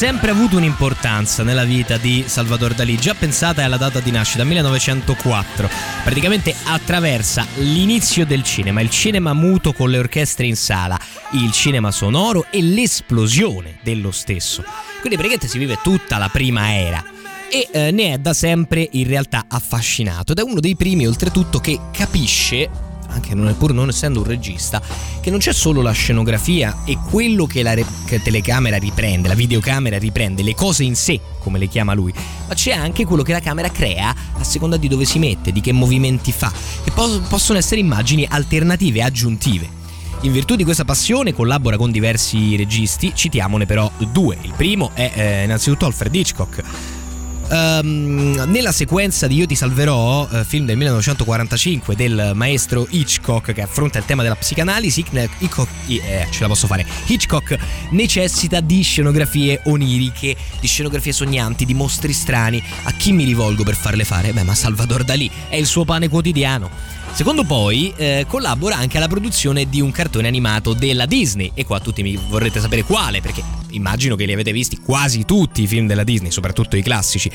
sempre 0.00 0.30
avuto 0.30 0.56
un'importanza 0.56 1.42
nella 1.42 1.64
vita 1.64 1.98
di 1.98 2.24
Salvador 2.26 2.72
Dalì, 2.72 2.96
già 2.96 3.12
pensata 3.12 3.62
alla 3.62 3.76
data 3.76 4.00
di 4.00 4.10
nascita, 4.10 4.44
1904. 4.44 5.68
Praticamente 6.02 6.54
attraversa 6.64 7.46
l'inizio 7.56 8.24
del 8.24 8.42
cinema, 8.42 8.80
il 8.80 8.88
cinema 8.88 9.34
muto 9.34 9.74
con 9.74 9.90
le 9.90 9.98
orchestre 9.98 10.46
in 10.46 10.56
sala, 10.56 10.98
il 11.32 11.52
cinema 11.52 11.90
sonoro 11.90 12.46
e 12.50 12.62
l'esplosione 12.62 13.76
dello 13.82 14.10
stesso. 14.10 14.62
Quindi 15.00 15.18
praticamente 15.18 15.48
si 15.48 15.58
vive 15.58 15.78
tutta 15.82 16.16
la 16.16 16.30
prima 16.30 16.74
era 16.74 17.04
e 17.50 17.68
eh, 17.70 17.90
ne 17.90 18.14
è 18.14 18.18
da 18.18 18.32
sempre 18.32 18.88
in 18.92 19.06
realtà 19.06 19.44
affascinato 19.48 20.32
ed 20.32 20.38
è 20.38 20.42
uno 20.42 20.60
dei 20.60 20.76
primi 20.76 21.06
oltretutto 21.06 21.58
che 21.58 21.78
capisce 21.92 22.89
anche 23.10 23.34
non, 23.34 23.54
pur 23.56 23.72
non 23.72 23.88
essendo 23.88 24.20
un 24.20 24.26
regista, 24.26 24.80
che 25.20 25.30
non 25.30 25.38
c'è 25.38 25.52
solo 25.52 25.82
la 25.82 25.92
scenografia 25.92 26.82
e 26.84 26.96
quello 27.10 27.46
che 27.46 27.62
la 27.62 27.74
re- 27.74 27.84
che 28.04 28.22
telecamera 28.22 28.76
riprende, 28.76 29.28
la 29.28 29.34
videocamera 29.34 29.98
riprende, 29.98 30.42
le 30.42 30.54
cose 30.54 30.84
in 30.84 30.96
sé, 30.96 31.20
come 31.38 31.58
le 31.58 31.66
chiama 31.68 31.92
lui, 31.92 32.12
ma 32.48 32.54
c'è 32.54 32.72
anche 32.72 33.04
quello 33.04 33.22
che 33.22 33.32
la 33.32 33.40
camera 33.40 33.70
crea 33.70 34.14
a 34.32 34.44
seconda 34.44 34.76
di 34.76 34.88
dove 34.88 35.04
si 35.04 35.18
mette, 35.18 35.52
di 35.52 35.60
che 35.60 35.72
movimenti 35.72 36.32
fa, 36.32 36.52
che 36.84 36.90
pos- 36.92 37.20
possono 37.28 37.58
essere 37.58 37.80
immagini 37.80 38.26
alternative, 38.28 39.02
aggiuntive. 39.02 39.78
In 40.22 40.32
virtù 40.32 40.54
di 40.54 40.64
questa 40.64 40.84
passione 40.84 41.32
collabora 41.32 41.78
con 41.78 41.90
diversi 41.90 42.54
registi, 42.54 43.12
citiamone 43.14 43.64
però 43.64 43.90
due. 44.12 44.36
Il 44.42 44.52
primo 44.54 44.90
è 44.92 45.10
eh, 45.14 45.44
innanzitutto 45.44 45.86
Alfred 45.86 46.14
Hitchcock. 46.14 46.62
Ehm, 47.50 48.44
nella 48.46 48.70
sequenza 48.70 49.26
di 49.26 49.36
Io 49.36 49.46
ti 49.46 49.56
salverò, 49.56 50.28
eh, 50.30 50.44
film 50.44 50.66
del 50.66 50.76
1945 50.76 51.96
del 51.96 52.32
maestro 52.34 52.86
Hitchcock 52.88 53.52
che 53.52 53.62
affronta 53.62 53.98
il 53.98 54.04
tema 54.04 54.22
della 54.22 54.36
psicanalisi, 54.36 55.04
Hitchcock, 55.38 55.68
eh, 55.88 56.26
ce 56.30 56.40
la 56.40 56.46
posso 56.46 56.66
fare. 56.66 56.86
Hitchcock 57.06 57.58
necessita 57.90 58.60
di 58.60 58.82
scenografie 58.82 59.62
oniriche, 59.64 60.36
di 60.60 60.66
scenografie 60.66 61.12
sognanti, 61.12 61.64
di 61.64 61.74
mostri 61.74 62.12
strani. 62.12 62.62
A 62.84 62.92
chi 62.92 63.12
mi 63.12 63.24
rivolgo 63.24 63.64
per 63.64 63.74
farle 63.74 64.04
fare? 64.04 64.32
Beh, 64.32 64.44
ma 64.44 64.54
Salvador 64.54 65.02
Dalì 65.02 65.28
è 65.48 65.56
il 65.56 65.66
suo 65.66 65.84
pane 65.84 66.08
quotidiano. 66.08 66.98
Secondo 67.12 67.44
poi 67.44 67.92
eh, 67.96 68.24
collabora 68.26 68.76
anche 68.76 68.96
alla 68.96 69.08
produzione 69.08 69.68
di 69.68 69.80
un 69.80 69.90
cartone 69.90 70.26
animato 70.26 70.72
della 70.72 71.04
Disney 71.04 71.50
e 71.54 71.66
qua 71.66 71.78
tutti 71.78 72.02
mi 72.02 72.18
vorrete 72.28 72.60
sapere 72.60 72.82
quale 72.82 73.20
perché 73.20 73.42
immagino 73.70 74.16
che 74.16 74.24
li 74.24 74.32
avete 74.32 74.52
visti 74.52 74.78
quasi 74.78 75.24
tutti 75.24 75.62
i 75.62 75.66
film 75.66 75.86
della 75.86 76.04
Disney, 76.04 76.30
soprattutto 76.30 76.76
i 76.76 76.82
classici. 76.82 77.30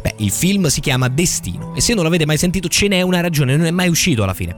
Beh, 0.00 0.14
il 0.18 0.30
film 0.30 0.66
si 0.66 0.80
chiama 0.80 1.08
Destino 1.08 1.74
e 1.74 1.80
se 1.80 1.94
non 1.94 2.04
l'avete 2.04 2.26
mai 2.26 2.38
sentito 2.38 2.68
ce 2.68 2.86
n'è 2.86 3.02
una 3.02 3.20
ragione, 3.20 3.56
non 3.56 3.66
è 3.66 3.70
mai 3.70 3.88
uscito 3.88 4.22
alla 4.22 4.34
fine. 4.34 4.56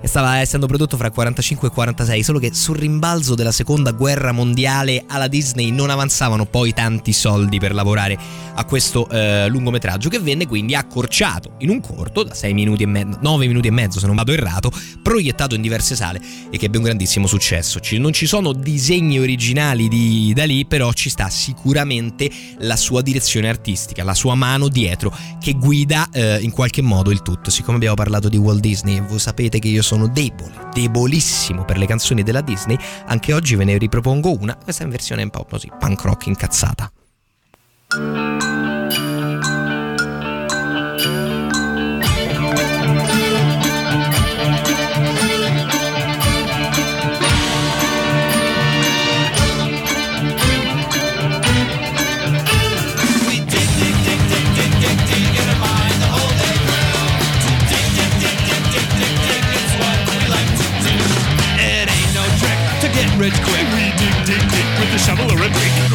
E 0.00 0.08
stava 0.08 0.38
essendo 0.38 0.66
prodotto 0.66 0.96
fra 0.96 1.10
45 1.10 1.68
e 1.68 1.70
46, 1.70 2.22
solo 2.22 2.38
che 2.38 2.52
sul 2.54 2.76
rimbalzo 2.76 3.34
della 3.34 3.52
seconda 3.52 3.92
guerra 3.92 4.32
mondiale 4.32 5.04
alla 5.06 5.28
Disney 5.28 5.70
non 5.70 5.90
avanzavano 5.90 6.46
poi 6.46 6.72
tanti 6.72 7.12
soldi 7.12 7.58
per 7.58 7.74
lavorare 7.74 8.18
a 8.54 8.64
questo 8.64 9.08
eh, 9.08 9.48
lungometraggio 9.48 10.08
che 10.08 10.18
venne 10.18 10.46
quindi 10.46 10.74
accorciato 10.74 11.56
in 11.58 11.70
un 11.70 11.80
corto 11.80 12.22
da 12.22 12.34
6 12.34 12.54
minuti 12.54 12.82
e 12.84 12.86
mezzo, 12.86 13.18
9 13.20 13.46
minuti 13.46 13.68
e 13.68 13.70
mezzo 13.70 13.98
se 13.98 14.06
non 14.06 14.16
vado 14.16 14.32
errato, 14.32 14.70
proiettato 15.02 15.54
in 15.54 15.62
diverse 15.62 15.94
sale 15.94 16.20
e 16.50 16.56
che 16.56 16.66
ebbe 16.66 16.78
un 16.78 16.84
grandissimo 16.84 17.26
successo. 17.26 17.80
Ci- 17.80 17.98
non 17.98 18.12
ci 18.12 18.26
sono 18.26 18.52
disegni 18.52 19.18
originali 19.18 19.88
di 19.88 20.32
Dalì, 20.34 20.66
però 20.66 20.92
ci 20.92 21.10
sta 21.10 21.28
sicuramente 21.28 22.30
la 22.58 22.76
sua 22.76 23.02
direzione 23.02 23.48
artistica, 23.48 24.04
la 24.04 24.14
sua 24.14 24.34
mano 24.34 24.68
dietro 24.68 25.14
che 25.40 25.52
guida 25.52 26.08
eh, 26.12 26.38
in 26.40 26.50
qualche 26.50 26.82
modo 26.82 27.10
il 27.10 27.22
tutto. 27.22 27.50
Siccome 27.50 27.76
abbiamo 27.76 27.94
parlato 27.94 28.28
di 28.28 28.36
Walt 28.36 28.60
Disney, 28.60 29.00
voi 29.00 29.18
sapete 29.18 29.58
che 29.58 29.68
io 29.68 29.82
sono 29.86 30.08
debole, 30.08 30.68
debolissimo 30.72 31.64
per 31.64 31.78
le 31.78 31.86
canzoni 31.86 32.24
della 32.24 32.40
Disney, 32.40 32.76
anche 33.06 33.32
oggi 33.32 33.54
ve 33.54 33.62
ne 33.62 33.78
ripropongo 33.78 34.36
una, 34.36 34.56
questa 34.56 34.82
in 34.82 34.90
versione 34.90 35.22
un 35.22 35.30
po' 35.30 35.46
così 35.48 35.70
punk 35.78 36.02
rock 36.02 36.26
incazzata. 36.26 36.90
Dig, 64.26 64.42
dig, 64.50 64.66
with 64.80 64.90
the 64.90 64.98
shovel 64.98 65.30
or 65.30 65.38
a 65.38 65.48
pick. 65.48 65.72
In 65.86 65.92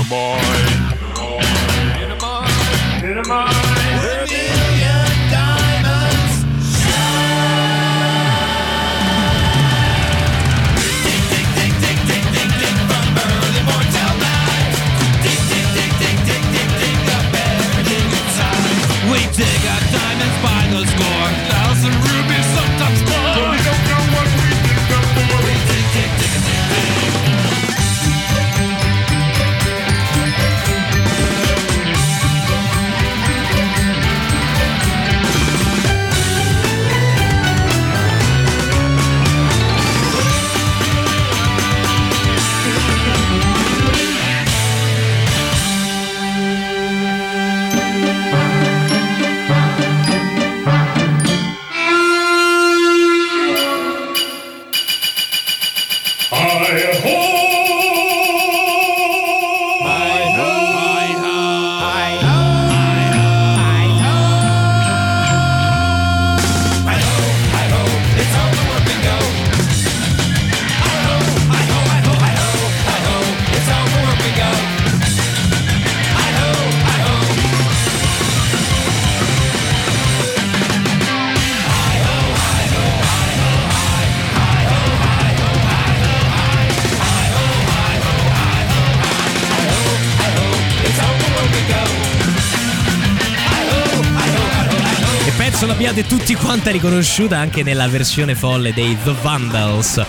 90 96.51 96.71
riconosciuta 96.71 97.37
anche 97.37 97.63
nella 97.63 97.87
versione 97.87 98.35
folle 98.35 98.73
dei 98.73 98.97
The 99.01 99.15
Vandals 99.21 100.05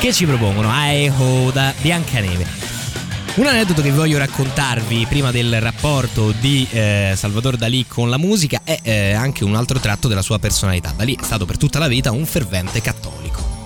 che 0.00 0.12
ci 0.12 0.26
propongono 0.26 0.68
Ae 0.68 1.08
Ho 1.08 1.52
da 1.52 1.72
Biancaneve. 1.80 2.44
Un 3.36 3.46
aneddoto 3.46 3.80
che 3.80 3.92
voglio 3.92 4.18
raccontarvi 4.18 5.06
prima 5.08 5.30
del 5.30 5.60
rapporto 5.60 6.32
di 6.32 6.66
eh, 6.68 7.12
Salvador 7.14 7.56
Dalì 7.56 7.86
con 7.86 8.10
la 8.10 8.18
musica 8.18 8.62
è 8.64 8.80
eh, 8.82 9.12
anche 9.12 9.44
un 9.44 9.54
altro 9.54 9.78
tratto 9.78 10.08
della 10.08 10.22
sua 10.22 10.40
personalità. 10.40 10.92
Dalì 10.96 11.14
è 11.14 11.22
stato 11.22 11.46
per 11.46 11.58
tutta 11.58 11.78
la 11.78 11.86
vita 11.86 12.10
un 12.10 12.26
fervente 12.26 12.80
cattolico. 12.80 13.62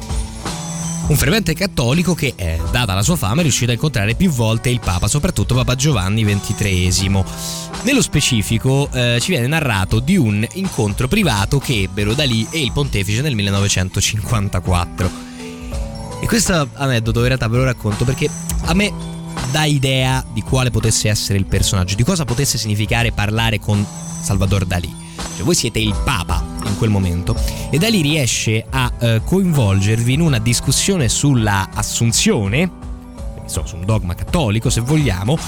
Un 1.06 1.16
fervente 1.16 1.54
cattolico 1.54 2.14
che, 2.14 2.34
eh, 2.36 2.60
data 2.70 2.92
la 2.92 3.02
sua 3.02 3.16
fama, 3.16 3.40
è 3.40 3.42
riuscito 3.42 3.70
a 3.70 3.74
incontrare 3.74 4.14
più 4.14 4.28
volte 4.28 4.68
il 4.68 4.80
Papa, 4.80 5.08
soprattutto 5.08 5.54
Papa 5.54 5.74
Giovanni 5.74 6.24
XXIII. 6.24 7.67
Nello 7.82 8.02
specifico 8.02 8.90
eh, 8.92 9.18
ci 9.20 9.30
viene 9.30 9.46
narrato 9.46 10.00
di 10.00 10.16
un 10.16 10.46
incontro 10.54 11.08
privato 11.08 11.58
che 11.58 11.82
ebbero 11.82 12.12
Dalì 12.12 12.46
e 12.50 12.60
il 12.60 12.72
pontefice 12.72 13.22
nel 13.22 13.34
1954. 13.34 15.10
E 16.20 16.26
questo 16.26 16.68
aneddoto 16.74 17.20
in 17.20 17.26
realtà 17.26 17.46
ve 17.48 17.56
lo 17.56 17.64
racconto 17.64 18.04
perché 18.04 18.28
a 18.64 18.74
me 18.74 18.92
dà 19.52 19.64
idea 19.64 20.24
di 20.32 20.42
quale 20.42 20.70
potesse 20.70 21.08
essere 21.08 21.38
il 21.38 21.46
personaggio, 21.46 21.94
di 21.94 22.02
cosa 22.02 22.24
potesse 22.24 22.58
significare 22.58 23.12
parlare 23.12 23.60
con 23.60 23.84
Salvador 24.20 24.64
Dalì. 24.66 24.94
Cioè, 25.36 25.44
voi 25.44 25.54
siete 25.54 25.78
il 25.78 25.94
Papa 26.04 26.44
in 26.64 26.76
quel 26.76 26.90
momento 26.90 27.34
e 27.70 27.78
Dalì 27.78 28.02
riesce 28.02 28.66
a 28.68 28.92
eh, 28.98 29.22
coinvolgervi 29.24 30.12
in 30.12 30.20
una 30.20 30.38
discussione 30.38 31.08
sulla 31.08 31.68
assunzione, 31.72 32.70
insomma, 33.40 33.66
su 33.66 33.76
un 33.76 33.84
dogma 33.84 34.14
cattolico 34.14 34.68
se 34.68 34.80
vogliamo, 34.80 35.38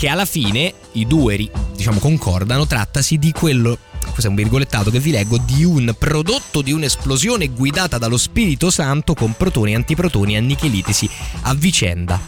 che 0.00 0.08
alla 0.08 0.24
fine 0.24 0.72
i 0.92 1.06
due 1.06 1.50
diciamo 1.76 1.98
concordano, 1.98 2.66
trattasi 2.66 3.18
di 3.18 3.32
quello 3.32 3.76
questo 4.00 4.28
è 4.28 4.28
un 4.28 4.34
virgolettato 4.34 4.90
che 4.90 4.98
vi 4.98 5.10
leggo, 5.10 5.36
di 5.36 5.62
un 5.62 5.94
prodotto 5.96 6.62
di 6.62 6.72
un'esplosione 6.72 7.48
guidata 7.48 7.98
dallo 7.98 8.16
Spirito 8.16 8.70
Santo 8.70 9.12
con 9.12 9.34
protoni 9.36 9.72
e 9.72 9.74
antiprotoni 9.74 10.38
annichilitisi 10.38 11.06
a 11.42 11.52
vicenda. 11.52 12.18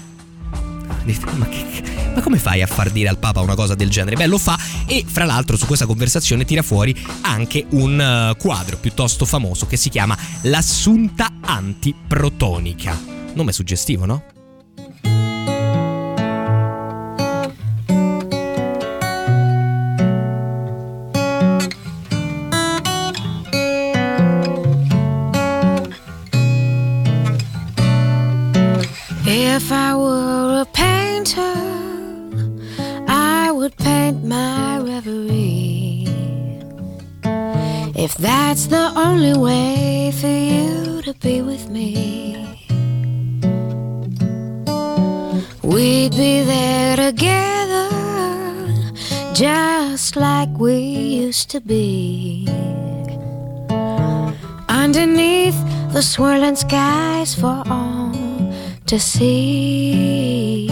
Ma, 1.35 1.49
che- 1.49 1.83
ma 2.15 2.21
come 2.21 2.39
fai 2.39 2.61
a 2.61 2.67
far 2.67 2.91
dire 2.91 3.09
al 3.09 3.17
Papa 3.17 3.41
una 3.41 3.55
cosa 3.55 3.75
del 3.75 3.89
genere? 3.89 4.17
Beh, 4.17 4.27
lo 4.27 4.37
fa 4.37 4.59
e 4.87 5.03
fra 5.07 5.25
l'altro 5.25 5.57
su 5.57 5.65
questa 5.65 5.87
conversazione 5.87 6.45
tira 6.45 6.61
fuori 6.61 6.95
anche 7.23 7.65
un 7.71 7.99
eh, 7.99 8.37
quadro 8.39 8.77
piuttosto 8.77 9.25
famoso 9.25 9.67
che 9.67 9.79
si 9.79 9.89
chiama 9.89 10.15
L'assunta 10.43 11.39
antiprotonica. 11.41 13.01
Nome 13.33 13.53
suggestivo, 13.53 14.05
no? 14.05 14.32
If 29.65 29.71
I 29.71 29.95
were 29.95 30.63
a 30.63 30.65
painter, 30.73 31.55
I 33.07 33.53
would 33.53 33.77
paint 33.77 34.25
my 34.25 34.81
reverie. 34.81 36.05
If 37.95 38.17
that's 38.17 38.67
the 38.67 38.91
only 38.97 39.35
way 39.39 40.13
for 40.21 40.27
you 40.27 41.01
to 41.03 41.15
be 41.15 41.43
with 41.43 41.69
me, 41.71 41.95
we'd 45.63 46.11
be 46.11 46.43
there 46.43 46.97
together, 46.97 47.89
just 49.33 50.17
like 50.17 50.51
we 50.59 50.77
used 51.25 51.51
to 51.51 51.61
be. 51.61 52.49
Underneath 54.69 55.59
the 55.93 56.03
swirling 56.03 56.57
skies 56.57 57.37
for 57.37 57.63
all 57.71 58.02
to 58.93 58.99
see. 58.99 60.69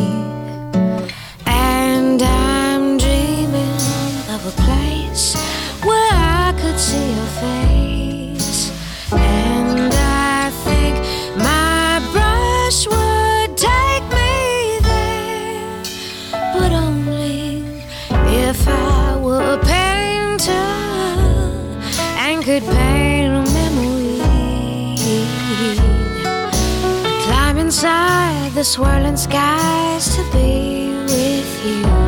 The 27.83 28.63
swirling 28.63 29.17
skies 29.17 30.15
to 30.15 30.23
be 30.33 30.91
with 31.07 31.67
you. 31.67 32.00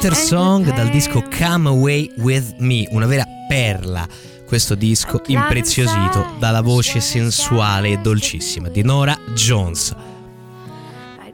Painter 0.00 0.24
Song 0.24 0.72
dal 0.74 0.90
disco 0.90 1.24
Come 1.24 1.70
Away 1.70 2.12
With 2.18 2.58
Me, 2.58 2.86
una 2.90 3.06
vera 3.06 3.26
perla. 3.48 4.06
Questo 4.46 4.76
disco 4.76 5.20
impreziosito 5.26 6.36
dalla 6.38 6.60
voce 6.60 7.00
sensuale 7.00 7.88
e 7.88 7.98
dolcissima 7.98 8.68
di 8.68 8.84
Nora 8.84 9.18
Jones. 9.34 9.92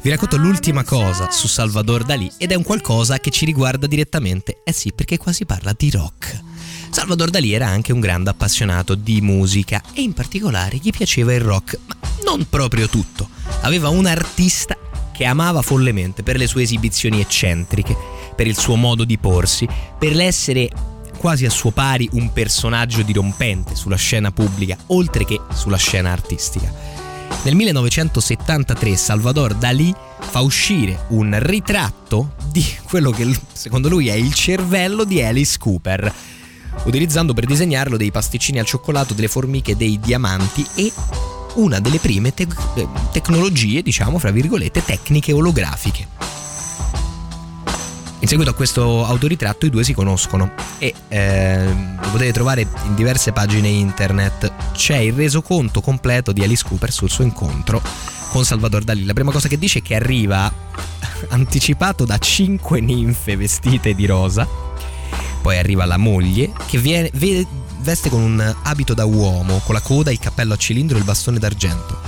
Vi 0.01 0.09
racconto 0.09 0.39
l'ultima 0.39 0.83
cosa 0.83 1.31
su 1.31 1.47
Salvador 1.47 2.05
Dalì 2.05 2.33
ed 2.39 2.53
è 2.53 2.55
un 2.55 2.63
qualcosa 2.63 3.19
che 3.19 3.29
ci 3.29 3.45
riguarda 3.45 3.87
direttamente. 3.87 4.63
Eh 4.65 4.73
sì, 4.73 4.95
perché 4.95 5.19
qua 5.19 5.33
si 5.33 5.45
parla 5.45 5.75
di 5.77 5.91
rock. 5.91 6.41
Salvador 6.89 7.29
Dalì 7.29 7.53
era 7.53 7.67
anche 7.67 7.93
un 7.93 8.01
grande 8.01 8.31
appassionato 8.31 8.95
di 8.95 9.21
musica 9.21 9.83
e 9.93 10.01
in 10.01 10.15
particolare 10.15 10.79
gli 10.79 10.91
piaceva 10.91 11.35
il 11.35 11.43
rock, 11.43 11.79
ma 11.85 11.97
non 12.25 12.47
proprio 12.49 12.89
tutto. 12.89 13.29
Aveva 13.61 13.91
un 13.91 14.07
artista 14.07 14.75
che 15.15 15.25
amava 15.27 15.63
follemente 15.63 16.25
per 16.25 16.37
le 16.37 16.49
sue 16.49 16.63
esibizioni 16.63 17.21
eccentriche, 17.21 17.97
per 18.35 18.47
il 18.47 18.57
suo 18.57 18.77
modo 18.77 19.05
di 19.05 19.19
porsi, 19.19 19.69
per 19.99 20.15
l'essere 20.15 20.71
quasi 21.17 21.47
a 21.47 21.51
suo 21.51 21.71
pari 21.71 22.09
un 22.13 22.33
personaggio 22.33 23.03
dirompente 23.03 23.75
sulla 23.75 23.97
scena 23.97 24.31
pubblica, 24.31 24.77
oltre 24.89 25.25
che 25.25 25.41
sulla 25.53 25.77
scena 25.79 26.13
artistica. 26.13 26.71
Nel 27.45 27.55
1973 27.55 28.97
Salvador 28.97 29.55
Dalì 29.55 29.95
fa 30.19 30.41
uscire 30.41 31.07
un 31.09 31.37
ritratto 31.41 32.35
di 32.51 32.65
quello 32.85 33.11
che 33.11 33.39
secondo 33.53 33.89
lui 33.89 34.09
è 34.09 34.15
il 34.15 34.33
cervello 34.33 35.05
di 35.05 35.23
Alice 35.23 35.59
Cooper, 35.59 36.13
utilizzando 36.85 37.35
per 37.35 37.47
disegnarlo 37.47 37.97
dei 37.97 38.11
pasticcini 38.11 38.59
al 38.59 38.67
cioccolato, 38.67 39.15
delle 39.15 39.29
formiche, 39.29 39.77
dei 39.77 39.99
diamanti 40.01 40.67
e 40.75 40.93
una 41.55 41.81
delle 41.81 41.99
prime 41.99 42.33
eh, 42.35 42.47
tecnologie, 43.13 43.83
diciamo, 43.83 44.19
fra 44.19 44.31
virgolette, 44.31 44.85
tecniche 44.85 45.33
olografiche. 45.33 46.09
In 48.25 48.31
seguito 48.31 48.53
a 48.53 48.55
questo 48.55 49.05
autoritratto 49.05 49.67
i 49.67 49.71
due 49.71 49.85
si 49.85 49.93
conoscono 49.93 50.55
e 50.79 50.95
ehm, 51.09 52.01
lo 52.01 52.09
potete 52.09 52.33
trovare 52.33 52.67
in 52.87 52.95
diverse 52.95 53.33
pagine 53.33 53.69
internet. 53.69 54.51
C'è 54.73 54.97
il 54.97 55.13
resoconto 55.13 55.83
completo 55.83 56.33
di 56.33 56.43
Alice 56.43 56.65
Cooper 56.67 56.91
sul 56.91 57.11
suo 57.11 57.23
incontro 57.23 57.83
con 58.31 58.43
Salvador 58.43 58.83
Dalì. 58.83 59.05
La 59.05 59.13
prima 59.13 59.31
cosa 59.31 59.47
che 59.47 59.59
dice 59.59 59.81
è 59.81 59.83
che 59.83 59.95
arriva 59.95 60.51
anticipato 61.29 62.07
da 62.07 62.17
cinque 62.17 62.81
ninfe 62.81 63.37
vestite 63.37 63.95
di 63.95 64.07
rosa. 64.07 64.49
Poi 65.43 65.59
arriva 65.59 65.85
la 65.85 65.99
moglie 65.99 66.51
che 66.65 66.79
viene- 66.79 67.11
ve- 67.13 67.47
veste 67.85 68.09
con 68.09 68.21
un 68.21 68.55
abito 68.63 68.95
da 68.95 69.05
uomo, 69.05 69.61
con 69.65 69.75
la 69.75 69.81
coda, 69.81 70.11
il 70.11 70.19
cappello 70.19 70.55
a 70.55 70.57
cilindro 70.57 70.97
e 70.97 71.01
il 71.01 71.05
bastone 71.05 71.39
d'argento. 71.39 72.01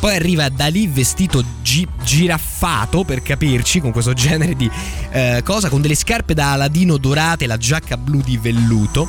Poi 0.00 0.14
arriva 0.14 0.48
Dalì 0.48 0.86
vestito 0.86 1.44
gi- 1.62 1.86
giraffato, 2.02 3.04
per 3.04 3.22
capirci, 3.22 3.80
con 3.80 3.92
questo 3.92 4.14
genere 4.14 4.56
di 4.56 4.70
eh, 5.10 5.42
cosa, 5.44 5.68
con 5.68 5.80
delle 5.80 5.94
scarpe 5.94 6.34
da 6.34 6.52
Aladino 6.52 6.96
dorate, 6.96 7.46
la 7.46 7.58
giacca 7.58 7.96
blu 7.96 8.20
di 8.22 8.38
velluto 8.38 9.06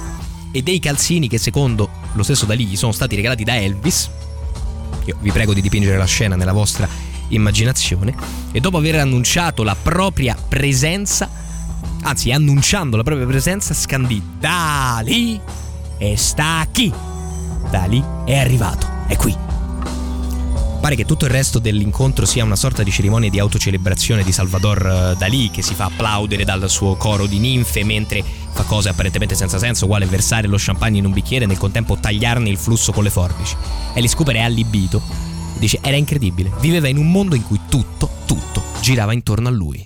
e 0.52 0.62
dei 0.62 0.80
calzini 0.80 1.28
che 1.28 1.38
secondo 1.38 1.90
lo 2.14 2.24
stesso 2.24 2.46
Dalì 2.46 2.66
gli 2.66 2.76
sono 2.76 2.92
stati 2.92 3.16
regalati 3.16 3.44
da 3.44 3.56
Elvis. 3.56 4.10
Io 5.06 5.18
vi 5.22 5.32
prego 5.32 5.54
di 5.54 5.62
dipingere 5.62 5.98
la 5.98 6.06
scena 6.06 6.36
nella 6.36 6.54
vostra 6.54 6.88
immaginazione. 7.30 8.14
E 8.52 8.60
dopo 8.60 8.78
aver 8.78 8.96
annunciato 8.96 9.64
la 9.64 9.76
propria 9.76 10.36
presenza, 10.36 11.30
anzi 12.02 12.32
annunciando 12.32 12.98
la 12.98 13.04
propria 13.04 13.26
presenza, 13.26 13.74
scandì 13.74 14.22
Dalì 14.38 15.40
e 16.00 16.18
sta 16.18 16.66
chi? 16.72 16.92
Dalì 17.70 18.04
è 18.26 18.38
arrivato, 18.38 18.88
è 19.06 19.16
qui. 19.16 19.36
Pare 20.80 20.96
che 20.96 21.06
tutto 21.06 21.26
il 21.26 21.32
resto 21.32 21.60
dell'incontro 21.60 22.26
sia 22.26 22.44
una 22.44 22.56
sorta 22.56 22.84
di 22.84 22.92
cerimonia 22.92 23.30
di 23.30 23.38
autocelebrazione 23.38 24.24
di 24.24 24.32
Salvador 24.32 25.12
eh, 25.12 25.16
Dalì 25.18 25.52
che 25.52 25.62
si 25.62 25.76
fa 25.76 25.86
applaudere 25.86 26.46
dal 26.46 26.70
suo 26.70 26.96
coro 26.96 27.26
di 27.26 27.38
ninfe 27.38 27.84
mentre 27.84 28.24
fa 28.54 28.64
cose 28.64 28.88
apparentemente 28.88 29.36
senza 29.36 29.60
senso, 29.60 29.86
uguale 29.86 30.06
versare 30.06 30.48
lo 30.48 30.56
champagne 30.58 31.00
in 31.00 31.06
un 31.06 31.12
bicchiere 31.12 31.44
e 31.44 31.48
nel 31.48 31.58
contempo 31.58 31.98
tagliarne 31.98 32.50
il 32.50 32.58
flusso 32.58 32.94
con 32.94 33.04
le 33.04 33.10
forbici. 33.10 33.56
Alice 33.94 34.16
Cooper 34.16 34.36
è 34.36 34.42
allibito. 34.42 35.02
Dice, 35.58 35.80
era 35.82 35.98
incredibile, 35.98 36.50
viveva 36.62 36.88
in 36.88 36.98
un 36.98 37.12
mondo 37.12 37.36
in 37.36 37.46
cui 37.46 37.60
tutto, 37.68 38.10
tutto 38.26 38.64
girava 38.80 39.12
intorno 39.12 39.50
a 39.50 39.52
lui. 39.52 39.84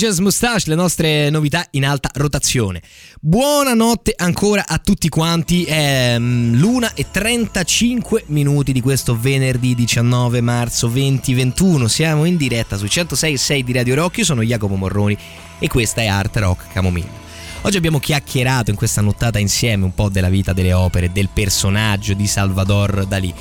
Contagious 0.00 0.24
Mustache, 0.24 0.70
le 0.70 0.76
nostre 0.76 1.28
novità 1.28 1.66
in 1.72 1.84
alta 1.84 2.08
rotazione. 2.14 2.80
Buonanotte 3.20 4.14
ancora 4.16 4.64
a 4.66 4.78
tutti 4.78 5.10
quanti. 5.10 5.64
È 5.64 6.16
mm, 6.18 6.54
l'una 6.54 6.94
e 6.94 7.10
35 7.10 8.24
minuti 8.28 8.72
di 8.72 8.80
questo 8.80 9.14
venerdì 9.20 9.74
19 9.74 10.40
marzo 10.40 10.86
2021. 10.86 11.86
Siamo 11.86 12.24
in 12.24 12.38
diretta 12.38 12.78
sui 12.78 12.88
106.6 12.88 13.60
di 13.60 13.72
Radio 13.74 13.94
Rock. 13.96 14.16
Io 14.16 14.24
sono 14.24 14.40
Jacopo 14.40 14.74
Morroni 14.74 15.18
e 15.58 15.68
questa 15.68 16.00
è 16.00 16.06
Art 16.06 16.34
Rock 16.36 16.72
Camomilla. 16.72 17.28
Oggi 17.60 17.76
abbiamo 17.76 17.98
chiacchierato 17.98 18.70
in 18.70 18.76
questa 18.76 19.02
nottata 19.02 19.38
insieme 19.38 19.84
un 19.84 19.94
po' 19.94 20.08
della 20.08 20.30
vita 20.30 20.54
delle 20.54 20.72
opere, 20.72 21.12
del 21.12 21.28
personaggio 21.30 22.14
di 22.14 22.26
Salvador 22.26 23.04
Dalì. 23.04 23.34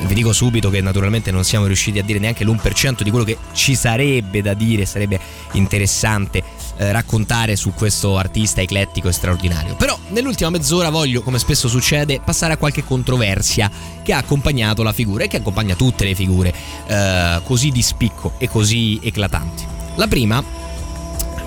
Vi 0.00 0.14
dico 0.14 0.32
subito 0.32 0.70
che 0.70 0.80
naturalmente 0.80 1.30
non 1.30 1.44
siamo 1.44 1.66
riusciti 1.66 1.98
a 1.98 2.02
dire 2.02 2.18
neanche 2.18 2.44
l'1% 2.44 3.02
di 3.02 3.10
quello 3.10 3.24
che 3.24 3.36
ci 3.52 3.74
sarebbe 3.74 4.40
da 4.42 4.54
dire, 4.54 4.86
sarebbe 4.86 5.20
interessante 5.52 6.42
eh, 6.76 6.92
raccontare 6.92 7.56
su 7.56 7.74
questo 7.74 8.16
artista 8.16 8.60
eclettico 8.60 9.08
e 9.08 9.12
straordinario. 9.12 9.74
Però 9.74 9.98
nell'ultima 10.10 10.50
mezz'ora 10.50 10.90
voglio, 10.90 11.22
come 11.22 11.38
spesso 11.38 11.68
succede, 11.68 12.20
passare 12.24 12.52
a 12.52 12.56
qualche 12.56 12.84
controversia 12.84 13.70
che 14.02 14.12
ha 14.12 14.18
accompagnato 14.18 14.82
la 14.82 14.92
figura 14.92 15.24
e 15.24 15.28
che 15.28 15.38
accompagna 15.38 15.74
tutte 15.74 16.04
le 16.04 16.14
figure 16.14 16.54
eh, 16.86 17.40
così 17.44 17.70
di 17.70 17.82
spicco 17.82 18.34
e 18.38 18.48
così 18.48 19.00
eclatanti. 19.02 19.64
La 19.96 20.06
prima 20.06 20.42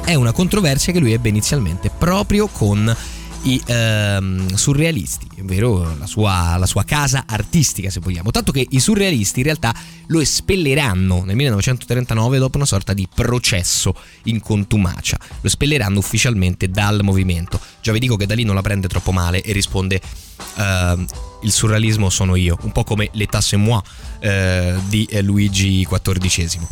è 0.03 0.13
una 0.15 0.33
controversia 0.33 0.91
che 0.91 0.99
lui 0.99 1.13
ebbe 1.13 1.29
inizialmente 1.29 1.89
proprio 1.89 2.47
con 2.47 2.95
i 3.43 3.61
ehm, 3.65 4.53
surrealisti, 4.53 5.27
ovvero 5.41 5.95
la 5.97 6.05
sua, 6.05 6.57
la 6.57 6.65
sua 6.65 6.83
casa 6.83 7.23
artistica 7.25 7.89
se 7.89 7.99
vogliamo, 7.99 8.31
tanto 8.31 8.51
che 8.51 8.65
i 8.69 8.79
surrealisti 8.79 9.39
in 9.39 9.45
realtà 9.45 9.73
lo 10.07 10.19
espelleranno 10.19 11.23
nel 11.23 11.35
1939 11.35 12.37
dopo 12.37 12.57
una 12.57 12.65
sorta 12.65 12.93
di 12.93 13.07
processo 13.13 13.95
in 14.25 14.41
contumacia, 14.41 15.17
lo 15.19 15.47
espelleranno 15.47 15.97
ufficialmente 15.97 16.69
dal 16.69 17.01
movimento. 17.03 17.59
Già 17.81 17.91
vi 17.91 17.99
dico 17.99 18.15
che 18.15 18.25
Dalì 18.25 18.43
non 18.43 18.55
la 18.55 18.61
prende 18.61 18.87
troppo 18.87 19.11
male 19.11 19.41
e 19.41 19.53
risponde 19.53 19.99
ehm, 20.57 21.05
il 21.43 21.51
surrealismo 21.51 22.09
sono 22.09 22.35
io, 22.35 22.57
un 22.61 22.71
po' 22.71 22.83
come 22.83 23.09
l'État 23.13 23.41
c'est 23.41 23.59
moi 23.59 23.81
eh, 24.19 24.75
di 24.87 25.05
eh, 25.09 25.21
Luigi 25.21 25.87
XIV. 25.89 26.67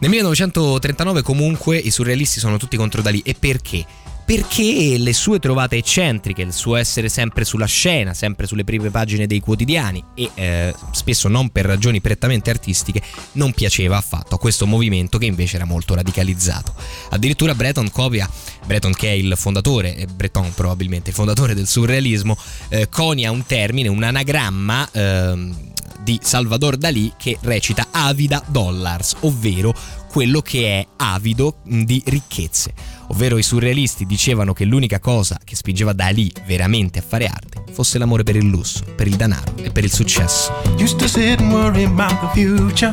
Nel 0.00 0.10
1939 0.10 1.22
comunque 1.22 1.76
i 1.76 1.90
surrealisti 1.90 2.40
sono 2.40 2.56
tutti 2.56 2.76
contro 2.76 3.02
Dalì 3.02 3.20
e 3.24 3.34
perché? 3.38 3.84
Perché 4.30 4.96
le 4.96 5.12
sue 5.12 5.40
trovate 5.40 5.76
eccentriche, 5.76 6.42
il 6.42 6.52
suo 6.52 6.76
essere 6.76 7.08
sempre 7.08 7.44
sulla 7.44 7.66
scena, 7.66 8.14
sempre 8.14 8.46
sulle 8.46 8.62
prime 8.62 8.88
pagine 8.88 9.26
dei 9.26 9.40
quotidiani 9.40 10.04
e 10.14 10.30
eh, 10.34 10.74
spesso 10.92 11.26
non 11.26 11.48
per 11.48 11.64
ragioni 11.64 12.00
prettamente 12.00 12.48
artistiche, 12.48 13.02
non 13.32 13.52
piaceva 13.52 13.96
affatto 13.96 14.36
a 14.36 14.38
questo 14.38 14.68
movimento 14.68 15.18
che 15.18 15.26
invece 15.26 15.56
era 15.56 15.64
molto 15.64 15.96
radicalizzato. 15.96 16.72
Addirittura 17.08 17.56
Breton 17.56 17.90
copia, 17.90 18.30
Breton 18.64 18.92
che 18.92 19.08
è 19.08 19.14
il 19.14 19.34
fondatore, 19.36 19.96
eh, 19.96 20.06
Breton 20.06 20.54
probabilmente, 20.54 21.10
il 21.10 21.16
fondatore 21.16 21.52
del 21.52 21.66
surrealismo, 21.66 22.38
eh, 22.68 22.88
conia 22.88 23.32
un 23.32 23.44
termine, 23.44 23.88
un 23.88 24.04
anagramma 24.04 24.88
ehm, 24.92 25.56
di 26.04 26.20
Salvador 26.22 26.76
Dalì 26.76 27.14
che 27.16 27.36
recita 27.40 27.88
avida 27.90 28.40
dollars, 28.46 29.16
ovvero 29.22 29.74
quello 30.08 30.40
che 30.40 30.78
è 30.78 30.86
avido 30.98 31.56
di 31.64 32.00
ricchezze. 32.06 32.98
Ovvero 33.10 33.38
i 33.38 33.42
surrealisti 33.42 34.06
dicevano 34.06 34.52
che 34.52 34.64
l'unica 34.64 35.00
cosa 35.00 35.38
che 35.44 35.56
spingeva 35.56 35.92
Dalì 35.92 36.30
veramente 36.46 37.00
a 37.00 37.02
fare 37.06 37.26
arte 37.26 37.64
fosse 37.72 37.98
l'amore 37.98 38.22
per 38.22 38.36
il 38.36 38.46
lusso, 38.46 38.84
per 38.94 39.06
il 39.06 39.16
denaro 39.16 39.54
e 39.60 39.70
per 39.70 39.84
il 39.84 39.92
successo. 39.92 40.52
Used 40.78 40.96
to 40.96 41.08
sit 41.08 41.40
and 41.40 41.52
worry 41.52 41.84
about 41.84 42.18
the 42.20 42.28
future. 42.32 42.90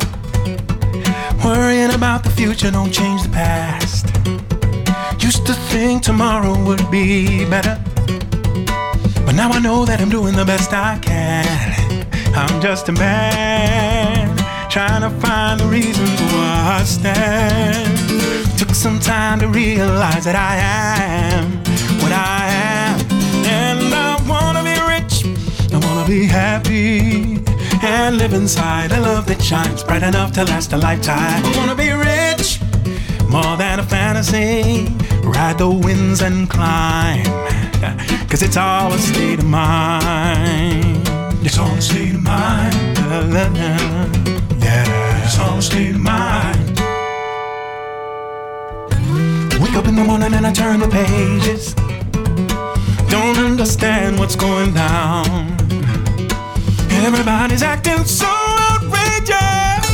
Worrying 1.44 1.92
about 1.94 2.24
the 2.24 2.30
future 2.32 2.72
don't 2.72 2.92
change 2.92 3.22
the 3.24 3.30
past. 3.30 4.06
Used 5.20 5.46
to 5.46 5.54
think 5.70 6.02
tomorrow 6.02 6.58
would 6.64 6.90
be 6.90 7.46
better. 7.46 7.80
But 9.24 9.36
now 9.36 9.52
I 9.52 9.60
know 9.60 9.86
that 9.86 10.00
I'm 10.00 10.10
doing 10.10 10.36
the 10.36 10.46
best 10.46 10.74
I 10.74 10.98
can. 11.00 12.08
I'm 12.34 12.60
just 12.60 12.90
a 12.90 12.92
man 12.92 14.36
trying 14.70 15.02
to 15.02 15.10
find 15.20 15.60
the 15.60 15.68
reasons 15.68 16.22
why 16.32 16.80
I 16.80 16.84
stand. 16.86 17.97
Took 18.58 18.74
some 18.74 19.00
time 19.00 19.40
to 19.42 19.48
realize 19.48 20.26
that 20.26 20.36
I 20.36 20.56
am 20.58 21.58
what 22.02 22.12
I 22.12 22.48
am. 22.50 23.00
And 23.46 23.94
I 23.94 24.18
wanna 24.28 24.64
be 24.64 24.76
rich, 24.94 25.26
I 25.72 25.78
wanna 25.86 26.08
be 26.08 26.26
happy. 26.26 27.40
And 27.84 28.18
live 28.18 28.34
inside 28.34 28.92
a 28.94 29.00
love 29.00 29.28
that 29.28 29.44
shines 29.44 29.84
bright 29.84 30.02
enough 30.02 30.32
to 30.34 30.44
last 30.44 30.74
a 30.74 30.78
lifetime. 30.78 31.46
I 31.46 31.58
wanna 31.58 31.76
be 31.76 31.92
rich, 31.92 32.60
more 33.30 33.58
than 33.58 33.80
a 33.80 33.84
fantasy. 33.84 34.88
Ride 35.24 35.60
the 35.60 35.70
winds 35.70 36.22
and 36.22 36.50
climb, 36.50 37.26
cause 38.30 38.42
it's 38.42 38.58
all 38.58 38.92
a 38.92 38.98
state 38.98 39.38
of 39.38 39.46
mind. 39.46 41.08
It's 41.46 41.60
all 41.60 41.76
a 41.76 41.82
state 41.82 42.16
of 42.16 42.24
mind. 42.24 42.98
Yeah, 44.64 45.24
it's 45.26 45.38
all 45.38 45.60
a 45.60 45.62
state 45.62 45.94
of 45.94 46.02
mind. 46.02 46.57
Up 49.78 49.88
in 49.88 49.96
the 49.96 50.04
morning 50.04 50.34
and 50.34 50.48
I 50.48 50.52
turn 50.52 50.80
the 50.80 50.88
pages. 50.88 51.76
Don't 53.10 53.38
understand 53.38 54.18
what's 54.18 54.36
going 54.36 54.74
down. 54.74 55.26
Everybody's 56.90 57.62
acting 57.62 58.04
so 58.04 58.26
outrageous. 58.72 59.86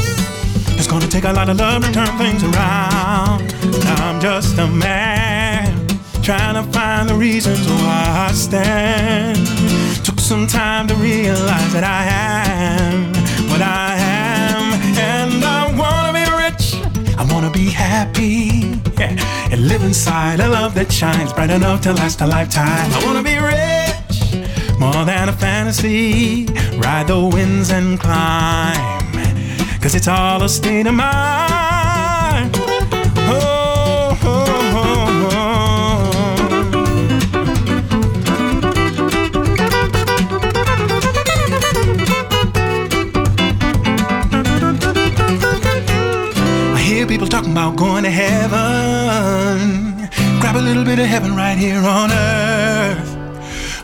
It's 0.77 0.87
gonna 0.87 1.07
take 1.07 1.25
a 1.25 1.33
lot 1.33 1.49
of 1.49 1.57
love 1.57 1.83
to 1.83 1.91
turn 1.91 2.17
things 2.17 2.43
around. 2.43 3.53
I'm 3.99 4.21
just 4.21 4.57
a 4.57 4.67
man 4.67 5.87
trying 6.21 6.55
to 6.55 6.63
find 6.71 7.09
the 7.09 7.15
reasons 7.15 7.67
why 7.67 8.29
I 8.29 8.31
stand. 8.31 9.37
Took 10.05 10.19
some 10.19 10.47
time 10.47 10.87
to 10.87 10.95
realize 10.95 11.73
that 11.73 11.83
I 11.83 12.03
am 12.05 13.13
what 13.53 13.61
I 13.61 13.97
am, 13.97 14.02
wanna 17.43 17.57
be 17.57 17.69
happy 17.69 18.79
yeah, 18.97 19.49
and 19.51 19.67
live 19.67 19.83
inside 19.83 20.39
a 20.39 20.47
love 20.47 20.73
that 20.75 20.89
shines 20.89 21.33
bright 21.33 21.49
enough 21.49 21.81
to 21.81 21.91
last 21.91 22.21
a 22.21 22.25
lifetime. 22.25 22.89
I 22.93 23.03
wanna 23.05 23.21
be 23.21 23.37
rich, 23.37 24.79
more 24.79 25.03
than 25.03 25.27
a 25.27 25.33
fantasy. 25.33 26.45
Ride 26.77 27.07
the 27.07 27.19
winds 27.33 27.69
and 27.69 27.99
climb, 27.99 29.11
cause 29.81 29.93
it's 29.93 30.07
all 30.07 30.41
a 30.41 30.47
state 30.47 30.87
of 30.87 30.93
mind. 30.93 31.62
About 47.53 47.75
going 47.75 48.03
to 48.03 48.09
heaven. 48.09 50.09
Grab 50.39 50.55
a 50.55 50.59
little 50.59 50.83
bit 50.83 50.97
of 50.97 51.05
heaven 51.05 51.35
right 51.35 51.55
here 51.55 51.77
on 51.77 52.11
earth. 52.11 53.11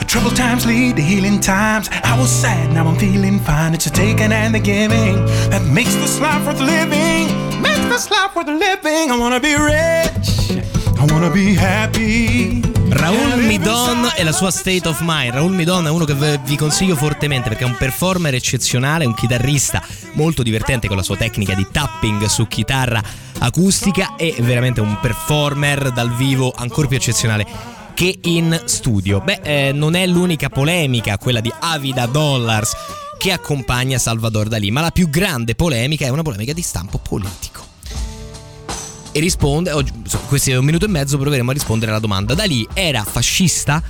Troubled 0.07 0.35
times 0.35 0.65
lead 0.65 0.95
to 0.95 1.03
healing 1.03 1.39
times. 1.39 1.87
I 2.03 2.17
was 2.17 2.31
sad, 2.31 2.73
now 2.73 2.87
I'm 2.87 2.97
feeling 2.97 3.39
fine. 3.39 3.75
It's 3.75 3.85
a 3.85 3.91
taking 3.91 4.31
and 4.31 4.55
the 4.55 4.59
giving 4.59 5.23
that 5.51 5.61
makes 5.71 5.93
this 5.93 6.19
life 6.19 6.47
worth 6.47 6.59
living. 6.59 7.29
Makes 7.61 7.85
this 7.89 8.09
life 8.09 8.35
worth 8.35 8.47
living. 8.47 9.11
I 9.11 9.17
wanna 9.19 9.39
be 9.39 9.53
rich. 9.53 10.65
I 10.97 11.05
wanna 11.11 11.29
be 11.29 11.53
happy. 11.53 12.63
Raul 12.89 13.43
Midon 13.43 14.09
e 14.17 14.23
la 14.23 14.31
sua 14.31 14.49
State 14.49 14.87
of 14.87 14.97
Mind. 15.01 15.35
Raul 15.35 15.53
Midon 15.53 15.85
è 15.85 15.91
uno 15.91 16.05
che 16.05 16.15
vi 16.43 16.57
consiglio 16.57 16.95
fortemente 16.95 17.49
perché 17.49 17.65
è 17.65 17.67
un 17.67 17.77
performer 17.77 18.33
eccezionale, 18.33 19.05
un 19.05 19.13
chitarrista 19.13 19.79
molto 20.13 20.41
divertente 20.41 20.87
con 20.87 20.97
la 20.97 21.03
sua 21.03 21.17
tecnica 21.17 21.53
di 21.53 21.67
tapping 21.71 22.25
su 22.25 22.47
chitarra 22.47 23.27
acustica 23.39 24.15
e 24.15 24.35
veramente 24.39 24.81
un 24.81 24.97
performer 24.99 25.91
dal 25.91 26.13
vivo 26.13 26.51
ancora 26.55 26.87
più 26.87 26.97
eccezionale 26.97 27.45
che 27.93 28.17
in 28.21 28.61
studio. 28.63 29.19
Beh, 29.19 29.41
eh, 29.43 29.71
non 29.73 29.93
è 29.93 30.07
l'unica 30.07 30.47
polemica, 30.47 31.17
quella 31.17 31.41
di 31.41 31.51
Avida 31.59 32.05
Dollars, 32.05 32.73
che 33.17 33.33
accompagna 33.33 33.97
Salvador 33.97 34.47
Dalì, 34.47 34.71
ma 34.71 34.79
la 34.79 34.91
più 34.91 35.09
grande 35.09 35.53
polemica 35.53 36.05
è 36.05 36.09
una 36.09 36.21
polemica 36.21 36.53
di 36.53 36.61
stampo 36.61 36.97
politico. 36.97 37.67
E 39.11 39.19
risponde, 39.19 39.71
oggi, 39.71 39.91
insomma, 39.93 40.23
questi 40.27 40.53
un 40.53 40.63
minuto 40.63 40.85
e 40.85 40.87
mezzo 40.87 41.17
proveremo 41.17 41.49
a 41.49 41.53
rispondere 41.53 41.91
alla 41.91 41.99
domanda. 41.99 42.33
Dalì 42.35 42.65
era 42.73 43.03
fascista? 43.03 43.83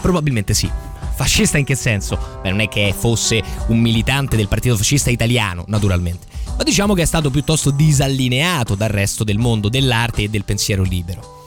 Probabilmente 0.00 0.54
sì. 0.54 0.70
Fascista 1.14 1.58
in 1.58 1.64
che 1.64 1.74
senso? 1.74 2.38
Beh, 2.42 2.50
non 2.50 2.60
è 2.60 2.68
che 2.68 2.94
fosse 2.96 3.42
un 3.66 3.80
militante 3.80 4.36
del 4.36 4.46
partito 4.46 4.76
fascista 4.76 5.10
italiano, 5.10 5.64
naturalmente. 5.66 6.31
Ma 6.56 6.64
diciamo 6.64 6.94
che 6.94 7.02
è 7.02 7.06
stato 7.06 7.30
piuttosto 7.30 7.70
disallineato 7.70 8.74
dal 8.74 8.90
resto 8.90 9.24
del 9.24 9.38
mondo 9.38 9.68
dell'arte 9.68 10.22
e 10.22 10.28
del 10.28 10.44
pensiero 10.44 10.82
libero. 10.82 11.40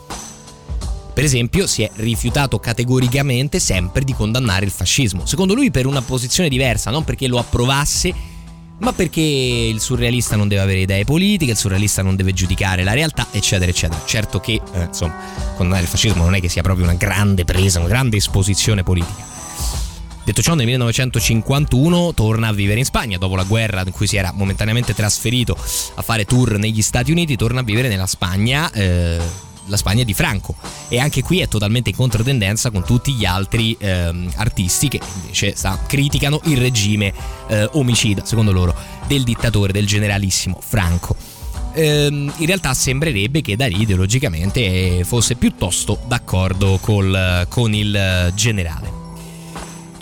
Per 1.14 1.23
esempio, 1.23 1.65
si 1.65 1.82
è 1.84 1.90
rifiutato 1.95 2.60
categoricamente 2.60 3.60
sempre 3.60 4.03
di 4.03 4.14
condannare 4.14 4.65
il 4.65 4.72
fascismo. 4.72 5.26
Secondo 5.26 5.53
lui 5.53 5.72
per 5.72 5.86
una 5.86 6.02
posizione 6.02 6.49
diversa, 6.49 6.91
non 6.91 7.06
perché 7.06 7.27
lo 7.27 7.40
approvasse, 7.40 8.14
ma 8.80 8.91
perché 8.91 9.22
il 9.22 9.80
surrealista 9.80 10.36
non 10.36 10.49
deve 10.49 10.61
avere 10.61 10.80
idee 10.80 11.06
politiche, 11.06 11.52
il 11.52 11.57
surrealista 11.57 12.02
non 12.02 12.18
deve 12.18 12.34
giudicare 12.34 12.84
la 12.84 12.91
realtà, 12.91 13.27
eccetera, 13.32 13.72
eccetera. 13.72 14.02
Certo 14.03 14.41
che, 14.41 14.61
eh, 14.73 14.84
insomma, 14.84 15.15
condannare 15.56 15.84
il 15.84 15.90
fascismo 15.90 16.23
non 16.23 16.36
è 16.36 16.41
che 16.41 16.49
sia 16.49 16.61
proprio 16.61 16.86
una 16.86 16.95
grande 16.95 17.45
presa, 17.45 17.80
una 17.80 17.88
grande 17.88 18.18
esposizione 18.18 18.84
politica. 18.84 19.35
Detto 20.26 20.41
ciò, 20.41 20.56
nel 20.56 20.65
1951 20.65 22.15
torna 22.15 22.47
a 22.47 22.52
vivere 22.52 22.80
in 22.80 22.85
Spagna, 22.85 23.19
dopo 23.19 23.35
la 23.35 23.43
guerra 23.43 23.84
in 23.85 23.91
cui 23.91 24.07
si 24.07 24.18
era 24.18 24.31
momentaneamente 24.34 24.95
trasferito 24.95 25.56
a 25.56 26.02
fare 26.02 26.26
tour 26.26 26.57
negli 26.57 26.81
Stati 26.81 27.11
Uniti, 27.11 27.35
torna 27.35 27.60
a 27.60 27.64
vivere 27.64 27.89
nella 27.89 28.07
Spagna. 28.07 28.72
Eh, 28.72 29.43
la 29.68 29.77
Spagna 29.77 30.03
di 30.03 30.14
Franco 30.14 30.56
e 30.89 30.99
anche 30.99 31.23
qui 31.23 31.39
è 31.39 31.47
totalmente 31.47 31.89
in 31.89 31.95
controtendenza 31.95 32.69
con 32.69 32.84
tutti 32.84 33.14
gli 33.14 33.26
altri 33.26 33.76
ehm, 33.80 34.31
artisti 34.35 34.88
che 34.89 34.99
invece 35.22 35.56
sta, 35.56 35.80
criticano 35.88 36.39
il 36.45 36.57
regime 36.57 37.14
eh, 37.47 37.69
omicida, 37.73 38.26
secondo 38.26 38.52
loro, 38.52 38.76
del 39.07 39.23
dittatore, 39.23 39.73
del 39.73 39.85
generalissimo 39.85 40.60
Franco. 40.60 41.15
Ehm, 41.73 42.34
in 42.38 42.45
realtà 42.45 42.73
sembrerebbe 42.73 43.41
che 43.41 43.56
Dalì 43.56 43.81
ideologicamente 43.81 45.03
fosse 45.03 45.35
piuttosto 45.35 45.99
d'accordo 46.07 46.80
col, 46.81 47.45
con 47.47 47.73
il 47.73 48.31
generale. 48.34 49.05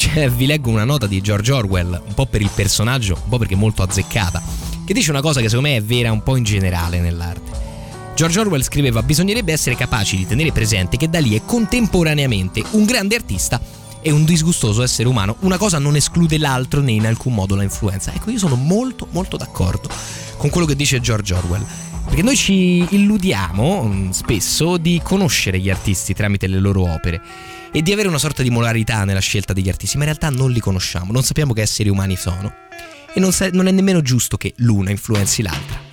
Cioè, 0.04 0.30
vi 0.30 0.48
leggo 0.48 0.70
una 0.70 0.84
nota 0.84 1.08
di 1.08 1.22
George 1.22 1.50
Orwell, 1.54 2.02
un 2.06 2.14
po' 2.14 2.26
per 2.26 2.42
il 2.42 2.50
personaggio, 2.54 3.18
un 3.24 3.30
po' 3.30 3.38
perché 3.38 3.56
molto 3.56 3.84
azzeccata, 3.84 4.44
che 4.86 4.94
dice 4.94 5.12
una 5.12 5.22
cosa 5.22 5.40
che 5.40 5.48
secondo 5.48 5.70
me 5.70 5.78
è 5.78 5.82
vera 5.82 6.12
un 6.12 6.22
po' 6.22 6.36
in 6.36 6.44
generale 6.44 7.00
nell'arte. 7.00 8.12
George 8.14 8.38
Orwell 8.38 8.64
scriveva 8.64 9.02
bisognerebbe 9.02 9.54
essere 9.54 9.78
capaci 9.78 10.18
di 10.18 10.28
tenere 10.28 10.52
presente 10.52 10.98
che 10.98 11.10
Dalì 11.10 11.38
è 11.38 11.46
contemporaneamente 11.46 12.62
un 12.72 12.84
grande 12.84 13.16
artista 13.16 13.62
e 14.02 14.12
un 14.12 14.26
disgustoso 14.26 14.84
essere 14.84 15.08
umano. 15.08 15.38
Una 15.40 15.58
cosa 15.58 15.80
non 15.80 15.96
esclude 15.96 16.38
l'altro 16.38 16.82
né 16.82 16.92
in 16.92 17.06
alcun 17.06 17.34
modo 17.34 17.56
la 17.56 17.64
influenza. 17.64 18.14
Ecco, 18.14 18.30
io 18.30 18.40
sono 18.40 18.56
molto 18.56 19.08
molto 19.12 19.38
d'accordo 19.38 19.88
con 20.36 20.50
quello 20.50 20.68
che 20.68 20.76
dice 20.76 21.00
George 21.00 21.34
Orwell. 21.34 21.66
Perché 22.04 22.24
noi 22.24 22.36
ci 22.36 22.86
illudiamo 22.94 23.84
mm, 23.84 24.10
spesso 24.10 24.76
di 24.76 25.00
conoscere 25.02 25.60
gli 25.60 25.70
artisti 25.70 26.14
tramite 26.14 26.48
le 26.48 26.60
loro 26.60 26.82
opere 26.92 27.22
e 27.76 27.82
di 27.82 27.92
avere 27.92 28.08
una 28.08 28.20
sorta 28.20 28.44
di 28.44 28.52
moralità 28.52 29.04
nella 29.04 29.20
scelta 29.20 29.52
degli 29.52 29.68
artisti, 29.68 29.98
ma 29.98 30.04
in 30.04 30.16
realtà 30.16 30.30
non 30.30 30.52
li 30.52 30.60
conosciamo, 30.60 31.12
non 31.12 31.24
sappiamo 31.24 31.54
che 31.54 31.62
esseri 31.62 31.90
umani 31.90 32.16
sono. 32.16 32.54
E 33.12 33.20
non, 33.20 33.32
sa- 33.32 33.50
non 33.50 33.66
è 33.66 33.72
nemmeno 33.72 34.02
giusto 34.02 34.38
che 34.38 34.54
l'una 34.58 34.92
influenzi 34.92 35.42
l'altra. 35.42 35.93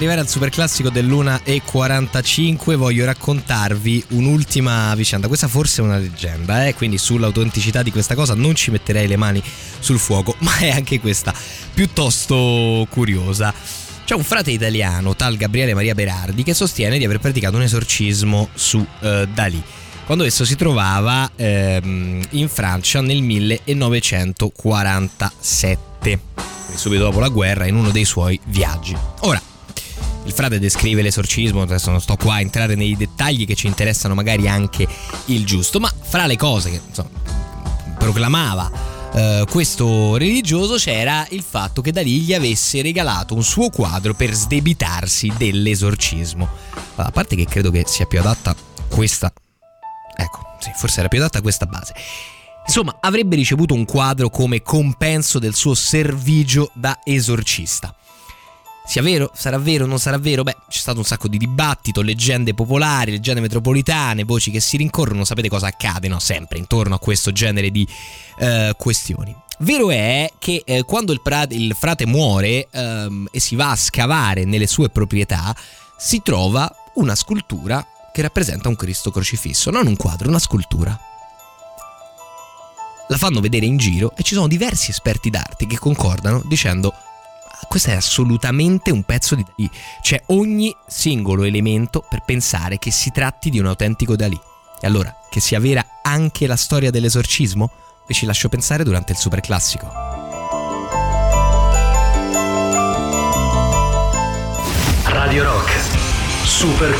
Arrivare 0.00 0.22
al 0.22 0.28
superclassico 0.28 0.88
dell'1.45 0.88 2.74
voglio 2.74 3.04
raccontarvi 3.04 4.02
un'ultima 4.12 4.94
vicenda. 4.94 5.28
Questa 5.28 5.46
forse 5.46 5.82
è 5.82 5.84
una 5.84 5.98
leggenda, 5.98 6.66
eh? 6.66 6.74
quindi 6.74 6.96
sull'autenticità 6.96 7.82
di 7.82 7.90
questa 7.90 8.14
cosa 8.14 8.32
non 8.32 8.54
ci 8.54 8.70
metterei 8.70 9.06
le 9.06 9.16
mani 9.16 9.42
sul 9.78 9.98
fuoco, 9.98 10.34
ma 10.40 10.56
è 10.56 10.70
anche 10.70 11.00
questa 11.00 11.34
piuttosto 11.74 12.86
curiosa. 12.88 13.52
C'è 14.06 14.14
un 14.14 14.24
frate 14.24 14.50
italiano, 14.50 15.14
tal 15.14 15.36
Gabriele 15.36 15.74
Maria 15.74 15.94
Berardi, 15.94 16.44
che 16.44 16.54
sostiene 16.54 16.96
di 16.96 17.04
aver 17.04 17.18
praticato 17.18 17.56
un 17.56 17.62
esorcismo 17.62 18.48
su 18.54 18.82
eh, 19.00 19.28
Dalì 19.34 19.62
quando 20.06 20.24
esso 20.26 20.46
si 20.46 20.56
trovava 20.56 21.30
ehm, 21.36 22.22
in 22.30 22.48
Francia 22.48 23.02
nel 23.02 23.22
1947, 23.22 25.78
quindi 26.00 26.20
subito 26.74 27.04
dopo 27.04 27.20
la 27.20 27.28
guerra, 27.28 27.66
in 27.66 27.76
uno 27.76 27.90
dei 27.90 28.04
suoi 28.04 28.40
viaggi. 28.46 28.96
Ora, 29.20 29.40
il 30.24 30.32
frate 30.32 30.58
descrive 30.58 31.02
l'esorcismo, 31.02 31.62
adesso 31.62 31.90
non 31.90 32.00
sto 32.00 32.16
qua 32.16 32.34
a 32.34 32.40
entrare 32.40 32.74
nei 32.74 32.96
dettagli 32.96 33.46
che 33.46 33.54
ci 33.54 33.66
interessano 33.66 34.14
magari 34.14 34.48
anche 34.48 34.86
il 35.26 35.44
giusto, 35.44 35.80
ma 35.80 35.92
fra 36.00 36.26
le 36.26 36.36
cose 36.36 36.70
che 36.70 36.80
insomma, 36.86 37.10
proclamava 37.98 38.70
eh, 39.12 39.44
questo 39.50 40.16
religioso 40.16 40.76
c'era 40.76 41.26
il 41.30 41.42
fatto 41.42 41.82
che 41.82 41.90
Dalì 41.90 42.20
gli 42.20 42.32
avesse 42.32 42.80
regalato 42.82 43.34
un 43.34 43.42
suo 43.42 43.68
quadro 43.70 44.14
per 44.14 44.32
sdebitarsi 44.32 45.32
dell'esorcismo. 45.36 46.48
A 46.96 47.10
parte 47.10 47.34
che 47.34 47.46
credo 47.46 47.70
che 47.70 47.84
sia 47.86 48.06
più 48.06 48.20
adatta 48.20 48.54
questa 48.88 49.32
Ecco, 50.16 50.56
sì, 50.58 50.70
forse 50.74 51.00
era 51.00 51.08
più 51.08 51.18
adatta 51.18 51.40
questa 51.40 51.66
base. 51.66 51.94
Insomma, 52.66 52.98
avrebbe 53.00 53.36
ricevuto 53.36 53.72
un 53.72 53.86
quadro 53.86 54.28
come 54.28 54.62
compenso 54.62 55.38
del 55.38 55.54
suo 55.54 55.74
servigio 55.74 56.70
da 56.74 56.98
esorcista. 57.02 57.94
Sia 58.90 59.02
vero, 59.02 59.30
sarà 59.36 59.56
vero, 59.56 59.86
non 59.86 60.00
sarà 60.00 60.18
vero? 60.18 60.42
Beh, 60.42 60.56
c'è 60.68 60.80
stato 60.80 60.98
un 60.98 61.04
sacco 61.04 61.28
di 61.28 61.38
dibattito, 61.38 62.02
leggende 62.02 62.54
popolari, 62.54 63.12
leggende 63.12 63.40
metropolitane, 63.40 64.24
voci 64.24 64.50
che 64.50 64.58
si 64.58 64.76
rincorrono, 64.76 65.24
sapete 65.24 65.48
cosa 65.48 65.68
accade, 65.68 66.08
no? 66.08 66.18
Sempre 66.18 66.58
intorno 66.58 66.96
a 66.96 66.98
questo 66.98 67.30
genere 67.30 67.70
di 67.70 67.86
eh, 68.40 68.74
questioni. 68.76 69.32
Vero 69.60 69.92
è 69.92 70.32
che 70.40 70.64
eh, 70.66 70.82
quando 70.82 71.12
il, 71.12 71.20
prate- 71.22 71.54
il 71.54 71.72
frate 71.78 72.04
muore 72.04 72.66
ehm, 72.68 73.28
e 73.30 73.38
si 73.38 73.54
va 73.54 73.70
a 73.70 73.76
scavare 73.76 74.44
nelle 74.44 74.66
sue 74.66 74.88
proprietà, 74.88 75.54
si 75.96 76.20
trova 76.24 76.68
una 76.94 77.14
scultura 77.14 77.86
che 78.12 78.22
rappresenta 78.22 78.68
un 78.68 78.74
Cristo 78.74 79.12
crocifisso, 79.12 79.70
non 79.70 79.86
un 79.86 79.94
quadro, 79.94 80.28
una 80.28 80.40
scultura. 80.40 80.98
La 83.06 83.16
fanno 83.16 83.38
vedere 83.38 83.66
in 83.66 83.76
giro 83.76 84.14
e 84.16 84.24
ci 84.24 84.34
sono 84.34 84.48
diversi 84.48 84.90
esperti 84.90 85.30
d'arte 85.30 85.68
che 85.68 85.78
concordano 85.78 86.42
dicendo 86.44 86.88
"Ah, 86.88 87.09
questo 87.68 87.90
è 87.90 87.94
assolutamente 87.94 88.90
un 88.90 89.02
pezzo 89.02 89.34
di 89.34 89.44
Dalì. 89.44 89.70
C'è 90.00 90.22
ogni 90.26 90.74
singolo 90.86 91.44
elemento 91.44 92.04
per 92.08 92.22
pensare 92.24 92.78
che 92.78 92.90
si 92.90 93.10
tratti 93.10 93.50
di 93.50 93.58
un 93.58 93.66
autentico 93.66 94.16
Dalì. 94.16 94.38
E 94.80 94.86
allora, 94.86 95.14
che 95.28 95.40
sia 95.40 95.60
vera 95.60 96.00
anche 96.02 96.46
la 96.46 96.56
storia 96.56 96.90
dell'esorcismo? 96.90 97.70
Vi 98.06 98.14
ci 98.14 98.26
lascio 98.26 98.48
pensare 98.48 98.82
durante 98.82 99.12
il 99.12 99.18
super 99.18 99.40
classico. 99.40 99.88
Radio 105.04 105.44
Rock. 105.44 105.72
Super 106.44 106.96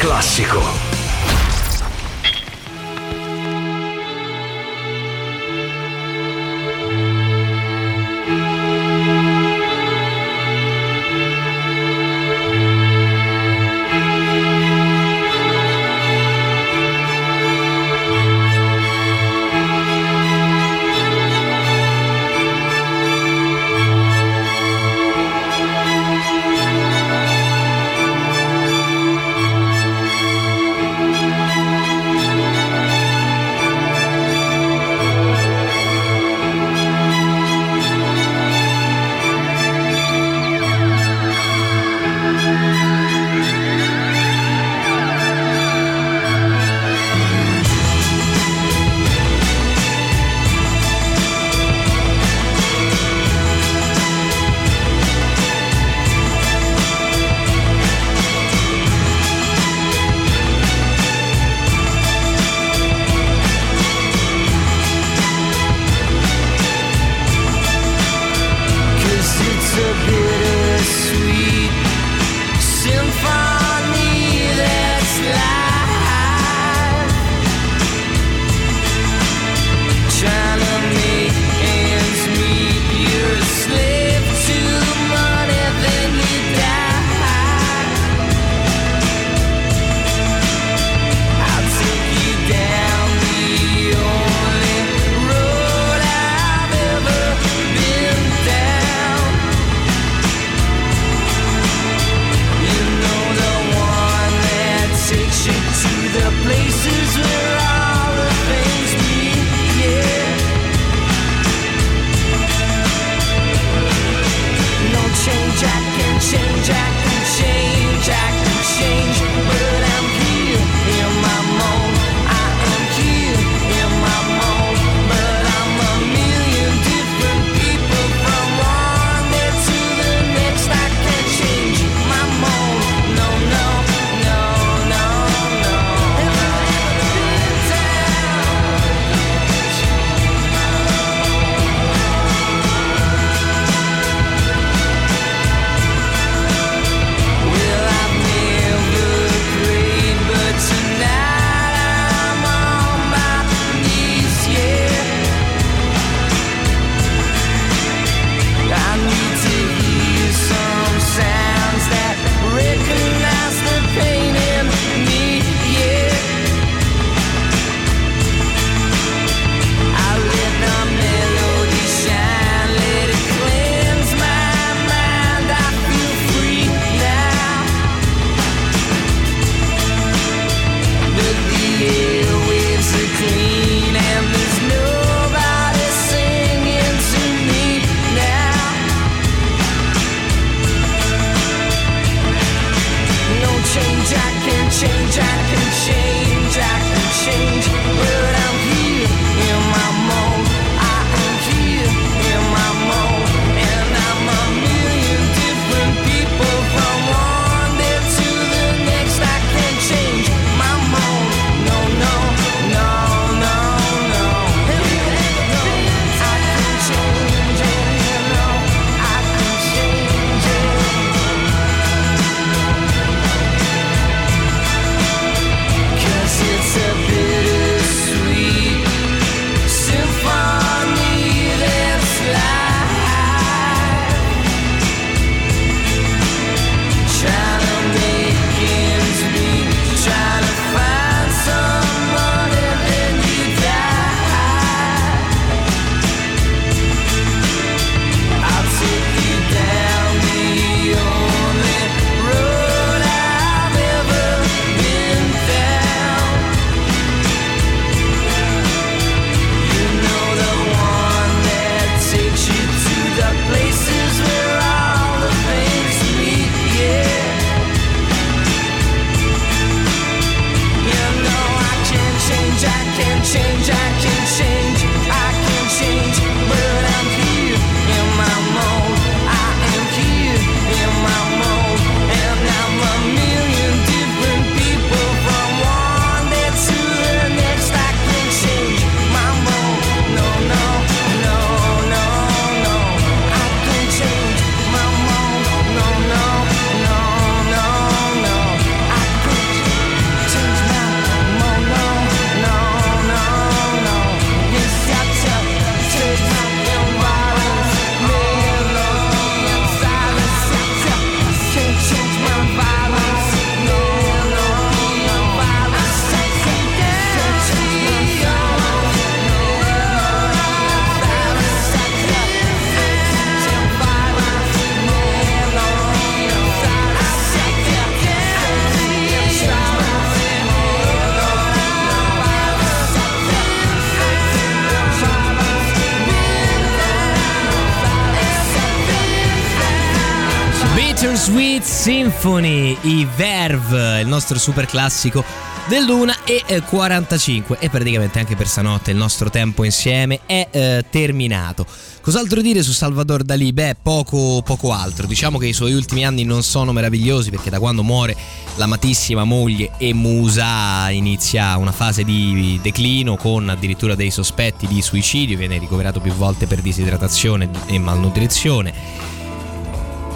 Symphony, 342.21 342.77
i 342.83 343.09
Verve, 343.17 344.03
il 344.03 344.07
nostro 344.07 344.39
super 344.39 344.67
classico 344.67 345.25
dell'1 345.69 346.19
e 346.27 346.43
eh, 346.45 346.61
45 346.61 347.57
e 347.59 347.71
praticamente 347.71 348.19
anche 348.19 348.37
per 348.37 348.47
stanotte 348.47 348.91
il 348.91 348.99
nostro 348.99 349.31
tempo 349.31 349.65
insieme 349.65 350.21
è 350.27 350.47
eh, 350.51 350.85
terminato. 350.91 351.65
Cos'altro 352.03 352.43
dire 352.43 352.63
su 352.63 352.73
Salvador 352.73 353.23
Dalì? 353.23 353.55
Beh, 353.55 353.77
poco, 353.83 354.43
poco 354.45 354.71
altro. 354.71 355.07
Diciamo 355.07 355.39
che 355.39 355.47
i 355.47 355.55
suoi 355.55 355.73
ultimi 355.73 356.05
anni 356.05 356.25
non 356.25 356.43
sono 356.43 356.73
meravigliosi 356.73 357.31
perché 357.31 357.49
da 357.49 357.59
quando 357.59 357.83
muore 357.83 358.15
l'amatissima 358.57 359.25
moglie 359.25 359.71
e 359.79 359.95
musa 359.95 360.91
inizia 360.91 361.57
una 361.57 361.73
fase 361.73 362.05
di 362.05 362.61
declino 362.63 363.17
con 363.17 363.49
addirittura 363.49 363.95
dei 363.95 364.11
sospetti 364.11 364.67
di 364.67 364.83
suicidio, 364.83 365.39
viene 365.39 365.57
ricoverato 365.57 366.01
più 366.01 366.13
volte 366.13 366.47
per 366.47 366.61
disidratazione 366.61 367.49
e 367.65 367.79
malnutrizione 367.79 369.10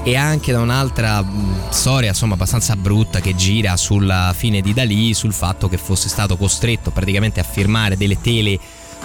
e 0.06 0.16
anche 0.16 0.52
da 0.52 0.60
un'altra 0.60 1.22
mh, 1.22 1.70
storia 1.70 2.10
insomma 2.10 2.34
abbastanza 2.34 2.76
brutta 2.76 3.20
che 3.20 3.34
gira 3.34 3.76
sulla 3.76 4.34
fine 4.36 4.60
di 4.60 4.74
Dalì 4.74 5.14
sul 5.14 5.32
fatto 5.32 5.66
che 5.66 5.78
fosse 5.78 6.10
stato 6.10 6.36
costretto 6.36 6.90
praticamente 6.90 7.40
a 7.40 7.42
firmare 7.42 7.96
delle 7.96 8.20
tele 8.20 8.58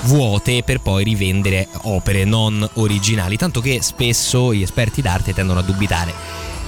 vuote 0.04 0.62
per 0.64 0.82
poi 0.82 1.06
rivendere 1.06 1.70
opere 1.84 2.26
non 2.26 2.68
originali 2.74 3.38
tanto 3.38 3.62
che 3.62 3.82
spesso 3.82 4.54
gli 4.54 4.62
esperti 4.62 5.02
d'arte 5.02 5.34
tendono 5.34 5.60
a 5.60 5.64
dubitare 5.64 6.14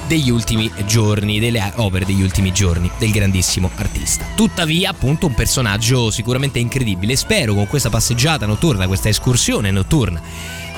degli 0.07 0.29
ultimi 0.29 0.69
giorni, 0.85 1.39
delle 1.39 1.71
opere 1.75 2.03
degli 2.03 2.21
ultimi 2.21 2.51
giorni 2.51 2.91
del 2.97 3.11
grandissimo 3.11 3.69
artista. 3.75 4.25
Tuttavia, 4.35 4.89
appunto, 4.89 5.27
un 5.27 5.33
personaggio 5.33 6.11
sicuramente 6.11 6.59
incredibile. 6.59 7.15
Spero 7.15 7.53
con 7.53 7.65
questa 7.67 7.89
passeggiata 7.89 8.45
notturna, 8.45 8.87
questa 8.87 9.07
escursione 9.07 9.71
notturna 9.71 10.21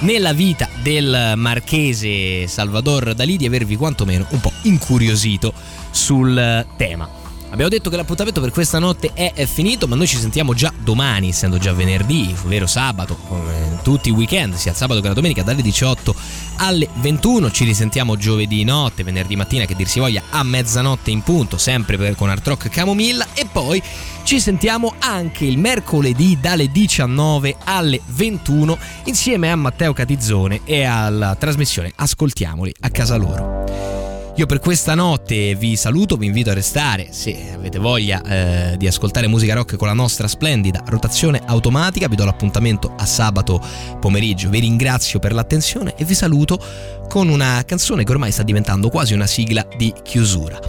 nella 0.03 0.33
vita 0.33 0.69
del 0.81 1.33
marchese 1.35 2.47
Salvador 2.47 3.13
Dalì 3.13 3.37
di 3.37 3.45
avervi 3.45 3.75
quantomeno 3.75 4.25
un 4.29 4.39
po' 4.39 4.51
incuriosito 4.63 5.53
sul 5.91 6.65
tema. 6.77 7.22
Abbiamo 7.53 7.69
detto 7.69 7.91
che 7.91 7.97
l'appuntamento 7.97 8.41
per 8.41 8.49
questa 8.49 8.79
notte 8.79 9.11
è, 9.13 9.45
finito, 9.45 9.87
ma 9.87 9.95
noi 9.95 10.07
ci 10.07 10.17
sentiamo 10.17 10.55
già 10.55 10.73
domani, 10.75 11.29
essendo 11.29 11.59
già 11.59 11.71
venerdì, 11.71 12.35
ovvero 12.43 12.65
sabato, 12.65 13.15
come 13.15 13.77
tutti 13.83 14.09
i 14.09 14.11
weekend, 14.11 14.55
sia 14.55 14.71
il 14.71 14.77
sabato 14.77 15.01
che 15.01 15.07
la 15.07 15.13
domenica, 15.13 15.43
dalle 15.43 15.61
18 15.61 16.15
alle 16.57 16.89
21. 16.95 17.51
Ci 17.51 17.63
risentiamo 17.63 18.17
giovedì 18.17 18.63
notte, 18.63 19.03
venerdì 19.03 19.35
mattina, 19.35 19.65
che 19.65 19.75
dir 19.75 19.87
si 19.87 19.99
voglia, 19.99 20.23
a 20.31 20.41
mezzanotte 20.41 21.11
in 21.11 21.21
punto, 21.21 21.59
sempre 21.59 21.95
per, 21.95 22.15
con 22.15 22.31
Art 22.31 22.47
Rock 22.47 22.69
Camomilla. 22.69 23.27
E 23.35 23.45
poi 23.45 23.79
ci 24.23 24.39
sentiamo 24.39 24.95
anche 24.97 25.45
il 25.45 25.59
mercoledì 25.59 26.39
dalle 26.41 26.71
19 26.71 27.55
alle 27.65 28.01
21 28.03 28.79
insieme 29.03 29.51
a 29.51 29.55
Matteo 29.55 29.93
Catizzone 29.93 30.61
e 30.63 30.85
alla 30.85 31.35
trasmissione 31.35 31.91
Ascoltiamoli 31.95 32.73
a 32.79 32.89
casa 32.89 33.15
loro. 33.15 33.92
Io 34.35 34.47
per 34.47 34.57
questa 34.57 34.95
notte 34.95 35.53
vi 35.53 35.75
saluto, 35.75 36.17
vi 36.17 36.25
invito 36.25 36.49
a 36.49 36.55
restare 36.55 37.09
se 37.11 37.51
avete 37.53 37.77
voglia 37.77 38.19
eh, 38.23 38.77
di 38.77 38.87
ascoltare 38.87 39.27
musica 39.27 39.53
rock 39.53 39.75
con 39.75 39.87
la 39.87 39.93
nostra 39.93 40.27
splendida 40.27 40.81
rotazione 40.87 41.39
automatica. 41.45 42.07
Vi 42.07 42.15
do 42.15 42.25
l'appuntamento 42.25 42.95
a 42.97 43.05
sabato 43.05 43.61
pomeriggio. 43.99 44.49
Vi 44.49 44.57
ringrazio 44.57 45.19
per 45.19 45.33
l'attenzione 45.33 45.93
e 45.97 46.03
vi 46.03 46.15
saluto 46.15 46.59
con 47.07 47.29
una 47.29 47.63
canzone 47.63 48.03
che 48.03 48.11
ormai 48.11 48.31
sta 48.31 48.41
diventando 48.41 48.89
quasi 48.89 49.13
una 49.13 49.27
sigla 49.27 49.67
di 49.77 49.93
chiusura. 50.01 50.59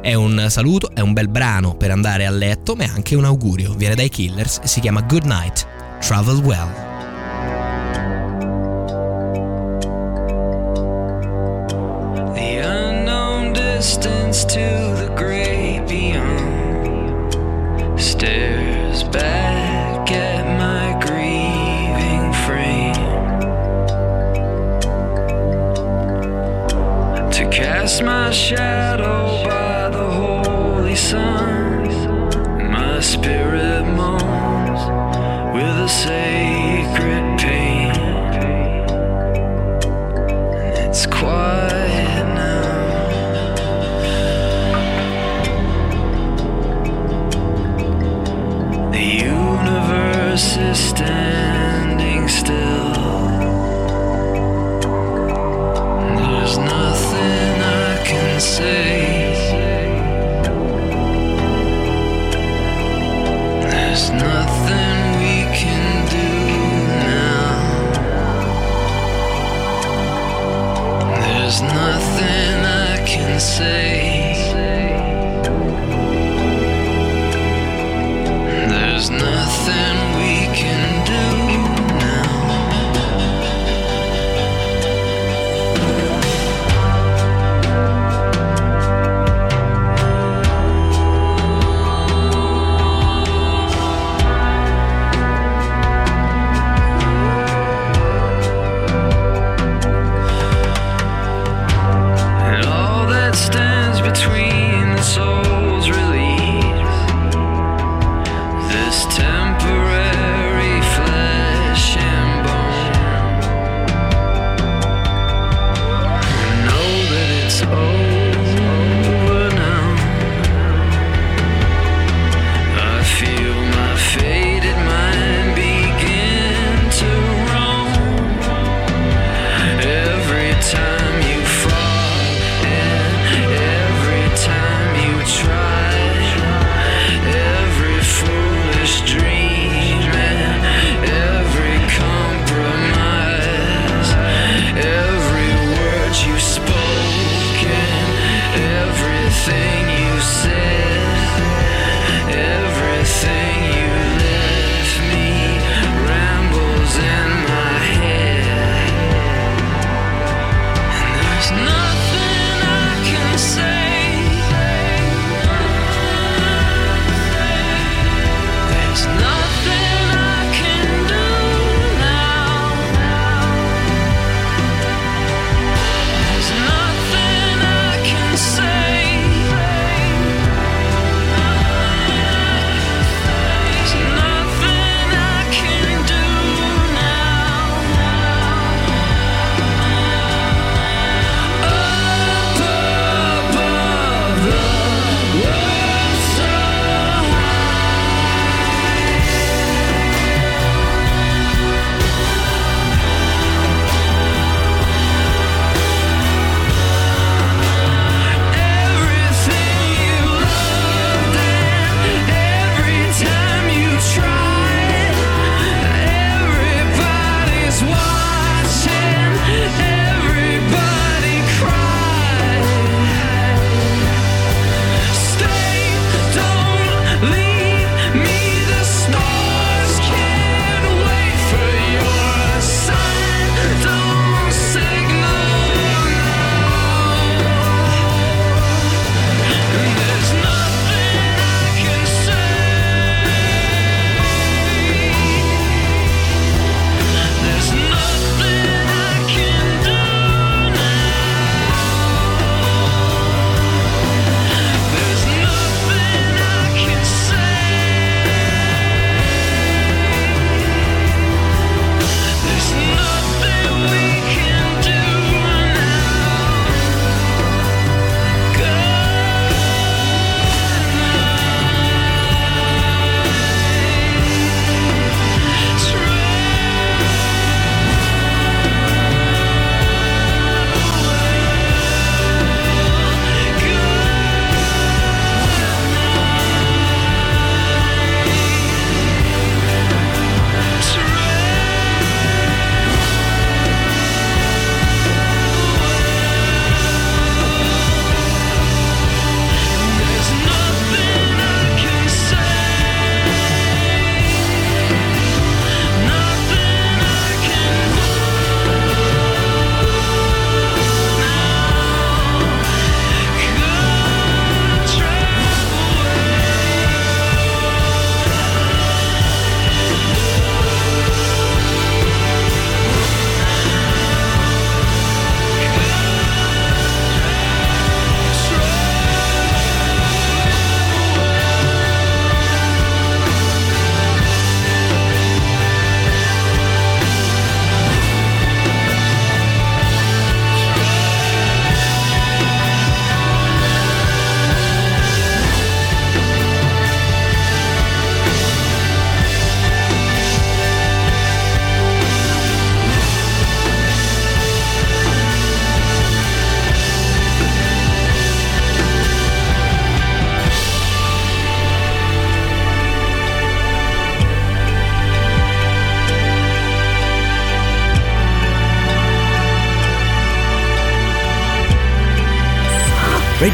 È 0.00 0.14
un 0.14 0.46
saluto, 0.48 0.90
è 0.94 1.00
un 1.00 1.12
bel 1.12 1.26
brano 1.26 1.74
per 1.74 1.90
andare 1.90 2.24
a 2.24 2.30
letto, 2.30 2.76
ma 2.76 2.84
è 2.84 2.88
anche 2.88 3.16
un 3.16 3.24
augurio. 3.24 3.74
Viene 3.74 3.96
dai 3.96 4.10
Killers 4.10 4.60
e 4.62 4.68
si 4.68 4.78
chiama 4.78 5.00
Good 5.00 5.24
Night, 5.24 5.66
Travel 5.98 6.36
Well. 6.36 6.97
To 14.44 14.94
the 14.94 15.12
great 15.16 15.84
beyond 15.88 17.32
stares 18.00 19.02
back 19.04 20.12
at 20.12 20.44
my 20.58 20.92
grieving 21.04 22.32
frame 22.44 22.94
to 27.32 27.48
cast 27.50 28.02
my 28.04 28.30
shadow 28.30 29.42
by 29.44 29.88
the 29.90 30.08
holy 30.08 30.94
sun. 30.94 31.47